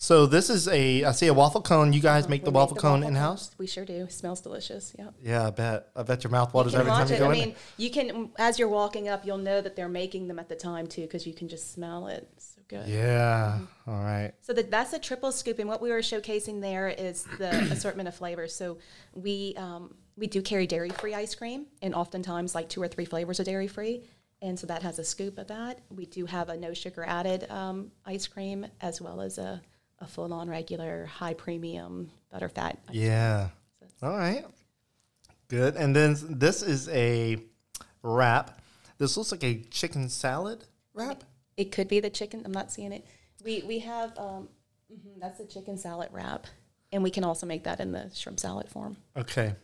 So 0.00 0.26
this 0.26 0.48
is 0.48 0.68
a 0.68 1.04
I 1.04 1.10
see 1.12 1.26
a 1.26 1.34
waffle 1.34 1.60
cone. 1.60 1.92
You 1.92 2.00
guys 2.00 2.24
uh-huh, 2.24 2.30
make 2.30 2.44
the 2.44 2.50
We 2.50 2.56
waffle 2.56 2.76
cone 2.76 3.02
in 3.02 3.16
house? 3.16 3.50
We 3.58 3.66
sure 3.66 3.84
do. 3.84 4.06
smells 4.08 4.40
delicious. 4.40 4.94
Yeah. 4.96 5.08
Yeah, 5.20 5.46
I 5.46 5.50
bet. 5.50 5.88
I 5.96 6.04
bet 6.04 6.22
your 6.22 6.30
mouth 6.30 6.54
waters 6.54 6.72
You 6.72 6.78
every 6.78 6.92
time 6.92 7.08
you 7.08 7.16
it. 7.16 7.18
go 7.18 7.30
I 7.30 7.34
in. 7.34 7.38
mean, 7.40 7.54
you 7.76 7.90
can 7.90 8.30
as 8.38 8.60
you're 8.60 8.68
walking 8.68 9.08
up, 9.08 9.26
you'll 9.26 9.38
know 9.38 9.60
that 9.60 9.74
they're 9.74 9.88
making 9.88 10.28
them 10.28 10.38
at 10.38 10.48
the 10.48 10.54
time 10.54 10.86
too, 10.86 11.02
because 11.02 11.26
you 11.26 11.34
can 11.34 11.48
just 11.48 11.72
smell 11.72 12.06
it. 12.06 12.28
So 12.38 12.57
good. 12.68 12.86
Yeah. 12.86 13.58
All 13.86 14.00
right. 14.00 14.32
So 14.42 14.52
that 14.52 14.70
that's 14.70 14.92
a 14.92 14.98
triple 14.98 15.32
scoop, 15.32 15.58
and 15.58 15.68
what 15.68 15.80
we 15.80 15.90
were 15.90 16.00
showcasing 16.00 16.60
there 16.60 16.88
is 16.88 17.24
the 17.38 17.50
assortment 17.72 18.08
of 18.08 18.14
flavors. 18.14 18.54
So 18.54 18.78
we 19.14 19.54
um, 19.56 19.94
we 20.16 20.26
do 20.26 20.42
carry 20.42 20.66
dairy 20.66 20.90
free 20.90 21.14
ice 21.14 21.34
cream, 21.34 21.66
and 21.82 21.94
oftentimes 21.94 22.54
like 22.54 22.68
two 22.68 22.82
or 22.82 22.88
three 22.88 23.04
flavors 23.04 23.40
are 23.40 23.44
dairy 23.44 23.68
free, 23.68 24.02
and 24.42 24.58
so 24.58 24.66
that 24.66 24.82
has 24.82 24.98
a 24.98 25.04
scoop 25.04 25.38
of 25.38 25.48
that. 25.48 25.80
We 25.90 26.06
do 26.06 26.26
have 26.26 26.48
a 26.48 26.56
no 26.56 26.74
sugar 26.74 27.04
added 27.04 27.50
um, 27.50 27.90
ice 28.04 28.26
cream 28.26 28.66
as 28.80 29.00
well 29.00 29.20
as 29.20 29.38
a, 29.38 29.60
a 29.98 30.06
full 30.06 30.32
on 30.32 30.48
regular 30.48 31.06
high 31.06 31.34
premium 31.34 32.10
butterfat. 32.32 32.76
ice 32.88 32.94
Yeah. 32.94 33.48
All 34.02 34.16
right. 34.16 34.44
Good. 35.48 35.76
And 35.76 35.96
then 35.96 36.16
this 36.28 36.62
is 36.62 36.88
a 36.90 37.38
wrap. 38.02 38.60
This 38.98 39.16
looks 39.16 39.32
like 39.32 39.44
a 39.44 39.62
chicken 39.70 40.08
salad 40.08 40.64
wrap. 40.94 41.24
It 41.58 41.72
could 41.72 41.88
be 41.88 41.98
the 41.98 42.08
chicken. 42.08 42.42
I'm 42.44 42.52
not 42.52 42.72
seeing 42.72 42.92
it. 42.92 43.04
We 43.44 43.64
we 43.66 43.80
have 43.80 44.16
um, 44.16 44.48
mhm, 44.90 45.20
that's 45.20 45.38
the 45.38 45.44
chicken 45.44 45.76
salad 45.76 46.08
wrap, 46.12 46.46
and 46.92 47.02
we 47.02 47.10
can 47.10 47.24
also 47.24 47.46
make 47.46 47.64
that 47.64 47.80
in 47.80 47.90
the 47.90 48.10
shrimp 48.14 48.38
salad 48.38 48.68
form. 48.68 48.96
Okay. 49.16 49.54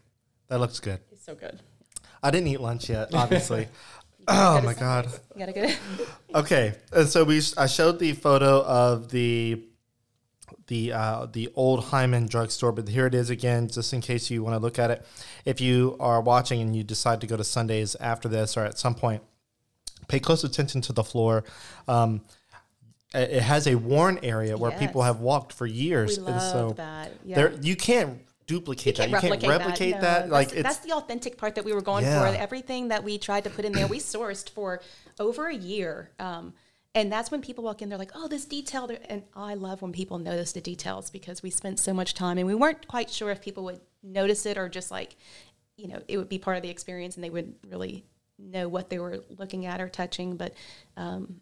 That 0.48 0.58
looks 0.58 0.80
good. 0.80 0.98
It's 1.12 1.24
so 1.24 1.36
good. 1.36 1.60
I 2.22 2.32
didn't 2.32 2.48
eat 2.48 2.60
lunch 2.60 2.90
yet, 2.90 3.08
obviously. 3.14 3.68
oh 4.28 4.60
my 4.62 4.74
god. 4.74 5.06
You 5.34 5.38
gotta 5.38 5.52
get 5.52 5.70
it. 5.70 5.78
Okay. 6.34 6.74
And 6.92 7.08
so 7.08 7.22
we 7.22 7.40
I 7.56 7.66
showed 7.66 8.00
the 8.00 8.12
photo 8.12 8.64
of 8.64 9.10
the 9.12 9.62
the 10.66 10.92
uh, 10.92 11.26
the 11.26 11.48
old 11.54 11.84
Hyman 11.84 12.26
drugstore, 12.26 12.72
but 12.72 12.88
here 12.88 13.06
it 13.06 13.14
is 13.14 13.30
again, 13.30 13.68
just 13.68 13.92
in 13.92 14.00
case 14.00 14.30
you 14.30 14.42
want 14.42 14.54
to 14.54 14.58
look 14.58 14.80
at 14.80 14.90
it. 14.90 15.06
If 15.44 15.60
you 15.60 15.96
are 16.00 16.20
watching 16.20 16.60
and 16.60 16.74
you 16.74 16.82
decide 16.82 17.20
to 17.20 17.28
go 17.28 17.36
to 17.36 17.44
Sundays 17.44 17.94
after 18.00 18.28
this 18.28 18.56
or 18.56 18.64
at 18.64 18.78
some 18.78 18.96
point, 18.96 19.22
pay 20.08 20.20
close 20.20 20.44
attention 20.44 20.80
to 20.82 20.92
the 20.92 21.04
floor. 21.04 21.44
Um, 21.88 22.22
it 23.14 23.42
has 23.42 23.66
a 23.68 23.76
worn 23.76 24.18
area 24.22 24.56
where 24.56 24.72
people 24.72 25.02
have 25.02 25.20
walked 25.20 25.52
for 25.52 25.66
years, 25.66 26.18
and 26.18 26.40
so 26.40 26.72
that. 26.76 27.12
Yeah. 27.24 27.36
there 27.36 27.52
you 27.60 27.76
can't 27.76 28.20
duplicate 28.46 28.96
can't 28.96 29.10
that. 29.12 29.22
You 29.22 29.30
replicate, 29.30 29.40
can't 29.40 29.60
replicate 29.60 29.92
that. 29.94 30.00
that. 30.00 30.28
No, 30.28 30.32
Like 30.32 30.48
that's, 30.48 30.58
it's 30.58 30.62
that's 30.62 30.78
the 30.86 30.92
authentic 30.92 31.38
part 31.38 31.54
that 31.54 31.64
we 31.64 31.72
were 31.72 31.80
going 31.80 32.04
Yeah. 32.04 32.32
for. 32.32 32.36
Everything 32.36 32.88
that 32.88 33.04
we 33.04 33.18
tried 33.18 33.44
to 33.44 33.50
put 33.50 33.64
in 33.64 33.72
there, 33.72 33.86
we 33.86 33.98
sourced 34.14 34.50
for 34.50 34.80
over 35.18 35.46
a 35.46 35.54
year. 35.54 36.10
Um, 36.18 36.54
and 36.96 37.10
that's 37.10 37.30
when 37.30 37.40
people 37.40 37.64
walk 37.64 37.82
in, 37.82 37.88
they're 37.88 37.98
like, 37.98 38.12
oh, 38.14 38.28
this 38.28 38.44
detail. 38.44 38.88
And 39.08 39.24
I 39.34 39.54
love 39.54 39.82
when 39.82 39.92
people 39.92 40.18
notice 40.18 40.52
the 40.52 40.60
details 40.60 41.10
because 41.10 41.42
we 41.42 41.50
spent 41.50 41.80
so 41.80 41.92
much 41.92 42.14
time 42.14 42.38
and 42.38 42.46
we 42.46 42.54
weren't 42.54 42.86
quite 42.86 43.10
sure 43.10 43.30
if 43.30 43.40
people 43.40 43.64
would 43.64 43.80
notice 44.02 44.46
it 44.46 44.56
or 44.56 44.68
just 44.68 44.90
like, 44.92 45.16
you 45.76 45.88
know, 45.88 46.00
it 46.06 46.18
would 46.18 46.28
be 46.28 46.38
part 46.38 46.56
of 46.56 46.62
the 46.62 46.68
experience 46.70 47.16
and 47.16 47.24
they 47.24 47.30
wouldn't 47.30 47.56
really 47.68 48.04
know 48.50 48.68
what 48.68 48.90
they 48.90 48.98
were 48.98 49.20
looking 49.38 49.66
at 49.66 49.80
or 49.80 49.88
touching. 49.88 50.36
But 50.36 50.54
um, 50.96 51.40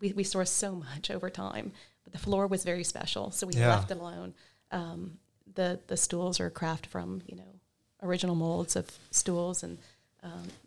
we, 0.00 0.12
we 0.12 0.24
saw 0.24 0.44
so 0.44 0.74
much 0.74 1.10
over 1.10 1.28
time. 1.30 1.72
But 2.04 2.12
the 2.12 2.18
floor 2.18 2.46
was 2.46 2.62
very 2.64 2.84
special, 2.84 3.30
so 3.32 3.46
we 3.46 3.54
Yeah. 3.54 3.68
left 3.68 3.90
it 3.90 3.98
alone. 3.98 4.34
Um, 4.70 5.18
the 5.54 5.80
the 5.86 5.96
stools 5.96 6.38
are 6.40 6.50
crafted 6.50 6.86
from 6.86 7.22
you 7.26 7.36
know 7.36 7.60
original 8.02 8.34
molds 8.36 8.76
of 8.76 8.86
stools 9.10 9.62
and 9.62 9.78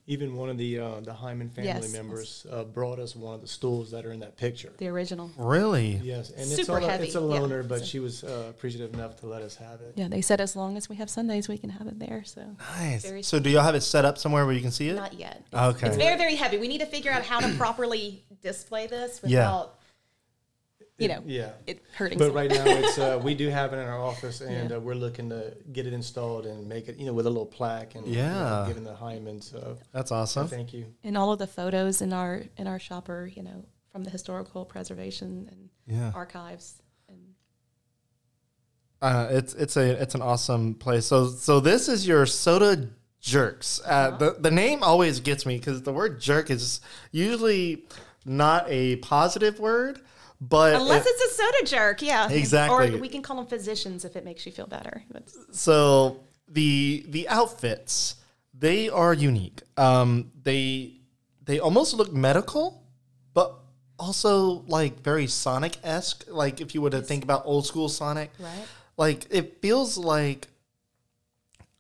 Even 0.07 0.36
one 0.36 0.49
of 0.49 0.57
the 0.57 0.80
uh, 0.80 0.99
the 1.01 1.14
Hyman 1.14 1.49
family 1.49 1.68
Yes. 1.70 1.93
members 1.93 2.47
uh, 2.51 2.64
brought 2.64 2.97
us 2.97 3.16
one 3.16 3.36
of 3.36 3.41
the 3.41 3.47
stools 3.47 3.91
that 3.91 4.05
are 4.05 4.12
in 4.12 4.20
that 4.22 4.38
picture. 4.38 4.72
the 4.78 4.88
original. 4.88 5.30
Really? 5.38 5.99
Yes, 6.03 6.32
and 6.32 6.41
it's 6.41 6.55
Super 6.55 6.78
on 6.78 6.84
a, 6.84 6.89
heavy, 6.89 7.03
it's 7.05 7.16
a 7.16 7.20
yeah. 7.20 7.26
loaner, 7.26 7.68
but 7.68 7.80
So- 7.80 7.86
she 7.86 7.99
was 7.99 8.24
uh, 8.24 8.47
appreciative 8.49 8.93
enough 8.95 9.18
to 9.18 9.28
let 9.28 9.41
us 9.43 9.55
have 9.57 9.82
it. 9.82 9.93
Yeah, 9.95 10.07
they 10.07 10.22
said 10.22 10.41
as 10.41 10.55
long 10.55 10.78
as 10.78 10.89
we 10.89 10.95
have 10.95 11.10
Sundays, 11.10 11.47
we 11.47 11.57
can 11.60 11.70
have 11.70 11.86
it 11.88 11.99
there. 11.99 12.24
So 12.26 12.41
Nice. 12.78 13.03
Very- 13.03 13.22
So 13.24 13.39
do 13.39 13.49
y'all 13.51 13.62
have 13.64 13.76
it 13.76 13.82
set 13.82 14.03
up 14.03 14.18
somewhere 14.18 14.45
where 14.45 14.55
you 14.55 14.62
can 14.62 14.72
see 14.72 14.89
it? 14.89 14.95
not 14.95 15.14
yet. 15.14 15.43
Okay. 15.53 15.88
It's 15.88 15.97
very 15.97 16.18
very 16.18 16.36
heavy. 16.36 16.57
We 16.57 16.68
need 16.68 16.80
to 16.80 16.88
figure 16.88 17.12
out 17.12 17.24
how 17.24 17.39
to 17.39 17.49
properly 17.57 18.24
display 18.41 18.88
this 18.88 19.20
Yeah. 19.24 19.39
without, 19.39 19.78
you 21.00 21.08
know, 21.08 21.24
Yeah. 21.26 21.52
it 21.66 21.82
hurting. 21.95 22.18
But 22.20 22.26
someone. 22.28 22.47
right 22.47 22.52
now, 22.58 22.66
it's 22.68 22.97
uh, 22.97 23.20
we 23.24 23.34
do 23.36 23.50
have 23.50 23.74
it 23.74 23.78
in 23.78 23.88
our 23.88 24.02
office, 24.02 24.41
and 24.41 24.70
Yeah. 24.70 24.78
uh, 24.78 24.80
we're 24.80 24.95
looking 24.95 25.30
to 25.30 25.56
get 25.74 25.88
it 25.88 25.93
installed 25.93 26.45
and 26.45 26.68
make 26.68 26.88
it, 26.89 26.97
you 26.97 27.06
know, 27.06 27.14
with 27.14 27.26
a 27.26 27.30
little 27.30 27.45
plaque 27.45 27.95
and 27.95 28.06
you 28.08 28.18
know, 28.18 28.22
Yeah. 28.22 28.66
giving 28.68 28.84
the 28.84 28.95
Hyman. 28.95 29.41
So 29.41 29.78
That's 29.91 30.12
awesome. 30.12 30.47
thank 30.47 30.74
you. 30.74 30.86
and 31.04 31.18
all 31.18 31.32
of 31.32 31.39
the 31.39 31.47
photos 31.47 32.02
in 32.02 32.14
our 32.14 32.43
in 32.58 32.68
our 32.68 32.80
shop 32.80 33.10
are 33.10 33.26
you 33.28 33.43
know 33.43 33.66
from 33.91 34.04
the 34.04 34.10
historical 34.12 34.66
preservation 34.66 35.47
and 35.52 35.70
Yeah. 35.88 36.12
archives. 36.14 36.82
And 37.08 37.34
Uh, 39.02 39.28
it's 39.32 39.54
it's 39.54 39.78
a 39.78 40.02
it's 40.02 40.16
an 40.16 40.22
awesome 40.22 40.76
place. 40.76 41.06
So 41.06 41.28
so 41.30 41.60
this 41.60 41.88
is 41.88 42.06
your 42.08 42.26
soda 42.26 42.89
jerks. 43.22 43.80
Uh, 43.86 44.12
the 44.18 44.36
the 44.39 44.52
name 44.52 44.84
always 44.84 45.20
gets 45.22 45.45
me 45.45 45.58
because 45.58 45.84
the 45.84 45.93
word 45.93 46.20
jerk 46.20 46.50
is 46.50 46.82
usually 47.12 47.86
not 48.26 48.66
a 48.68 48.97
positive 48.97 49.60
word, 49.60 50.02
but 50.42 50.76
Unless 50.76 51.06
it- 51.06 51.10
it's 51.18 51.34
a 51.34 51.36
soda 51.36 51.66
jerk, 51.66 52.02
yeah. 52.02 52.30
Exactly. 52.30 52.96
Or 52.96 52.98
we 52.98 53.10
can 53.10 53.22
call 53.22 53.38
them 53.38 53.48
physicians 53.48 54.06
if 54.06 54.16
it 54.16 54.24
makes 54.24 54.46
you 54.46 54.52
feel 54.52 54.68
better. 54.68 55.04
That's, 55.12 55.38
so 55.52 56.22
the 56.48 57.06
the 57.10 57.28
outfits 57.30 58.16
they 58.54 58.90
are 58.90 59.14
unique. 59.14 59.62
Um, 59.78 60.32
they 60.44 60.94
they 61.44 61.60
almost 61.60 61.94
look 61.94 62.14
medical, 62.14 62.84
but 63.34 63.56
also 63.98 64.64
like 64.68 65.02
very 65.02 65.28
Sonic 65.28 65.78
esque. 65.84 66.26
Like 66.28 66.62
if 66.62 66.74
you 66.76 66.82
were 66.82 66.90
to 66.90 67.02
think 67.02 67.24
about 67.24 67.44
old 67.46 67.66
school 67.66 67.90
Sonic, 67.90 68.32
right. 68.40 68.66
like 68.98 69.28
it 69.30 69.62
feels 69.62 69.98
like 69.98 70.48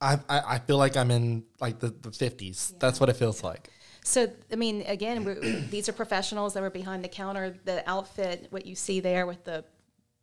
I, 0.01 0.19
I 0.29 0.41
I 0.55 0.59
feel 0.59 0.77
like 0.77 0.95
I'm 0.95 1.11
in 1.11 1.43
like 1.59 1.79
the 1.79 1.89
the 1.89 2.11
fifties. 2.11 2.73
That's 2.79 2.99
what 2.99 3.09
it 3.09 3.15
feels 3.15 3.43
like. 3.43 3.69
So, 4.09 4.27
I 4.51 4.55
mean, 4.55 4.81
again, 4.87 5.67
these 5.69 5.87
are 5.87 5.93
professionals 5.93 6.55
that 6.55 6.61
were 6.61 6.71
behind 6.71 7.03
the 7.03 7.09
counter. 7.09 7.55
The 7.65 7.87
outfit, 7.87 8.47
what 8.49 8.65
you 8.65 8.73
see 8.73 8.99
there 8.99 9.27
with 9.27 9.43
the 9.45 9.63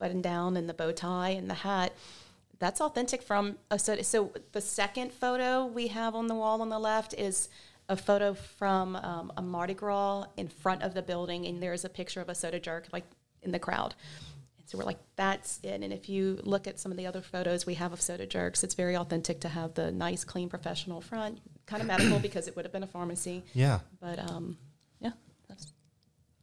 button 0.01 0.21
down 0.21 0.57
and 0.57 0.69
the 0.69 0.75
bow 0.75 0.91
tie 0.91 1.31
and 1.31 1.49
the 1.49 1.55
hat, 1.55 1.93
that's 2.59 2.81
authentic 2.81 3.23
from 3.23 3.59
a 3.71 3.79
soda. 3.79 4.03
So, 4.03 4.33
the 4.51 4.61
second 4.61 5.13
photo 5.13 5.67
we 5.67 5.87
have 5.89 6.17
on 6.17 6.27
the 6.27 6.35
wall 6.35 6.63
on 6.63 6.69
the 6.69 6.81
left 6.81 7.15
is 7.15 7.49
a 7.89 7.97
photo 7.97 8.35
from 8.35 8.97
um, 8.97 9.33
a 9.37 9.43
Mardi 9.43 9.75
Gras 9.75 10.25
in 10.37 10.49
front 10.49 10.83
of 10.83 10.93
the 10.93 11.03
building, 11.03 11.47
and 11.47 11.63
there's 11.63 11.85
a 11.85 11.89
picture 11.89 12.21
of 12.21 12.29
a 12.29 12.35
soda 12.35 12.59
jerk 12.59 12.89
like 12.93 13.05
in 13.43 13.53
the 13.53 13.61
crowd. 13.61 13.95
And 14.59 14.69
so 14.69 14.79
we're 14.79 14.85
like, 14.85 14.99
that's 15.15 15.61
it. 15.63 15.81
And 15.81 15.93
if 15.93 16.09
you 16.09 16.41
look 16.43 16.67
at 16.67 16.81
some 16.81 16.91
of 16.91 16.99
the 16.99 17.07
other 17.07 17.21
photos 17.21 17.67
we 17.67 17.75
have 17.75 17.93
of 17.93 18.03
soda 18.03 18.27
jerks, 18.27 18.65
it's 18.65 18.75
very 18.75 18.97
authentic 18.97 19.41
to 19.43 19.49
have 19.49 19.75
the 19.75 19.93
nice, 19.93 20.25
clean, 20.25 20.49
professional 20.49 21.01
front. 21.01 21.39
Kind 21.67 21.83
of 21.83 21.89
medical 21.89 22.19
because 22.21 22.47
it 22.47 22.55
would 22.55 22.65
have 22.65 22.73
been 22.73 22.85
a 22.85 22.87
pharmacy. 22.87 23.43
Yeah. 23.53 23.81
But 24.01 24.19
um, 24.31 24.57
yeah, 25.01 25.11
that's 25.49 25.73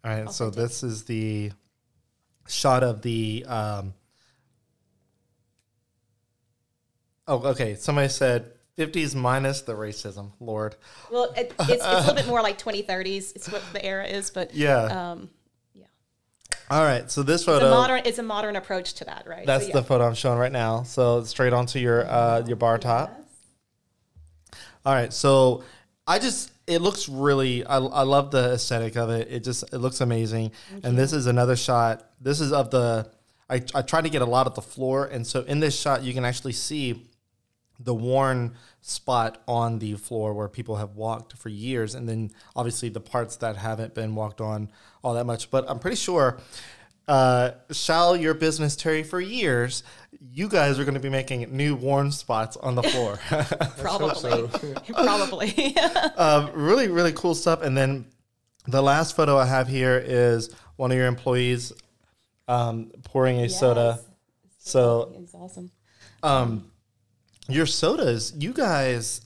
All 0.04 0.12
right. 0.12 0.30
So 0.32 0.50
this 0.50 0.84
is 0.84 1.06
the 1.06 1.52
shot 2.48 2.84
of 2.84 3.02
the. 3.02 3.46
Um, 3.48 3.94
oh, 7.28 7.38
okay. 7.52 7.76
Somebody 7.76 8.10
said 8.10 8.52
fifties 8.76 9.16
minus 9.16 9.62
the 9.62 9.74
racism. 9.74 10.32
Lord. 10.40 10.76
well, 11.12 11.32
it, 11.38 11.54
it's, 11.60 11.70
it's 11.70 11.86
a 11.86 11.98
little 12.00 12.16
bit 12.16 12.28
more 12.28 12.42
like 12.42 12.58
2030s. 12.62 13.36
It's 13.36 13.50
what 13.50 13.64
the 13.72 13.84
era 13.84 14.06
is, 14.06 14.30
but 14.30 14.54
Yeah. 14.54 15.12
um, 15.12 15.30
yeah, 15.74 15.86
All 16.70 16.84
right. 16.84 17.10
So 17.10 17.24
this 17.24 17.42
it's 17.42 17.48
a 17.48 17.52
photo. 17.60 17.70
modern 17.70 18.02
it's 18.06 18.20
a 18.20 18.24
modern 18.24 18.56
approach 18.58 18.96
to 18.96 19.06
that, 19.06 19.26
right? 19.26 19.46
That's 19.46 19.64
so, 19.66 19.70
yeah. 19.70 19.76
the 19.76 19.84
photo 19.84 20.06
I'm 20.06 20.16
showing 20.16 20.38
right 20.40 20.52
now. 20.52 20.84
So 20.84 21.24
straight 21.24 21.54
onto 21.54 21.80
your 21.80 22.06
uh, 22.06 22.44
your 22.46 22.58
bar 22.58 22.78
top. 22.78 23.22
All 24.86 24.94
right, 24.94 25.14
so 25.14 25.64
I 26.06 26.20
just 26.20 26.52
it 26.68 26.82
looks 26.82 27.08
really 27.10 27.66
I, 27.66 27.78
I 27.78 28.04
love 28.04 28.32
the 28.32 28.54
aesthetic 28.54 28.96
of 28.96 29.10
it. 29.10 29.28
It 29.30 29.44
just 29.44 29.64
it 29.74 29.78
looks 29.78 30.02
amazing. 30.02 30.52
and 30.84 30.98
this 30.98 31.14
is 31.14 31.28
another 31.28 31.56
shot. 31.56 32.10
This 32.20 32.42
is 32.42 32.52
of 32.52 32.70
the 32.72 33.10
I 33.50 33.64
I 33.74 33.82
tried 33.82 34.04
to 34.04 34.10
get 34.10 34.22
a 34.22 34.26
lot 34.26 34.48
of 34.48 34.56
the 34.56 34.62
floor 34.62 35.06
and 35.06 35.26
so 35.26 35.42
in 35.42 35.60
this 35.60 35.80
shot 35.80 36.04
you 36.04 36.14
can 36.14 36.26
actually 36.26 36.54
see 36.54 37.06
the 37.80 37.94
worn 37.94 38.56
spot 38.82 39.42
on 39.48 39.80
the 39.80 39.94
floor 39.96 40.34
where 40.34 40.48
people 40.48 40.76
have 40.76 40.96
walked 40.96 41.38
for 41.38 41.50
years 41.50 41.96
and 41.96 42.08
then 42.08 42.32
obviously 42.56 42.90
the 42.90 43.00
parts 43.00 43.38
that 43.38 43.58
haven't 43.58 43.94
been 43.94 44.16
walked 44.16 44.42
on 44.42 44.70
all 45.04 45.14
that 45.14 45.26
much. 45.26 45.50
But 45.50 45.70
I'm 45.70 45.80
pretty 45.80 45.98
sure 45.98 46.40
uh, 47.08 47.52
shall 47.72 48.16
your 48.16 48.34
business 48.34 48.76
tarry 48.76 49.04
for 49.04 49.20
years, 49.20 49.84
you 50.32 50.48
guys 50.48 50.80
are 50.80 50.86
going 50.86 50.94
to 50.94 51.00
be 51.00 51.10
making 51.10 51.56
new 51.56 51.76
worn 51.76 52.12
spots 52.12 52.58
on 52.58 52.76
the 52.76 52.84
floor. 52.84 53.20
probably 53.80 54.48
probably. 54.90 55.78
um, 56.18 56.52
really, 56.54 56.88
really 56.88 57.14
cool 57.14 57.36
stuff. 57.36 57.62
And 57.62 57.78
then 57.78 58.06
the 58.68 58.82
last 58.82 59.16
photo 59.16 59.38
I 59.38 59.46
have 59.46 59.68
here 59.68 60.02
is 60.04 60.54
one 60.78 60.92
of 60.92 60.98
your 60.98 61.08
employees 61.08 61.74
um, 62.48 62.92
pouring 63.04 63.40
a 63.40 63.50
soda. 63.50 64.00
So 64.60 65.14
it's 65.20 65.34
awesome. 65.34 65.72
um, 66.22 66.72
your 67.50 67.66
sodas, 67.66 68.34
you 68.38 68.54
guys, 68.54 69.22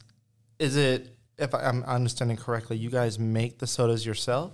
is 0.58 0.76
it, 0.76 1.16
if 1.38 1.54
I'm 1.54 1.84
understanding 1.84 2.38
correctly, 2.38 2.78
you 2.78 2.90
guys 2.90 3.20
make 3.20 3.60
the 3.60 3.68
sodas 3.68 4.04
yourself? 4.04 4.52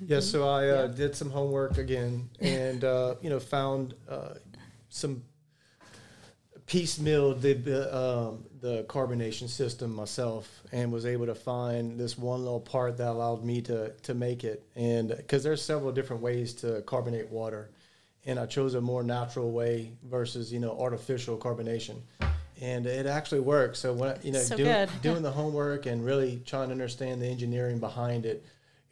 Yeah, 0.00 0.20
so 0.20 0.48
I 0.48 0.68
uh, 0.68 0.86
did 0.88 1.14
some 1.16 1.30
homework 1.30 1.78
again, 1.78 2.28
and 2.40 2.84
uh, 2.84 3.14
you 3.20 3.30
know 3.30 3.40
found 3.40 3.94
uh, 4.08 4.34
some 4.88 5.22
piecemeal 6.66 7.34
the 7.34 7.54
the, 7.54 7.96
um, 7.96 8.44
the 8.60 8.84
carbonation 8.84 9.48
system 9.48 9.94
myself, 9.94 10.62
and 10.72 10.92
was 10.92 11.06
able 11.06 11.26
to 11.26 11.34
find 11.34 11.98
this 11.98 12.18
one 12.18 12.40
little 12.40 12.60
part 12.60 12.96
that 12.98 13.08
allowed 13.08 13.44
me 13.44 13.62
to 13.62 13.90
to 13.90 14.14
make 14.14 14.44
it. 14.44 14.64
And 14.74 15.08
because 15.08 15.42
there's 15.42 15.62
several 15.62 15.92
different 15.92 16.22
ways 16.22 16.52
to 16.54 16.82
carbonate 16.82 17.30
water, 17.30 17.70
and 18.26 18.38
I 18.38 18.46
chose 18.46 18.74
a 18.74 18.80
more 18.80 19.02
natural 19.02 19.50
way 19.50 19.92
versus 20.04 20.52
you 20.52 20.60
know 20.60 20.78
artificial 20.78 21.38
carbonation. 21.38 22.00
And 22.58 22.86
it 22.86 23.04
actually 23.04 23.42
works. 23.42 23.78
So 23.78 23.92
when 23.92 24.18
you 24.22 24.32
know 24.32 24.38
So 24.38 24.56
doing, 24.56 24.88
doing 25.02 25.22
the 25.22 25.30
homework 25.30 25.86
and 25.86 26.04
really 26.04 26.42
trying 26.46 26.68
to 26.68 26.72
understand 26.72 27.20
the 27.20 27.26
engineering 27.26 27.78
behind 27.78 28.24
it, 28.24 28.46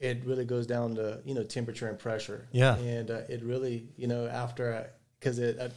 it 0.05 0.23
really 0.27 0.45
goes 0.45 0.67
down 0.67 0.95
to 0.97 1.21
you 1.25 1.35
know 1.35 1.43
temperature 1.43 1.89
and 1.89 1.99
pressure. 1.99 2.47
Yeah. 2.53 2.77
And 2.77 3.11
uh, 3.11 3.23
it 3.29 3.43
really 3.43 3.89
you 3.97 4.07
know 4.07 4.27
after 4.27 4.91
because 5.19 5.39
it 5.39 5.59
uh, 5.59 5.69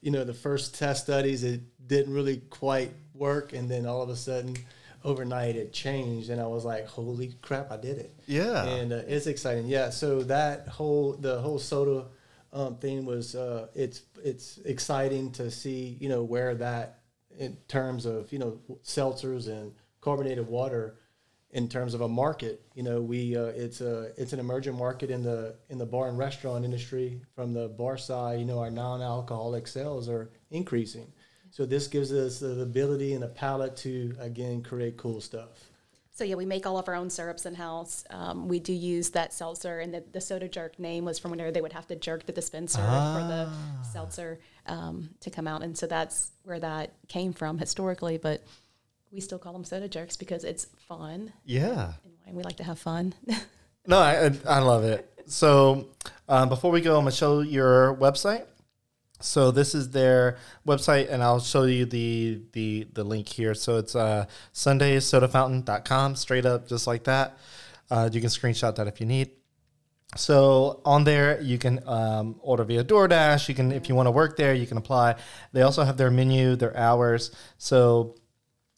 you 0.00 0.10
know 0.10 0.24
the 0.24 0.34
first 0.34 0.78
test 0.78 1.04
studies 1.04 1.42
it 1.42 1.60
didn't 1.86 2.14
really 2.14 2.38
quite 2.48 2.92
work, 3.14 3.52
and 3.52 3.68
then 3.68 3.86
all 3.86 4.02
of 4.02 4.08
a 4.08 4.16
sudden 4.16 4.56
overnight 5.04 5.56
it 5.56 5.72
changed, 5.72 6.30
and 6.30 6.40
I 6.40 6.46
was 6.46 6.64
like, 6.64 6.86
holy 6.86 7.34
crap, 7.42 7.72
I 7.72 7.76
did 7.76 7.98
it. 7.98 8.14
Yeah. 8.26 8.64
And 8.64 8.92
uh, 8.92 9.02
it's 9.08 9.26
exciting. 9.26 9.66
Yeah. 9.66 9.90
So 9.90 10.22
that 10.22 10.68
whole 10.68 11.14
the 11.14 11.40
whole 11.40 11.58
soda 11.58 12.06
um, 12.52 12.76
thing 12.76 13.04
was 13.04 13.34
uh, 13.34 13.66
it's 13.74 14.02
it's 14.24 14.58
exciting 14.64 15.32
to 15.32 15.50
see 15.50 15.96
you 16.00 16.08
know 16.08 16.22
where 16.22 16.54
that 16.54 17.00
in 17.38 17.56
terms 17.66 18.06
of 18.06 18.32
you 18.32 18.38
know 18.38 18.60
seltzers 18.84 19.48
and 19.48 19.72
carbonated 20.00 20.46
water 20.46 20.96
in 21.52 21.68
terms 21.68 21.92
of 21.94 22.00
a 22.00 22.08
market 22.08 22.62
you 22.74 22.82
know 22.82 23.00
we 23.00 23.36
uh, 23.36 23.44
it's 23.64 23.80
a 23.80 24.10
it's 24.16 24.32
an 24.32 24.40
emerging 24.40 24.76
market 24.76 25.10
in 25.10 25.22
the 25.22 25.54
in 25.68 25.78
the 25.78 25.86
bar 25.86 26.08
and 26.08 26.18
restaurant 26.18 26.64
industry 26.64 27.20
from 27.34 27.52
the 27.52 27.68
bar 27.68 27.96
side 27.98 28.38
you 28.40 28.44
know 28.46 28.58
our 28.58 28.70
non-alcoholic 28.70 29.66
sales 29.66 30.08
are 30.08 30.30
increasing 30.50 31.12
so 31.50 31.66
this 31.66 31.86
gives 31.86 32.12
us 32.12 32.40
the 32.40 32.62
ability 32.62 33.12
and 33.12 33.24
a 33.24 33.28
palate 33.28 33.76
to 33.76 34.14
again 34.18 34.62
create 34.62 34.96
cool 34.96 35.20
stuff 35.20 35.68
So 36.14 36.24
yeah, 36.24 36.36
we 36.36 36.44
make 36.44 36.66
all 36.66 36.76
of 36.78 36.88
our 36.88 36.94
own 36.94 37.08
syrups 37.08 37.46
in 37.46 37.54
house. 37.54 38.04
Um, 38.10 38.46
we 38.46 38.60
do 38.60 38.74
use 38.74 39.08
that 39.12 39.32
seltzer, 39.32 39.80
and 39.80 39.94
the, 39.94 40.04
the 40.12 40.20
soda 40.20 40.46
jerk 40.46 40.78
name 40.78 41.06
was 41.06 41.18
from 41.18 41.30
whenever 41.30 41.50
they 41.50 41.62
would 41.62 41.72
have 41.72 41.86
to 41.86 41.96
jerk 41.96 42.26
the 42.26 42.32
dispenser 42.32 42.80
for 43.16 43.24
the 43.32 43.48
seltzer 43.94 44.38
um, 44.66 45.08
to 45.20 45.30
come 45.30 45.48
out, 45.48 45.62
and 45.62 45.74
so 45.76 45.86
that's 45.86 46.32
where 46.44 46.60
that 46.60 46.92
came 47.08 47.32
from 47.32 47.56
historically. 47.58 48.18
But 48.18 48.44
we 49.12 49.20
still 49.20 49.38
call 49.38 49.52
them 49.52 49.64
soda 49.64 49.88
jerks 49.88 50.16
because 50.16 50.42
it's 50.44 50.66
fun, 50.88 51.32
Yeah. 51.44 51.92
and 52.26 52.34
we 52.34 52.42
like 52.42 52.56
to 52.56 52.64
have 52.64 52.78
fun. 52.78 53.14
No, 53.84 53.98
I, 53.98 54.30
I 54.46 54.60
love 54.60 54.84
it. 54.84 55.10
so 55.26 55.88
um, 56.28 56.48
before 56.48 56.70
we 56.70 56.80
go, 56.80 56.94
I'm 56.96 57.02
gonna 57.02 57.10
show 57.10 57.40
your 57.40 57.96
website. 57.96 58.44
So 59.18 59.50
this 59.50 59.74
is 59.74 59.90
their 59.90 60.36
website, 60.64 61.10
and 61.10 61.20
I'll 61.20 61.40
show 61.40 61.64
you 61.64 61.84
the 61.84 62.42
the 62.52 62.86
the 62.92 63.02
link 63.02 63.26
here. 63.28 63.54
So 63.54 63.78
it's 63.78 63.96
uh, 63.96 64.26
SundaySodaFountain.com, 64.54 66.16
straight 66.16 66.46
up, 66.46 66.68
just 66.68 66.86
like 66.86 67.04
that. 67.04 67.36
Uh, 67.90 68.08
you 68.12 68.20
can 68.20 68.30
screenshot 68.30 68.74
that 68.76 68.86
if 68.86 69.00
you 69.00 69.06
need. 69.06 69.30
So 70.14 70.80
on 70.84 71.04
there, 71.04 71.40
you 71.40 71.58
can 71.58 71.80
um, 71.88 72.36
order 72.40 72.64
via 72.64 72.84
DoorDash. 72.84 73.48
You 73.48 73.54
can, 73.54 73.72
if 73.72 73.88
you 73.88 73.94
want 73.94 74.06
to 74.06 74.10
work 74.10 74.36
there, 74.36 74.54
you 74.54 74.66
can 74.66 74.76
apply. 74.76 75.16
They 75.52 75.62
also 75.62 75.84
have 75.84 75.96
their 75.96 76.10
menu, 76.10 76.54
their 76.54 76.76
hours. 76.76 77.30
So 77.58 78.14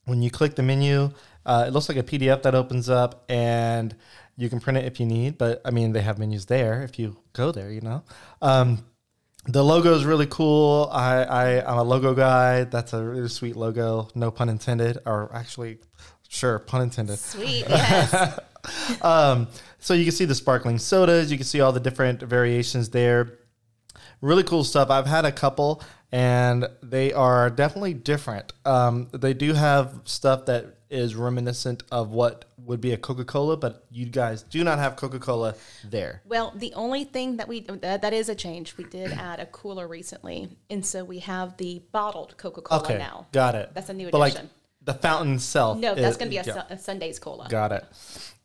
when 0.05 0.23
you 0.23 0.31
click 0.31 0.55
the 0.55 0.63
menu, 0.63 1.11
uh, 1.47 1.65
it 1.67 1.73
looks 1.73 1.89
like 1.89 1.99
a 1.99 2.03
PDF 2.03 2.43
that 2.43 2.55
opens 2.55 2.89
up, 2.89 3.25
and 3.29 3.95
you 4.37 4.49
can 4.49 4.61
print 4.61 4.79
it 4.79 4.85
if 4.85 5.01
you 5.01 5.07
need. 5.07 5.39
But 5.39 5.61
I 5.65 5.71
mean, 5.71 5.93
they 5.93 6.03
have 6.03 6.19
menus 6.19 6.47
there 6.47 6.83
if 6.83 6.99
you 6.99 7.17
go 7.33 7.53
there. 7.53 7.71
You 7.71 7.81
know. 7.81 8.03
Um, 8.41 8.85
the 9.47 9.63
logo 9.63 9.95
is 9.95 10.05
really 10.05 10.27
cool. 10.27 10.89
I, 10.91 11.25
I 11.25 11.71
I'm 11.71 11.79
a 11.79 11.83
logo 11.83 12.15
guy. 12.15 12.65
That's 12.65 12.93
a 12.93 13.05
really 13.05 13.29
sweet 13.29 13.57
logo. 13.57 14.09
No 14.15 14.31
pun 14.31 14.49
intended, 14.49 14.99
or 15.05 15.31
actually, 15.35 15.79
sure, 16.29 16.59
pun 16.59 16.83
intended. 16.83 17.19
Sweet. 17.19 17.65
Yes. 17.69 18.41
Um, 19.03 19.49
so 19.79 19.93
you 19.93 20.05
can 20.05 20.13
see 20.13 20.25
the 20.25 20.35
sparkling 20.35 20.79
sodas. 20.79 21.31
You 21.31 21.37
can 21.37 21.45
see 21.45 21.61
all 21.61 21.73
the 21.73 21.81
different 21.81 22.23
variations 22.23 22.89
there. 22.89 23.39
Really 24.23 24.43
cool 24.43 24.65
stuff. 24.65 24.89
I've 24.89 25.07
had 25.07 25.27
a 25.27 25.33
couple, 25.33 25.83
and 26.15 26.69
they 26.81 27.12
are 27.12 27.51
definitely 27.51 27.93
different. 27.93 28.53
Um, 28.65 29.09
they 29.12 29.35
do 29.35 29.53
have 29.53 30.01
stuff 30.05 30.47
that 30.47 30.77
is 30.89 31.17
reminiscent 31.17 31.83
of 31.91 32.11
what 32.12 32.45
would 32.57 32.81
be 32.81 32.93
a 32.93 32.97
Coca 32.97 33.25
Cola, 33.25 33.57
but 33.57 33.85
you 33.91 34.07
guys 34.07 34.45
do 34.45 34.62
not 34.62 34.79
have 34.79 34.95
Coca 34.95 35.19
Cola 35.19 35.57
there. 35.83 36.23
Well, 36.25 36.53
the 36.55 36.73
only 36.75 37.03
thing 37.03 37.39
that 37.39 37.49
we 37.49 37.62
that, 37.62 38.03
that 38.03 38.12
is 38.12 38.29
a 38.29 38.35
change. 38.37 38.77
We 38.77 38.85
did 38.85 39.11
add 39.12 39.41
a 39.41 39.47
cooler 39.47 39.89
recently, 39.89 40.57
and 40.71 40.87
so 40.87 41.03
we 41.03 41.19
have 41.19 41.57
the 41.57 41.83
bottled 41.91 42.37
Coca 42.37 42.62
Cola 42.62 42.83
Okay, 42.83 42.97
now. 42.99 43.27
got 43.33 43.57
it. 43.57 43.71
That's 43.75 43.89
a 43.89 43.95
new 43.95 44.09
But 44.11 44.19
like 44.19 44.35
addition. 44.35 44.51
the 44.83 44.95
fountain 44.95 45.35
itself. 45.35 45.79
No, 45.79 45.97
that's 45.97 46.17
going 46.17 46.29
to 46.29 46.31
be 46.31 46.37
a, 46.39 46.45
yeah. 46.45 46.62
Su- 46.69 46.75
a 46.75 46.79
Sunday's 46.79 47.19
cola. 47.19 47.49
Got 47.49 47.73
it. 47.73 47.85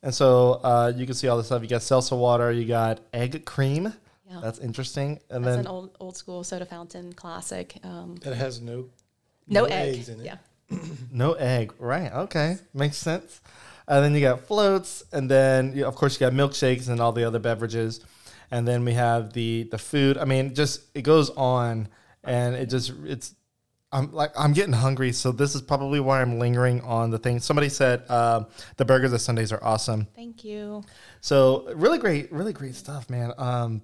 And 0.02 0.12
so 0.12 0.54
uh, 0.64 0.92
you 0.96 1.06
can 1.06 1.14
see 1.14 1.28
all 1.28 1.36
the 1.36 1.44
stuff. 1.44 1.62
You 1.62 1.68
got 1.68 1.82
seltzer 1.82 2.16
water. 2.16 2.50
You 2.50 2.64
got 2.64 2.98
egg 3.14 3.44
cream. 3.44 3.92
Yeah. 4.30 4.40
That's 4.40 4.58
interesting. 4.60 5.18
And 5.28 5.44
That's 5.44 5.56
then 5.56 5.66
an 5.66 5.66
old 5.66 5.96
old 5.98 6.16
school 6.16 6.44
soda 6.44 6.64
fountain 6.64 7.12
classic. 7.12 7.78
Um, 7.82 8.14
That 8.22 8.34
has 8.36 8.60
no 8.60 8.88
no, 9.48 9.62
No 9.62 9.64
egg. 9.64 9.96
eggs 9.96 10.08
in 10.08 10.20
it. 10.20 10.26
Yeah. 10.26 10.36
no 11.12 11.32
egg. 11.32 11.72
Right. 11.78 12.12
Okay. 12.12 12.56
Makes 12.72 12.98
sense. 12.98 13.40
And 13.88 14.04
then 14.04 14.14
you 14.14 14.20
got 14.20 14.42
floats, 14.42 15.02
and 15.12 15.28
then 15.28 15.74
you, 15.74 15.84
of 15.84 15.96
course 15.96 16.14
you 16.14 16.20
got 16.20 16.32
milkshakes 16.32 16.88
and 16.88 17.00
all 17.00 17.10
the 17.10 17.24
other 17.24 17.40
beverages, 17.40 17.98
and 18.52 18.68
then 18.68 18.84
we 18.84 18.92
have 18.92 19.32
the 19.32 19.64
the 19.72 19.78
food. 19.78 20.16
I 20.16 20.24
mean, 20.26 20.54
just 20.54 20.82
it 20.94 21.02
goes 21.02 21.30
on, 21.30 21.88
and 22.22 22.54
it 22.54 22.66
just 22.70 22.92
it's. 23.04 23.34
I'm 23.92 24.12
like 24.12 24.30
I'm 24.38 24.52
getting 24.52 24.72
hungry, 24.74 25.10
so 25.10 25.32
this 25.32 25.56
is 25.56 25.62
probably 25.62 25.98
why 25.98 26.22
I'm 26.22 26.38
lingering 26.38 26.80
on 26.82 27.10
the 27.10 27.18
thing. 27.18 27.40
Somebody 27.40 27.68
said 27.68 28.04
uh, 28.08 28.44
the 28.76 28.84
burgers 28.84 29.12
at 29.12 29.20
Sundays 29.20 29.50
are 29.50 29.58
awesome. 29.64 30.06
Thank 30.14 30.44
you. 30.44 30.84
So 31.20 31.66
really 31.74 31.98
great, 31.98 32.30
really 32.30 32.52
great 32.52 32.76
stuff, 32.76 33.10
man. 33.10 33.32
Um, 33.36 33.82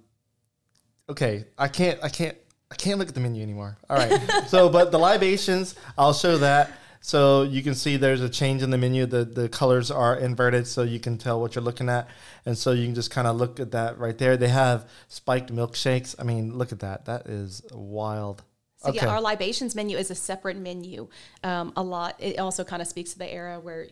okay, 1.09 1.45
I 1.57 1.67
can't, 1.67 1.99
I 2.03 2.09
can't, 2.09 2.37
I 2.71 2.75
can't 2.75 2.99
look 2.99 3.07
at 3.07 3.15
the 3.15 3.21
menu 3.21 3.41
anymore. 3.41 3.77
All 3.89 3.97
right. 3.97 4.19
so, 4.47 4.69
but 4.69 4.91
the 4.91 4.99
libations, 4.99 5.75
I'll 5.97 6.13
show 6.13 6.37
that. 6.39 6.71
So 6.99 7.43
you 7.43 7.61
can 7.63 7.75
see 7.75 7.95
there's 7.95 8.21
a 8.21 8.29
change 8.29 8.63
in 8.63 8.69
the 8.69 8.77
menu. 8.77 9.05
The 9.05 9.23
the 9.23 9.47
colors 9.47 9.91
are 9.91 10.17
inverted, 10.17 10.67
so 10.67 10.81
you 10.81 10.99
can 10.99 11.17
tell 11.17 11.39
what 11.39 11.55
you're 11.55 11.63
looking 11.63 11.87
at, 11.87 12.09
and 12.45 12.57
so 12.57 12.71
you 12.71 12.85
can 12.85 12.95
just 12.95 13.11
kind 13.11 13.27
of 13.27 13.37
look 13.37 13.59
at 13.59 13.71
that 13.71 13.97
right 13.97 14.17
there. 14.17 14.35
They 14.35 14.49
have 14.49 14.89
spiked 15.07 15.53
milkshakes. 15.53 16.15
I 16.19 16.23
mean, 16.23 16.57
look 16.57 16.71
at 16.71 16.79
that. 16.79 17.05
That 17.05 17.27
is 17.27 17.61
wild. 17.71 18.43
So 18.77 18.91
yeah, 18.91 19.07
our 19.07 19.21
libations 19.21 19.73
menu 19.73 19.95
is 19.97 20.11
a 20.11 20.15
separate 20.15 20.57
menu. 20.57 21.07
Um, 21.43 21.71
a 21.77 21.83
lot. 21.83 22.15
It 22.19 22.39
also 22.39 22.63
kind 22.63 22.81
of 22.81 22.87
speaks 22.87 23.13
to 23.13 23.19
the 23.19 23.31
era 23.31 23.59
where 23.59 23.87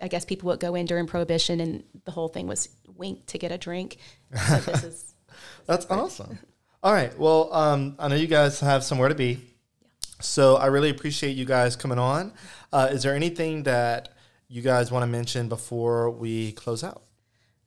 I 0.00 0.08
guess 0.08 0.24
people 0.24 0.48
would 0.48 0.58
go 0.58 0.74
in 0.74 0.86
during 0.86 1.06
Prohibition, 1.06 1.60
and 1.60 1.84
the 2.04 2.10
whole 2.10 2.28
thing 2.28 2.48
was 2.48 2.70
wink 2.96 3.26
to 3.26 3.38
get 3.38 3.52
a 3.52 3.58
drink. 3.58 3.98
So 4.48 4.56
this 4.56 4.82
is 4.82 5.14
That's 5.66 5.86
awesome. 5.86 6.38
All 6.86 6.92
right. 6.92 7.18
Well, 7.18 7.52
um, 7.52 7.96
I 7.98 8.06
know 8.06 8.14
you 8.14 8.28
guys 8.28 8.60
have 8.60 8.84
somewhere 8.84 9.08
to 9.08 9.14
be. 9.16 9.40
So 10.20 10.54
I 10.54 10.66
really 10.66 10.88
appreciate 10.88 11.32
you 11.36 11.44
guys 11.44 11.74
coming 11.74 11.98
on. 11.98 12.32
Uh, 12.72 12.90
is 12.92 13.02
there 13.02 13.12
anything 13.12 13.64
that 13.64 14.10
you 14.46 14.62
guys 14.62 14.92
want 14.92 15.02
to 15.02 15.08
mention 15.08 15.48
before 15.48 16.10
we 16.10 16.52
close 16.52 16.84
out? 16.84 17.02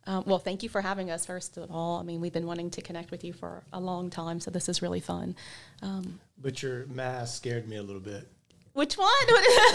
Um, 0.08 0.24
well, 0.26 0.40
thank 0.40 0.64
you 0.64 0.70
for 0.70 0.80
having 0.80 1.12
us. 1.12 1.26
First 1.26 1.58
of 1.58 1.70
all, 1.70 2.00
I 2.00 2.04
mean, 2.04 2.22
we've 2.22 2.32
been 2.32 2.46
wanting 2.48 2.70
to 2.70 2.82
connect 2.82 3.12
with 3.12 3.26
you 3.26 3.34
for 3.34 3.62
a 3.74 3.80
long 3.82 4.10
time, 4.10 4.40
so 4.40 4.52
this 4.52 4.70
is 4.70 4.82
really 4.82 5.02
fun. 5.02 5.36
Um, 5.82 6.22
But 6.42 6.64
your 6.64 6.86
mask 6.86 7.36
scared 7.36 7.68
me 7.68 7.76
a 7.76 7.84
little 7.84 8.00
bit. 8.02 8.26
which 8.72 8.98
one? 8.98 9.10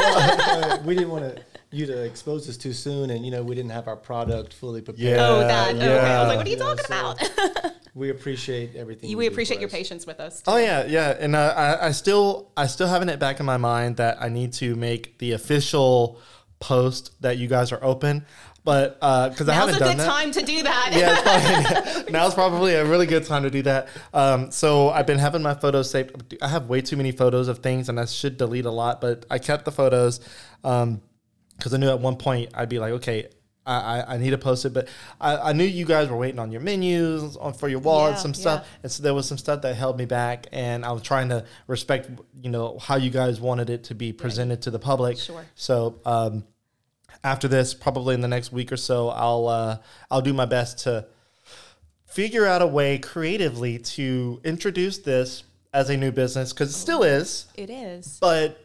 Uh, 0.07 0.79
we 0.87 0.95
didn't 0.95 1.11
want 1.11 1.37
to 1.37 1.43
you 1.71 1.85
to 1.85 2.03
expose 2.03 2.49
us 2.49 2.57
too 2.57 2.73
soon, 2.73 3.11
and 3.11 3.27
you 3.27 3.31
know 3.31 3.43
we 3.43 3.55
didn't 3.55 3.73
have 3.73 3.89
our 3.89 3.97
product 3.97 4.55
fully 4.55 4.81
prepared. 4.81 5.19
Yeah. 5.19 5.29
oh, 5.29 5.41
that. 5.41 5.75
Okay. 5.75 5.87
I 5.99 6.21
was 6.21 6.29
like, 6.29 6.39
what 6.39 6.47
are 6.47 6.51
you 6.51 6.57
Yeah, 6.57 6.63
talking 6.65 6.85
so- 6.87 7.51
about? 7.59 7.73
We 7.95 8.11
appreciate 8.11 8.75
everything. 8.75 9.09
you 9.09 9.17
we 9.17 9.29
do 9.29 9.33
appreciate 9.33 9.61
your 9.61 9.69
us. 9.69 9.73
patience 9.73 10.07
with 10.07 10.19
us. 10.19 10.43
Oh 10.47 10.57
yeah, 10.57 10.85
yeah, 10.85 11.17
and 11.19 11.37
uh, 11.37 11.55
I, 11.57 11.87
I 11.87 11.91
still, 11.93 12.51
I 12.57 12.67
still 12.67 12.89
having 12.89 13.09
it 13.09 13.21
back 13.21 13.39
in 13.39 13.47
my 13.47 13.57
mind 13.57 13.99
that 13.99 14.21
I 14.21 14.29
need 14.29 14.53
to 14.55 14.75
make 14.75 15.19
the 15.19 15.33
official 15.33 16.21
post 16.59 17.13
that 17.23 17.39
you 17.39 17.47
guys 17.47 17.71
are 17.71 17.83
open, 17.85 18.27
but 18.65 18.95
because 18.99 19.49
I 19.49 19.55
haven't 19.55 19.79
done 19.79 19.81
that. 19.81 19.81
Now's 19.81 19.81
a 19.81 19.81
done 19.81 19.97
good 19.97 19.99
that. 19.99 20.07
time 20.07 20.31
to 20.33 20.43
do 20.43 20.63
that. 20.65 20.91
yeah, 20.93 21.13
it's 21.15 21.93
probably, 21.93 22.13
now's 22.13 22.35
probably 22.35 22.75
a 22.75 22.85
really 22.85 23.07
good 23.07 23.25
time 23.27 23.45
to 23.45 23.51
do 23.51 23.63
that. 23.63 23.89
Um, 24.13 24.51
so 24.51 24.89
I've 24.91 25.07
been 25.07 25.19
having 25.19 25.43
my 25.43 25.55
photos 25.55 25.91
saved. 25.91 26.35
I 26.43 26.49
have 26.49 26.69
way 26.69 26.81
too 26.81 26.97
many 26.97 27.13
photos 27.13 27.47
of 27.47 27.61
things, 27.61 27.89
and 27.89 28.01
I 28.01 28.07
should 28.07 28.39
delete 28.39 28.65
a 28.65 28.71
lot. 28.73 29.01
But 29.01 29.25
I 29.31 29.39
kept 29.39 29.67
the 29.67 29.73
photos 29.73 30.19
because 30.63 31.73
I 31.73 31.77
knew 31.77 31.91
at 31.91 32.01
one 32.01 32.17
point 32.17 32.51
I'd 32.55 32.69
be 32.69 32.79
like, 32.81 32.95
okay. 32.95 33.29
I, 33.67 34.15
I- 34.15 34.17
need 34.19 34.31
to 34.31 34.39
post 34.39 34.65
it, 34.65 34.75
but 34.75 34.89
I, 35.21 35.37
I 35.37 35.53
knew 35.53 35.65
you 35.65 35.85
guys 35.87 36.09
were 36.09 36.17
waiting 36.17 36.39
on 36.39 36.53
your 36.53 36.61
menus 36.61 37.37
on 37.37 37.55
for 37.55 37.69
your 37.69 37.79
wall 37.81 38.07
and 38.07 38.15
Yeah, 38.17 38.21
some 38.21 38.35
stuff, 38.35 38.61
yeah. 38.65 38.79
and 38.83 38.93
so 38.93 39.03
there 39.03 39.15
was 39.15 39.27
some 39.27 39.39
stuff 39.39 39.63
that 39.63 39.75
held 39.75 39.97
me 39.99 40.05
back, 40.05 40.47
and 40.53 40.85
I 40.85 40.93
was 40.93 41.03
trying 41.03 41.31
to 41.31 41.45
respect, 41.67 42.11
you 42.43 42.51
know, 42.51 42.79
how 42.79 42.97
you 42.97 43.11
guys 43.11 43.41
wanted 43.41 43.71
it 43.71 43.85
to 43.85 43.95
be 43.95 44.13
presented 44.13 44.63
to 44.63 44.71
the 44.71 44.79
public. 44.79 45.19
Sure. 45.19 45.45
So 45.55 46.01
um, 46.05 46.45
after 47.23 47.49
this, 47.49 47.73
probably 47.75 48.15
in 48.15 48.21
the 48.21 48.29
next 48.29 48.53
week 48.53 48.71
or 48.71 48.77
so, 48.77 49.09
I'll 49.09 49.49
uh, 49.49 49.79
I'll 50.11 50.21
do 50.23 50.35
my 50.35 50.45
best 50.47 50.81
to 50.81 51.07
figure 52.07 52.47
out 52.47 52.63
a 52.63 52.67
way 52.67 52.99
creatively 52.99 53.79
to 53.79 54.41
introduce 54.45 54.99
this 54.99 55.43
as 55.73 55.91
a 55.91 55.97
new 55.97 56.13
business 56.13 56.53
because 56.53 56.71
it 56.71 56.79
still 56.79 57.03
is, 57.03 57.47
It 57.57 57.69
is. 57.71 58.19
but 58.21 58.64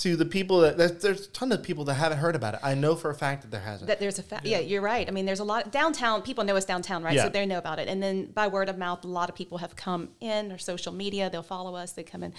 to 0.00 0.16
the 0.16 0.24
people 0.24 0.60
that 0.60 0.78
there's, 0.78 0.92
there's 1.02 1.26
a 1.26 1.30
ton 1.30 1.52
of 1.52 1.62
people 1.62 1.84
that 1.84 1.94
haven't 1.94 2.18
heard 2.18 2.34
about 2.34 2.54
it. 2.54 2.60
I 2.62 2.74
know 2.74 2.96
for 2.96 3.10
a 3.10 3.14
fact 3.14 3.42
that 3.42 3.50
there 3.50 3.60
hasn't. 3.60 3.86
That 3.88 4.00
there's 4.00 4.18
a 4.18 4.22
fa- 4.22 4.40
yeah. 4.44 4.58
you're 4.58 4.80
right. 4.80 5.06
I 5.06 5.10
mean, 5.10 5.26
there's 5.26 5.40
a 5.40 5.44
lot 5.44 5.70
downtown. 5.70 6.22
People 6.22 6.44
know 6.44 6.56
us 6.56 6.64
downtown, 6.64 7.02
right? 7.02 7.14
Yeah. 7.14 7.24
So 7.24 7.28
they 7.28 7.44
know 7.44 7.58
about 7.58 7.78
it, 7.78 7.88
and 7.88 8.02
then 8.02 8.26
by 8.26 8.48
word 8.48 8.68
of 8.68 8.78
mouth, 8.78 9.04
a 9.04 9.08
lot 9.08 9.28
of 9.28 9.34
people 9.34 9.58
have 9.58 9.76
come 9.76 10.08
in 10.20 10.52
or 10.52 10.58
social 10.58 10.92
media. 10.92 11.28
They'll 11.30 11.42
follow 11.42 11.74
us. 11.74 11.92
They 11.92 12.02
come 12.02 12.22
in. 12.22 12.34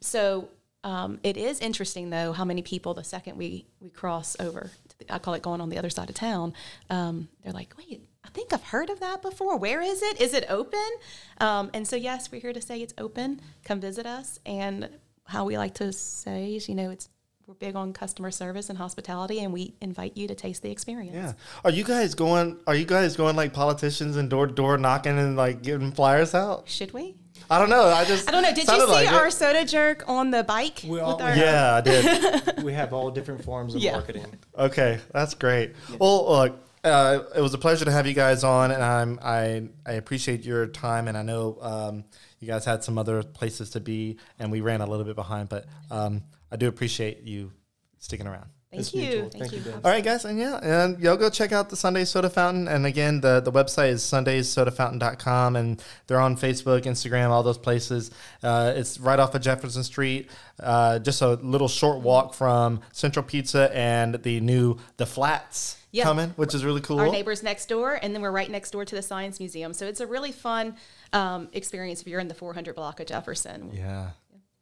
So 0.00 0.48
um, 0.84 1.18
it 1.22 1.36
is 1.36 1.58
interesting 1.60 2.10
though 2.10 2.32
how 2.32 2.44
many 2.44 2.62
people 2.62 2.94
the 2.94 3.04
second 3.04 3.36
we 3.36 3.66
we 3.80 3.88
cross 3.88 4.36
over, 4.38 4.70
to 4.88 4.98
the, 4.98 5.14
I 5.14 5.18
call 5.18 5.34
it 5.34 5.42
going 5.42 5.60
on 5.60 5.70
the 5.70 5.78
other 5.78 5.90
side 5.90 6.10
of 6.10 6.14
town. 6.14 6.52
Um, 6.90 7.28
they're 7.42 7.52
like, 7.52 7.74
wait. 7.78 8.02
I 8.24 8.28
think 8.30 8.52
I've 8.52 8.64
heard 8.64 8.90
of 8.90 8.98
that 8.98 9.22
before. 9.22 9.56
Where 9.56 9.80
is 9.80 10.02
it? 10.02 10.20
Is 10.20 10.34
it 10.34 10.44
open? 10.48 10.88
Um, 11.38 11.70
and 11.72 11.86
so, 11.86 11.94
yes, 11.94 12.30
we're 12.30 12.40
here 12.40 12.52
to 12.52 12.60
say 12.60 12.82
it's 12.82 12.92
open. 12.98 13.40
Come 13.64 13.80
visit 13.80 14.04
us. 14.04 14.40
And 14.44 14.88
how 15.26 15.44
we 15.44 15.58
like 15.58 15.74
to 15.74 15.92
say 15.92 16.56
is, 16.56 16.68
you 16.68 16.74
know, 16.74 16.90
it's 16.90 17.08
we're 17.46 17.54
big 17.54 17.76
on 17.76 17.92
customer 17.92 18.32
service 18.32 18.70
and 18.70 18.76
hospitality, 18.78 19.38
and 19.38 19.52
we 19.52 19.74
invite 19.80 20.16
you 20.16 20.26
to 20.26 20.34
taste 20.34 20.62
the 20.62 20.70
experience. 20.72 21.14
yeah. 21.14 21.32
Are 21.64 21.70
you 21.70 21.84
guys 21.84 22.14
going? 22.16 22.58
Are 22.66 22.74
you 22.74 22.84
guys 22.84 23.16
going 23.16 23.36
like 23.36 23.52
politicians 23.52 24.16
and 24.16 24.28
door 24.28 24.48
to 24.48 24.52
door 24.52 24.76
knocking 24.78 25.16
and 25.16 25.36
like 25.36 25.62
giving 25.62 25.92
flyers 25.92 26.34
out? 26.34 26.68
Should 26.68 26.92
we? 26.92 27.14
I 27.48 27.60
don't 27.60 27.70
know. 27.70 27.84
I 27.84 28.04
just 28.04 28.28
I 28.28 28.32
don't 28.32 28.42
know. 28.42 28.48
Did 28.52 28.66
you 28.66 28.74
see 28.80 28.86
like 28.86 29.06
it. 29.06 29.12
our 29.12 29.30
soda 29.30 29.64
jerk 29.64 30.02
on 30.08 30.32
the 30.32 30.42
bike? 30.42 30.80
We 30.84 30.98
all- 30.98 31.16
with 31.16 31.24
our, 31.24 31.36
Yeah, 31.36 31.74
I 31.76 31.80
did. 31.82 32.52
We 32.64 32.72
have 32.72 32.92
all 32.92 33.12
different 33.12 33.44
forms 33.44 33.76
of 33.76 33.80
Yeah. 33.80 33.92
marketing. 33.92 34.26
Okay, 34.58 34.98
that's 35.12 35.34
great. 35.34 35.76
Well, 36.00 36.28
look, 36.28 36.58
uh, 36.82 37.20
it 37.36 37.40
was 37.40 37.54
a 37.54 37.58
pleasure 37.58 37.84
to 37.84 37.92
have 37.92 38.08
you 38.08 38.14
guys 38.14 38.42
on, 38.42 38.72
and 38.72 38.82
I'm 38.82 39.20
I 39.22 39.68
I 39.86 39.92
appreciate 39.92 40.44
your 40.44 40.66
time, 40.66 41.06
and 41.06 41.16
I 41.16 41.22
know 41.22 41.58
um, 41.60 42.04
you 42.46 42.52
guys 42.52 42.64
had 42.64 42.84
some 42.84 42.96
other 42.96 43.24
places 43.24 43.70
to 43.70 43.80
be, 43.80 44.18
and 44.38 44.52
we 44.52 44.60
ran 44.60 44.80
a 44.80 44.86
little 44.86 45.04
bit 45.04 45.16
behind, 45.16 45.48
but 45.48 45.66
um, 45.90 46.22
I 46.50 46.56
do 46.56 46.68
appreciate 46.68 47.24
you 47.24 47.50
sticking 47.98 48.26
around. 48.28 48.46
Thank 48.70 48.80
It's 48.80 48.94
you. 48.94 49.20
Thank, 49.20 49.32
Thank 49.32 49.52
you. 49.52 49.58
you, 49.60 49.72
All 49.84 49.90
right, 49.90 50.04
guys, 50.04 50.24
and 50.24 50.38
yeah, 50.38 50.58
and 50.62 50.98
y'all 51.00 51.16
go 51.16 51.30
check 51.30 51.50
out 51.50 51.70
the 51.70 51.76
Sunday 51.76 52.04
Soda 52.04 52.30
Fountain, 52.30 52.68
and 52.68 52.84
again, 52.86 53.20
the 53.20 53.40
the 53.40 53.50
website 53.50 53.88
is 53.90 54.02
sundayssodafountain.com, 54.02 55.56
and 55.56 55.82
they're 56.06 56.20
on 56.20 56.36
Facebook, 56.36 56.82
Instagram, 56.82 57.30
all 57.30 57.42
those 57.42 57.58
places. 57.58 58.10
Uh, 58.42 58.72
it's 58.76 59.00
right 59.00 59.18
off 59.18 59.34
of 59.34 59.42
Jefferson 59.42 59.82
Street, 59.82 60.30
uh, 60.60 60.98
just 60.98 61.22
a 61.22 61.34
little 61.34 61.68
short 61.68 62.00
walk 62.00 62.34
from 62.34 62.80
Central 62.92 63.24
Pizza 63.24 63.74
and 63.74 64.22
the 64.22 64.40
new 64.40 64.76
the 64.98 65.06
Flats. 65.06 65.78
Yeah. 65.92 66.04
coming, 66.04 66.30
which 66.36 66.54
is 66.54 66.62
really 66.62 66.82
cool. 66.82 67.00
Our 67.00 67.08
neighbors 67.08 67.42
next 67.42 67.70
door, 67.70 67.98
and 68.02 68.14
then 68.14 68.20
we're 68.20 68.32
right 68.32 68.50
next 68.50 68.72
door 68.72 68.84
to 68.84 68.94
the 68.94 69.00
Science 69.00 69.40
Museum. 69.40 69.72
So 69.72 69.86
it's 69.86 70.00
a 70.00 70.06
really 70.06 70.32
fun 70.32 70.76
um, 71.16 71.48
experience 71.52 72.00
if 72.02 72.06
you're 72.06 72.20
in 72.20 72.28
the 72.28 72.34
400 72.34 72.74
block 72.74 73.00
of 73.00 73.06
Jefferson. 73.06 73.70
Yeah. 73.72 74.10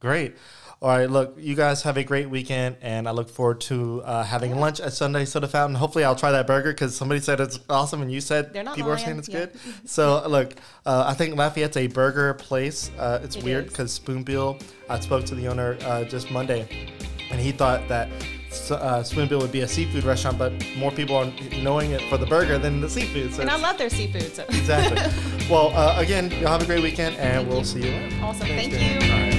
Great. 0.00 0.36
All 0.82 0.90
right. 0.90 1.08
Look, 1.08 1.36
you 1.38 1.54
guys 1.54 1.82
have 1.82 1.96
a 1.96 2.04
great 2.04 2.28
weekend, 2.28 2.76
and 2.82 3.08
I 3.08 3.12
look 3.12 3.30
forward 3.30 3.62
to 3.62 4.02
uh, 4.02 4.22
having 4.22 4.54
lunch 4.60 4.78
at 4.78 4.92
Sunday 4.92 5.24
Soda 5.24 5.48
Fountain. 5.48 5.76
Hopefully, 5.76 6.04
I'll 6.04 6.14
try 6.14 6.30
that 6.32 6.46
burger 6.46 6.72
because 6.72 6.94
somebody 6.94 7.20
said 7.20 7.40
it's 7.40 7.58
awesome, 7.70 8.02
and 8.02 8.12
you 8.12 8.20
said 8.20 8.52
people 8.52 8.90
are 8.90 8.98
saying 8.98 9.18
it's 9.18 9.30
yeah. 9.30 9.46
good. 9.46 9.52
So, 9.86 10.22
look, 10.28 10.52
uh, 10.84 11.04
I 11.06 11.14
think 11.14 11.36
Lafayette's 11.36 11.78
a 11.78 11.86
burger 11.86 12.34
place. 12.34 12.90
Uh, 12.98 13.20
it's 13.22 13.36
It 13.36 13.44
weird 13.44 13.68
because 13.68 13.98
Spoonbill. 13.98 14.60
I 14.90 15.00
spoke 15.00 15.24
to 15.26 15.34
the 15.34 15.48
owner 15.48 15.78
uh, 15.82 16.04
just 16.04 16.30
Monday, 16.30 16.68
and 17.30 17.40
he 17.40 17.50
thought 17.50 17.88
that. 17.88 18.10
Uh, 18.70 19.02
Spoonbill 19.02 19.40
would 19.40 19.52
be 19.52 19.60
a 19.60 19.68
seafood 19.68 20.04
restaurant, 20.04 20.38
but 20.38 20.52
more 20.76 20.90
people 20.90 21.16
are 21.16 21.30
knowing 21.62 21.90
it 21.92 22.00
for 22.08 22.16
the 22.18 22.26
burger 22.26 22.58
than 22.58 22.80
the 22.80 22.88
seafood. 22.88 23.34
So 23.34 23.42
And 23.42 23.50
I 23.50 23.56
love 23.56 23.78
their 23.78 23.90
seafood. 23.90 24.34
So. 24.34 24.44
exactly. 24.48 25.46
well, 25.50 25.72
uh, 25.76 26.00
again, 26.00 26.30
y'all 26.32 26.48
have 26.52 26.62
a 26.62 26.66
great 26.66 26.82
weekend, 26.82 27.16
and 27.16 27.36
Thank 27.36 27.48
we'll 27.48 27.58
you. 27.58 27.64
see 27.64 27.78
you 27.80 27.90
later. 27.90 28.16
Awesome. 28.22 28.46
Thanks, 28.46 28.76
Thank 28.76 29.02
you. 29.32 29.33